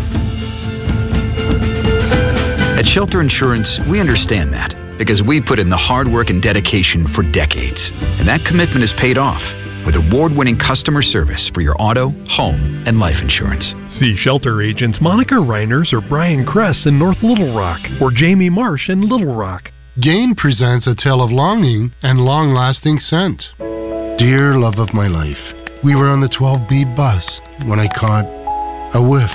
At 2.81 2.87
Shelter 2.87 3.21
Insurance, 3.21 3.69
we 3.91 4.01
understand 4.01 4.55
that 4.55 4.73
because 4.97 5.21
we 5.29 5.43
put 5.47 5.59
in 5.59 5.69
the 5.69 5.77
hard 5.77 6.09
work 6.09 6.31
and 6.31 6.41
dedication 6.41 7.13
for 7.15 7.31
decades. 7.31 7.77
And 7.93 8.27
that 8.27 8.41
commitment 8.49 8.83
is 8.83 8.93
paid 8.99 9.19
off 9.19 9.43
with 9.85 9.97
award 9.97 10.33
winning 10.33 10.57
customer 10.59 11.03
service 11.03 11.51
for 11.53 11.61
your 11.61 11.77
auto, 11.79 12.09
home, 12.31 12.85
and 12.87 12.99
life 12.99 13.21
insurance. 13.21 13.75
See 14.01 14.17
shelter 14.17 14.63
agents 14.63 14.97
Monica 15.03 15.35
Reiners 15.35 15.93
or 15.93 16.01
Brian 16.01 16.47
Kress 16.47 16.87
in 16.87 16.99
North 16.99 17.19
Little 17.23 17.55
Rock 17.55 17.81
or 18.01 18.11
Jamie 18.11 18.49
Marsh 18.49 18.89
in 18.89 19.07
Little 19.07 19.37
Rock. 19.37 19.69
Gain 20.01 20.35
presents 20.35 20.87
a 20.87 20.95
tale 20.95 21.23
of 21.23 21.31
longing 21.31 21.93
and 22.03 22.19
long 22.19 22.55
lasting 22.55 22.99
scent. 22.99 23.45
Dear 24.21 24.61
love 24.61 24.77
of 24.77 24.93
my 24.93 25.09
life, 25.09 25.41
we 25.83 25.97
were 25.97 26.13
on 26.13 26.21
the 26.21 26.29
12B 26.29 26.95
bus 26.95 27.25
when 27.65 27.81
I 27.81 27.89
caught 27.89 28.29
a 28.93 29.01
whiff. 29.01 29.33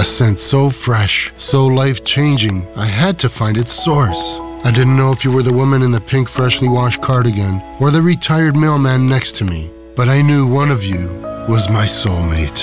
A 0.00 0.04
scent 0.16 0.38
so 0.48 0.72
fresh, 0.86 1.12
so 1.36 1.66
life 1.66 2.00
changing, 2.16 2.64
I 2.80 2.88
had 2.88 3.18
to 3.18 3.28
find 3.38 3.58
its 3.58 3.76
source. 3.84 4.16
I 4.64 4.72
didn't 4.72 4.96
know 4.96 5.12
if 5.12 5.22
you 5.22 5.32
were 5.32 5.42
the 5.42 5.52
woman 5.52 5.82
in 5.82 5.92
the 5.92 6.00
pink 6.08 6.30
freshly 6.30 6.66
washed 6.66 7.02
cardigan 7.04 7.60
or 7.78 7.92
the 7.92 8.00
retired 8.00 8.56
mailman 8.56 9.06
next 9.06 9.36
to 9.36 9.44
me, 9.44 9.68
but 10.00 10.08
I 10.08 10.22
knew 10.22 10.48
one 10.48 10.70
of 10.70 10.80
you 10.80 11.04
was 11.44 11.68
my 11.68 11.84
soulmate. 12.00 12.56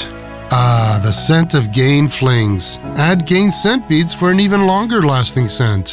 Ah, 0.49 0.97
the 1.05 1.13
scent 1.29 1.53
of 1.53 1.69
Gain 1.71 2.09
Flings. 2.17 2.65
Add 2.97 3.29
Gain 3.29 3.53
scent 3.61 3.87
beads 3.87 4.15
for 4.17 4.31
an 4.31 4.39
even 4.39 4.65
longer 4.65 5.05
lasting 5.05 5.49
scent. 5.49 5.85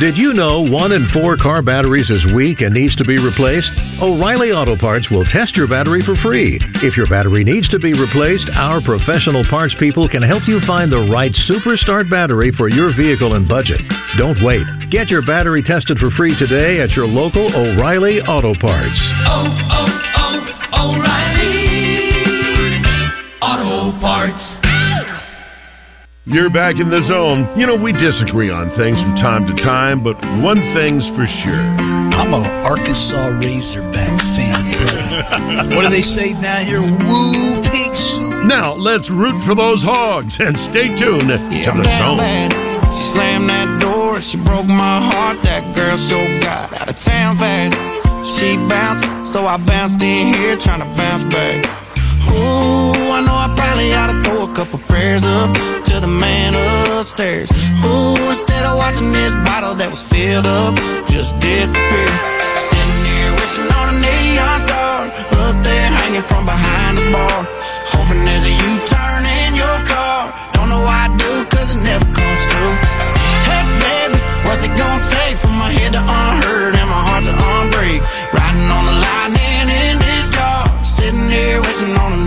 Did 0.00 0.16
you 0.16 0.32
know 0.32 0.62
one 0.62 0.92
in 0.92 1.06
four 1.12 1.36
car 1.36 1.60
batteries 1.60 2.08
is 2.08 2.32
weak 2.32 2.62
and 2.62 2.72
needs 2.72 2.96
to 2.96 3.04
be 3.04 3.18
replaced? 3.22 3.70
O'Reilly 4.00 4.50
Auto 4.50 4.74
Parts 4.74 5.10
will 5.10 5.26
test 5.26 5.54
your 5.54 5.68
battery 5.68 6.00
for 6.06 6.16
free. 6.24 6.58
If 6.80 6.96
your 6.96 7.06
battery 7.06 7.44
needs 7.44 7.68
to 7.68 7.78
be 7.78 7.92
replaced, 7.92 8.48
our 8.54 8.80
professional 8.80 9.44
parts 9.50 9.74
people 9.78 10.08
can 10.08 10.22
help 10.22 10.48
you 10.48 10.58
find 10.66 10.90
the 10.90 11.06
right 11.12 11.36
Super 11.44 11.76
Start 11.76 12.08
battery 12.08 12.50
for 12.56 12.70
your 12.70 12.96
vehicle 12.96 13.34
and 13.34 13.46
budget. 13.46 13.82
Don't 14.16 14.42
wait. 14.42 14.64
Get 14.90 15.08
your 15.08 15.20
battery 15.20 15.62
tested 15.62 15.98
for 15.98 16.08
free 16.12 16.34
today 16.38 16.80
at 16.80 16.96
your 16.96 17.06
local 17.06 17.54
O'Reilly 17.54 18.22
Auto 18.22 18.54
Parts. 18.58 18.98
Oh, 19.28 19.44
oh, 19.68 19.86
oh, 20.16 20.96
O'Reilly 20.96 22.00
Auto 23.42 24.00
Parts. 24.00 24.59
You're 26.28 26.52
back 26.52 26.76
in 26.76 26.92
the 26.92 27.00
zone. 27.08 27.48
You 27.56 27.64
know, 27.64 27.80
we 27.80 27.96
disagree 27.96 28.52
on 28.52 28.68
things 28.76 29.00
from 29.00 29.16
time 29.24 29.48
to 29.48 29.56
time, 29.64 30.04
but 30.04 30.20
one 30.44 30.60
thing's 30.76 31.00
for 31.16 31.24
sure. 31.24 31.64
I'm 32.12 32.36
a 32.36 32.44
Arkansas 32.60 33.40
Razorback 33.40 34.20
fan. 34.36 35.72
what 35.80 35.88
do 35.88 35.90
they 35.96 36.04
say 36.12 36.36
down 36.36 36.68
here? 36.68 36.84
Woo, 36.84 37.64
pig 37.64 37.92
soup. 37.96 38.52
Now, 38.52 38.76
let's 38.76 39.08
root 39.08 39.32
for 39.48 39.56
those 39.56 39.80
hogs 39.80 40.36
and 40.36 40.52
stay 40.68 40.92
tuned 41.00 41.32
to 41.32 41.70
the 41.72 41.88
zone. 41.88 42.20
She 42.20 43.02
slammed 43.16 43.48
that 43.48 43.80
door, 43.80 44.20
she 44.20 44.36
broke 44.44 44.68
my 44.68 45.00
heart. 45.00 45.40
That 45.40 45.72
girl 45.72 45.96
so 46.12 46.20
got 46.44 46.68
out 46.76 46.92
of 46.92 47.00
town 47.00 47.40
fast. 47.40 47.72
She 48.36 48.60
bounced, 48.68 49.32
so 49.32 49.48
I 49.48 49.56
bounced 49.56 50.04
in 50.04 50.36
here 50.36 50.60
trying 50.68 50.84
to 50.84 50.90
bounce 51.00 51.32
back. 51.32 51.64
Ooh, 52.28 52.89
I 53.20 53.22
know 53.22 53.36
I 53.36 53.52
probably 53.52 53.92
ought 53.92 54.08
to 54.08 54.16
throw 54.24 54.48
a 54.48 54.52
couple 54.56 54.80
prayers 54.88 55.20
up 55.20 55.52
to 55.52 56.00
the 56.00 56.08
man 56.08 56.56
upstairs. 56.56 57.52
Ooh, 57.84 58.16
instead 58.32 58.64
of 58.64 58.80
watching 58.80 59.12
this 59.12 59.28
bottle 59.44 59.76
that 59.76 59.92
was 59.92 60.00
filled 60.08 60.48
up 60.48 60.72
just 61.04 61.28
disappear. 61.36 62.08
Sitting 62.72 63.04
here 63.04 63.36
wishing 63.36 63.68
on 63.76 63.92
a 63.92 63.96
neon 64.00 64.64
star 64.64 65.04
up 65.36 65.52
there 65.60 65.92
hanging 65.92 66.24
from 66.32 66.48
behind 66.48 66.96
the 66.96 67.12
bar. 67.12 67.44
Hoping 67.92 68.24
there's 68.24 68.48
a 68.48 68.54
U-turn 68.56 69.28
in 69.28 69.52
your 69.52 69.76
car. 69.84 70.32
Don't 70.56 70.72
know 70.72 70.80
why 70.80 71.04
I 71.04 71.12
do, 71.20 71.44
cause 71.52 71.68
it 71.68 71.80
never 71.84 72.08
comes 72.16 72.42
true. 72.56 72.72
Hey, 73.44 73.68
baby, 73.84 74.16
what's 74.48 74.64
it 74.64 74.72
gonna 74.80 75.12
take 75.12 75.36
for 75.44 75.52
my 75.52 75.68
head 75.68 75.92
to 75.92 76.00
unheard 76.00 76.72
and 76.72 76.88
my 76.88 77.04
heart 77.04 77.28
to 77.28 77.36
unbreak? 77.36 78.00
Riding 78.32 78.64
on 78.72 78.88
the 78.88 78.96
lightning 78.96 79.68
in 79.68 80.00
this 80.00 80.24
car, 80.32 80.72
sitting 80.96 81.28
here 81.28 81.60
wishing 81.60 81.92
on 82.00 82.16
a 82.16 82.19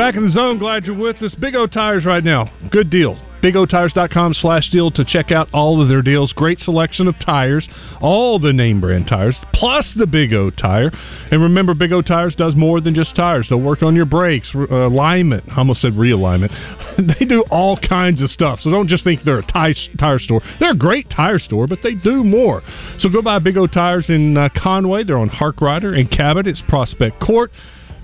Back 0.00 0.16
in 0.16 0.24
the 0.24 0.30
zone, 0.30 0.58
glad 0.58 0.86
you're 0.86 0.96
with 0.96 1.20
us. 1.20 1.34
Big 1.34 1.54
O 1.54 1.66
Tires 1.66 2.06
right 2.06 2.24
now. 2.24 2.50
Good 2.70 2.88
deal. 2.88 3.20
BigOTires.com 3.42 4.32
slash 4.32 4.70
deal 4.70 4.90
to 4.92 5.04
check 5.04 5.30
out 5.30 5.46
all 5.52 5.82
of 5.82 5.90
their 5.90 6.00
deals. 6.00 6.32
Great 6.32 6.58
selection 6.60 7.06
of 7.06 7.16
tires, 7.18 7.68
all 8.00 8.38
the 8.38 8.50
name 8.50 8.80
brand 8.80 9.08
tires, 9.08 9.36
plus 9.52 9.92
the 9.98 10.06
Big 10.06 10.32
O 10.32 10.48
tire. 10.48 10.90
And 11.30 11.42
remember, 11.42 11.74
Big 11.74 11.92
O 11.92 12.00
Tires 12.00 12.34
does 12.34 12.56
more 12.56 12.80
than 12.80 12.94
just 12.94 13.14
tires. 13.14 13.48
They'll 13.50 13.60
work 13.60 13.82
on 13.82 13.94
your 13.94 14.06
brakes, 14.06 14.50
uh, 14.54 14.68
alignment. 14.70 15.44
I 15.50 15.58
almost 15.58 15.82
said 15.82 15.92
realignment. 15.92 16.48
they 17.18 17.26
do 17.26 17.44
all 17.50 17.78
kinds 17.78 18.22
of 18.22 18.30
stuff. 18.30 18.60
So 18.62 18.70
don't 18.70 18.88
just 18.88 19.04
think 19.04 19.20
they're 19.22 19.40
a 19.40 19.46
tire, 19.46 19.74
tire 19.98 20.18
store. 20.18 20.40
They're 20.60 20.72
a 20.72 20.78
great 20.78 21.10
tire 21.10 21.38
store, 21.38 21.66
but 21.66 21.80
they 21.82 21.94
do 21.94 22.24
more. 22.24 22.62
So 23.00 23.10
go 23.10 23.20
buy 23.20 23.38
Big 23.38 23.58
O 23.58 23.66
Tires 23.66 24.06
in 24.08 24.38
uh, 24.38 24.48
Conway. 24.56 25.04
They're 25.04 25.18
on 25.18 25.28
Hark 25.28 25.56
Harkrider 25.56 25.94
and 25.98 26.10
Cabot. 26.10 26.46
It's 26.46 26.62
Prospect 26.66 27.20
Court. 27.20 27.50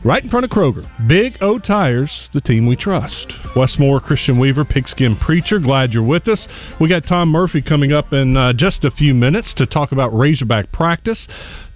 Right 0.04 0.22
in 0.22 0.30
front 0.30 0.44
of 0.44 0.50
Kroger. 0.50 0.86
Big 1.08 1.36
O 1.40 1.58
Tires, 1.58 2.28
the 2.32 2.40
team 2.40 2.66
we 2.66 2.76
trust. 2.76 3.32
Wes 3.56 3.76
Moore, 3.78 3.98
Christian 4.00 4.38
Weaver, 4.38 4.64
Pigskin 4.64 5.16
Preacher, 5.16 5.58
glad 5.58 5.92
you're 5.92 6.04
with 6.04 6.28
us. 6.28 6.46
We 6.80 6.88
got 6.88 7.04
Tom 7.08 7.30
Murphy 7.30 7.60
coming 7.60 7.92
up 7.92 8.12
in 8.12 8.36
uh, 8.36 8.52
just 8.52 8.84
a 8.84 8.90
few 8.92 9.14
minutes 9.14 9.52
to 9.56 9.66
talk 9.66 9.90
about 9.90 10.16
Razorback 10.16 10.70
practice. 10.70 11.26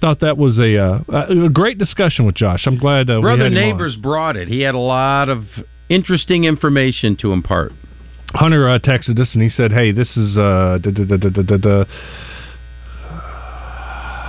Thought 0.01 0.21
that 0.21 0.39
was 0.39 0.59
a, 0.59 0.79
uh, 0.79 1.47
a 1.47 1.49
great 1.49 1.79
discussion 1.79 2.25
with 2.25 2.37
Josh. 2.37 2.67
I'm 2.67 2.79
glad 2.79 3.11
uh, 3.11 3.15
we 3.17 3.23
Brother 3.23 3.47
him 3.47 3.57
on. 3.57 3.61
Neighbors 3.61 3.97
brought 3.97 4.37
it. 4.37 4.47
He 4.47 4.61
had 4.61 4.77
a 4.77 4.79
lot 4.79 5.29
of 5.29 5.45
interesting 5.89 6.45
information 6.45 7.17
to 7.23 7.33
impart. 7.33 7.73
Hunter 8.33 8.69
uh, 8.69 8.79
texted 8.79 9.19
us 9.19 9.31
and 9.35 9.43
he 9.43 9.49
said, 9.49 9.73
"Hey, 9.73 9.91
this 9.91 10.17
is 10.17 10.37
uh, 10.37 10.79
da, 10.81 10.91
da, 10.93 11.57
da. 11.57 11.85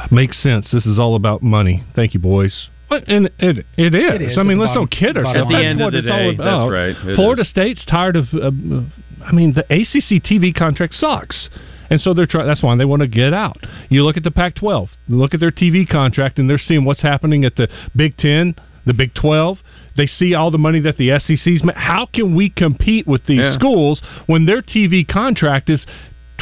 makes 0.09 0.41
sense. 0.41 0.71
This 0.71 0.87
is 0.87 0.97
all 0.97 1.15
about 1.15 1.43
money. 1.43 1.83
Thank 1.95 2.15
you, 2.15 2.19
boys." 2.19 2.69
And 3.07 3.27
it 3.39 3.65
it 3.77 3.93
is. 3.95 4.11
It 4.13 4.21
is 4.21 4.37
I 4.37 4.43
mean, 4.43 4.57
let's 4.59 4.69
bottom- 4.69 4.83
don't 4.83 4.91
kid 4.91 5.17
ourselves. 5.17 5.39
At 5.39 5.47
the 5.47 5.53
That's 5.53 5.65
end 5.65 5.81
of 5.81 5.85
what 5.85 5.91
the 5.93 5.99
it's 5.99 6.09
all 6.09 6.17
day, 6.17 6.29
about. 6.35 6.69
that's 6.69 6.71
right. 6.71 7.09
It 7.11 7.15
Florida 7.15 7.45
State's 7.45 7.85
tired 7.85 8.15
of. 8.15 8.25
Uh, 8.33 8.51
I 9.25 9.31
mean, 9.31 9.53
the 9.53 9.63
ACC 9.69 10.21
TV 10.23 10.53
contract 10.53 10.93
sucks. 10.95 11.49
And 11.89 11.99
so 11.99 12.13
they're 12.13 12.25
trying. 12.25 12.47
That's 12.47 12.63
why 12.63 12.75
they 12.77 12.85
want 12.85 13.01
to 13.01 13.07
get 13.07 13.33
out. 13.33 13.57
You 13.89 14.03
look 14.05 14.15
at 14.15 14.23
the 14.23 14.31
Pac-12. 14.31 14.87
Look 15.09 15.33
at 15.33 15.41
their 15.41 15.51
TV 15.51 15.85
contract, 15.87 16.39
and 16.39 16.49
they're 16.49 16.57
seeing 16.57 16.85
what's 16.85 17.01
happening 17.01 17.43
at 17.43 17.57
the 17.57 17.67
Big 17.95 18.15
Ten, 18.17 18.55
the 18.85 18.93
Big 18.93 19.13
12. 19.13 19.57
They 19.97 20.07
see 20.07 20.33
all 20.33 20.51
the 20.51 20.57
money 20.57 20.79
that 20.79 20.95
the 20.95 21.11
SEC's. 21.19 21.61
How 21.75 22.05
can 22.05 22.33
we 22.33 22.49
compete 22.49 23.05
with 23.05 23.25
these 23.25 23.39
Yeah. 23.41 23.55
schools 23.55 24.01
when 24.25 24.45
their 24.45 24.61
TV 24.61 25.03
contract 25.05 25.69
is 25.69 25.85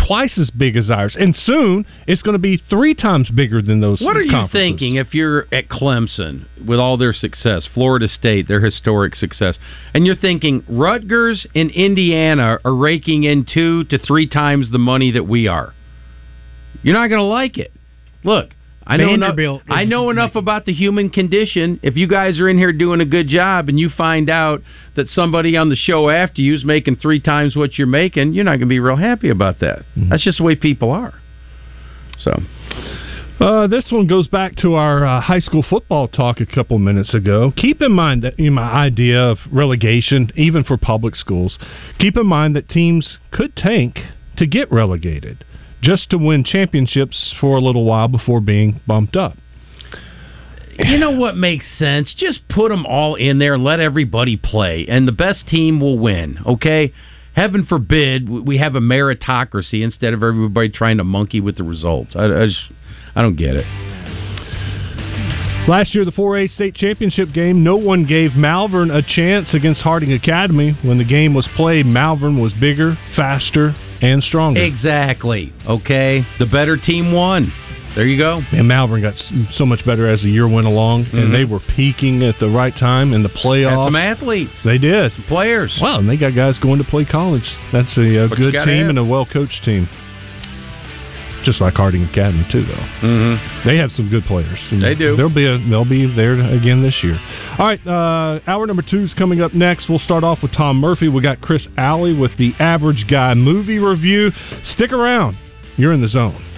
twice 0.09 0.39
as 0.39 0.49
big 0.49 0.75
as 0.75 0.89
ours, 0.89 1.15
and 1.19 1.35
soon 1.35 1.85
it's 2.07 2.23
going 2.23 2.33
to 2.33 2.39
be 2.39 2.57
three 2.57 2.95
times 2.95 3.29
bigger 3.29 3.61
than 3.61 3.79
those? 3.79 4.01
What 4.01 4.17
are 4.17 4.23
you 4.23 4.47
thinking 4.51 4.95
if 4.95 5.13
you're 5.13 5.45
at 5.53 5.69
Clemson 5.69 6.47
with 6.65 6.79
all 6.79 6.97
their 6.97 7.13
success, 7.13 7.69
Florida 7.71 8.07
State, 8.07 8.47
their 8.47 8.59
historic 8.59 9.13
success, 9.13 9.59
and 9.93 10.07
you're 10.07 10.15
thinking 10.15 10.63
Rutgers 10.67 11.45
and 11.53 11.69
Indiana 11.69 12.57
are 12.65 12.73
raking 12.73 13.23
in 13.25 13.45
two 13.45 13.83
to 13.85 13.99
three 13.99 14.27
times 14.27 14.71
the 14.71 14.79
money 14.79 15.11
that 15.11 15.27
we 15.27 15.47
are? 15.47 15.75
You're 16.81 16.95
not 16.95 17.09
going 17.09 17.19
to 17.19 17.23
like 17.23 17.59
it. 17.59 17.71
Look, 18.23 18.49
I 18.89 18.97
know 18.97 19.13
enough, 19.13 19.61
I 19.69 19.83
know 19.85 20.09
enough 20.09 20.35
about 20.35 20.65
the 20.65 20.73
human 20.73 21.11
condition. 21.11 21.79
If 21.83 21.95
you 21.95 22.07
guys 22.07 22.39
are 22.39 22.49
in 22.49 22.57
here 22.57 22.73
doing 22.73 23.01
a 23.01 23.05
good 23.05 23.27
job 23.27 23.69
and 23.69 23.79
you 23.79 23.87
find 23.87 24.31
out 24.31 24.61
that 24.95 25.07
somebody 25.09 25.55
on 25.55 25.69
the 25.69 25.75
show 25.75 26.09
after 26.09 26.41
you 26.41 26.55
is 26.55 26.65
making 26.65 26.95
three 26.95 27.19
times 27.19 27.55
what 27.55 27.77
you're 27.77 27.85
making, 27.85 28.33
you're 28.33 28.43
not 28.43 28.51
going 28.51 28.61
to 28.61 28.65
be 28.65 28.79
real 28.79 28.95
happy 28.95 29.29
about 29.29 29.59
that. 29.59 29.79
Mm-hmm. 29.95 30.09
That's 30.09 30.23
just 30.23 30.39
the 30.39 30.43
way 30.43 30.55
people 30.55 30.89
are. 30.89 31.13
So. 32.19 32.41
Uh, 33.39 33.67
this 33.67 33.85
one 33.89 34.05
goes 34.05 34.27
back 34.27 34.57
to 34.57 34.73
our 34.73 35.05
uh, 35.05 35.21
high 35.21 35.39
school 35.39 35.63
football 35.69 36.09
talk 36.09 36.41
a 36.41 36.45
couple 36.45 36.77
minutes 36.77 37.13
ago. 37.13 37.53
Keep 37.55 37.81
in 37.81 37.91
mind 37.93 38.21
that 38.23 38.37
you 38.37 38.49
know, 38.49 38.55
my 38.55 38.69
idea 38.69 39.21
of 39.21 39.37
relegation, 39.49 40.29
even 40.35 40.65
for 40.65 40.77
public 40.77 41.15
schools, 41.15 41.57
keep 41.99 42.17
in 42.17 42.25
mind 42.25 42.55
that 42.57 42.67
teams 42.67 43.17
could 43.31 43.55
tank 43.55 43.99
to 44.35 44.45
get 44.45 44.69
relegated 44.71 45.45
just 45.81 46.09
to 46.09 46.17
win 46.17 46.43
championships 46.43 47.33
for 47.39 47.57
a 47.57 47.61
little 47.61 47.85
while 47.85 48.07
before 48.07 48.41
being 48.41 48.81
bumped 48.85 49.15
up. 49.15 49.37
You 50.77 50.97
know 50.97 51.11
what 51.11 51.35
makes 51.35 51.65
sense? 51.77 52.13
Just 52.17 52.47
put 52.47 52.69
them 52.69 52.85
all 52.85 53.15
in 53.15 53.37
there 53.37 53.57
let 53.57 53.81
everybody 53.81 54.37
play, 54.37 54.85
and 54.87 55.07
the 55.07 55.11
best 55.11 55.47
team 55.47 55.81
will 55.81 55.99
win. 55.99 56.39
Okay. 56.45 56.93
Heaven 57.35 57.65
forbid 57.65 58.29
we 58.29 58.57
have 58.57 58.75
a 58.75 58.79
meritocracy 58.79 59.83
instead 59.83 60.13
of 60.13 60.23
everybody 60.23 60.69
trying 60.69 60.97
to 60.97 61.03
monkey 61.03 61.39
with 61.39 61.57
the 61.57 61.63
results. 61.63 62.15
I, 62.15 62.25
I 62.25 62.45
just, 62.47 62.59
I 63.15 63.21
don't 63.21 63.35
get 63.35 63.55
it. 63.55 63.65
Last 65.67 65.93
year, 65.93 66.03
the 66.03 66.11
4A 66.11 66.49
state 66.53 66.75
championship 66.75 67.31
game, 67.31 67.63
no 67.63 67.75
one 67.75 68.05
gave 68.05 68.33
Malvern 68.33 68.89
a 68.89 69.01
chance 69.03 69.53
against 69.53 69.81
Harding 69.81 70.11
Academy. 70.13 70.77
When 70.81 70.97
the 70.97 71.03
game 71.03 71.33
was 71.33 71.47
played, 71.55 71.85
Malvern 71.85 72.41
was 72.41 72.53
bigger, 72.53 72.97
faster, 73.15 73.75
and 74.01 74.23
stronger. 74.23 74.61
Exactly. 74.61 75.51
Okay. 75.67 76.25
The 76.39 76.45
better 76.45 76.77
team 76.77 77.11
won. 77.11 77.51
There 77.95 78.05
you 78.05 78.17
go. 78.19 78.41
And 78.51 78.67
Malvern 78.67 79.01
got 79.01 79.15
so 79.55 79.65
much 79.65 79.83
better 79.85 80.07
as 80.07 80.21
the 80.21 80.29
year 80.29 80.47
went 80.47 80.67
along, 80.67 81.05
Mhm. 81.05 81.13
and 81.23 81.33
they 81.33 81.43
were 81.43 81.59
peaking 81.59 82.21
at 82.23 82.37
the 82.39 82.47
right 82.47 82.75
time 82.77 83.13
in 83.13 83.23
the 83.23 83.29
playoffs. 83.29 83.77
Had 83.77 83.83
some 83.85 83.95
athletes. 83.95 84.51
They 84.63 84.77
did. 84.77 85.11
Some 85.13 85.23
players. 85.23 85.75
Well, 85.81 85.97
and 85.97 86.07
they 86.09 86.15
got 86.15 86.35
guys 86.35 86.57
going 86.59 86.77
to 86.77 86.83
play 86.83 87.03
college. 87.05 87.49
That's 87.71 87.97
a, 87.97 88.03
you 88.03 88.27
good 88.27 88.53
team 88.53 88.67
have. 88.67 88.89
and 88.89 88.99
a 88.99 89.03
well 89.03 89.25
coached 89.25 89.63
team. 89.65 89.89
Just 91.45 91.61
like 91.61 91.73
Harding 91.75 92.03
Academy 92.03 92.45
too, 92.51 92.65
though. 92.65 93.07
Mm-hmm. 93.07 93.67
They 93.67 93.77
have 93.77 93.91
some 93.95 94.09
good 94.09 94.23
players. 94.25 94.59
They 94.71 94.95
do. 94.95 95.15
They'll 95.15 95.33
be 95.33 95.47
a, 95.47 95.57
they'll 95.69 95.87
be 95.87 96.05
there 96.13 96.33
again 96.33 96.83
this 96.83 96.95
year. 97.01 97.17
All 97.57 97.65
right, 97.65 97.87
uh, 97.87 98.39
hour 98.45 98.67
number 98.67 98.83
two 98.87 99.03
is 99.03 99.13
coming 99.13 99.41
up 99.41 99.53
next. 99.53 99.89
We'll 99.89 99.99
start 99.99 100.23
off 100.23 100.39
with 100.43 100.51
Tom 100.53 100.77
Murphy. 100.77 101.07
We 101.07 101.21
got 101.21 101.41
Chris 101.41 101.65
Alley 101.77 102.13
with 102.13 102.37
the 102.37 102.53
Average 102.59 103.05
Guy 103.09 103.33
movie 103.33 103.79
review. 103.79 104.31
Stick 104.75 104.91
around. 104.91 105.37
You're 105.77 105.93
in 105.93 106.01
the 106.01 106.09
zone. 106.09 106.48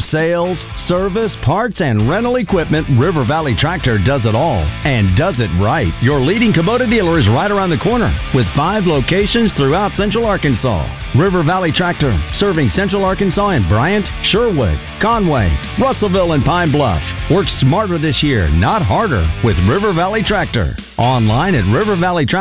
Sales, 0.00 0.58
service, 0.86 1.34
parts, 1.44 1.80
and 1.80 2.08
rental 2.08 2.36
equipment, 2.36 2.86
River 2.98 3.24
Valley 3.26 3.54
Tractor 3.56 3.98
does 3.98 4.24
it 4.24 4.34
all 4.34 4.62
and 4.84 5.16
does 5.16 5.36
it 5.38 5.50
right. 5.60 5.92
Your 6.02 6.20
leading 6.20 6.52
Kubota 6.52 6.88
dealer 6.88 7.18
is 7.18 7.28
right 7.28 7.50
around 7.50 7.70
the 7.70 7.78
corner 7.78 8.12
with 8.34 8.46
five 8.54 8.84
locations 8.84 9.52
throughout 9.54 9.92
Central 9.96 10.26
Arkansas. 10.26 10.86
River 11.16 11.42
Valley 11.42 11.72
Tractor, 11.72 12.12
serving 12.34 12.68
Central 12.70 13.04
Arkansas 13.04 13.48
and 13.50 13.68
Bryant, 13.68 14.04
Sherwood, 14.24 14.78
Conway, 15.00 15.48
Russellville, 15.80 16.32
and 16.32 16.44
Pine 16.44 16.70
Bluff. 16.70 17.02
Work 17.30 17.46
smarter 17.60 17.98
this 17.98 18.22
year, 18.22 18.50
not 18.50 18.82
harder, 18.82 19.24
with 19.42 19.56
River 19.68 19.94
Valley 19.94 20.22
Tractor. 20.22 20.76
Online 20.98 21.54
at 21.54 21.64
River 21.72 21.96
Valley 21.96 22.26
Tractor. 22.26 22.36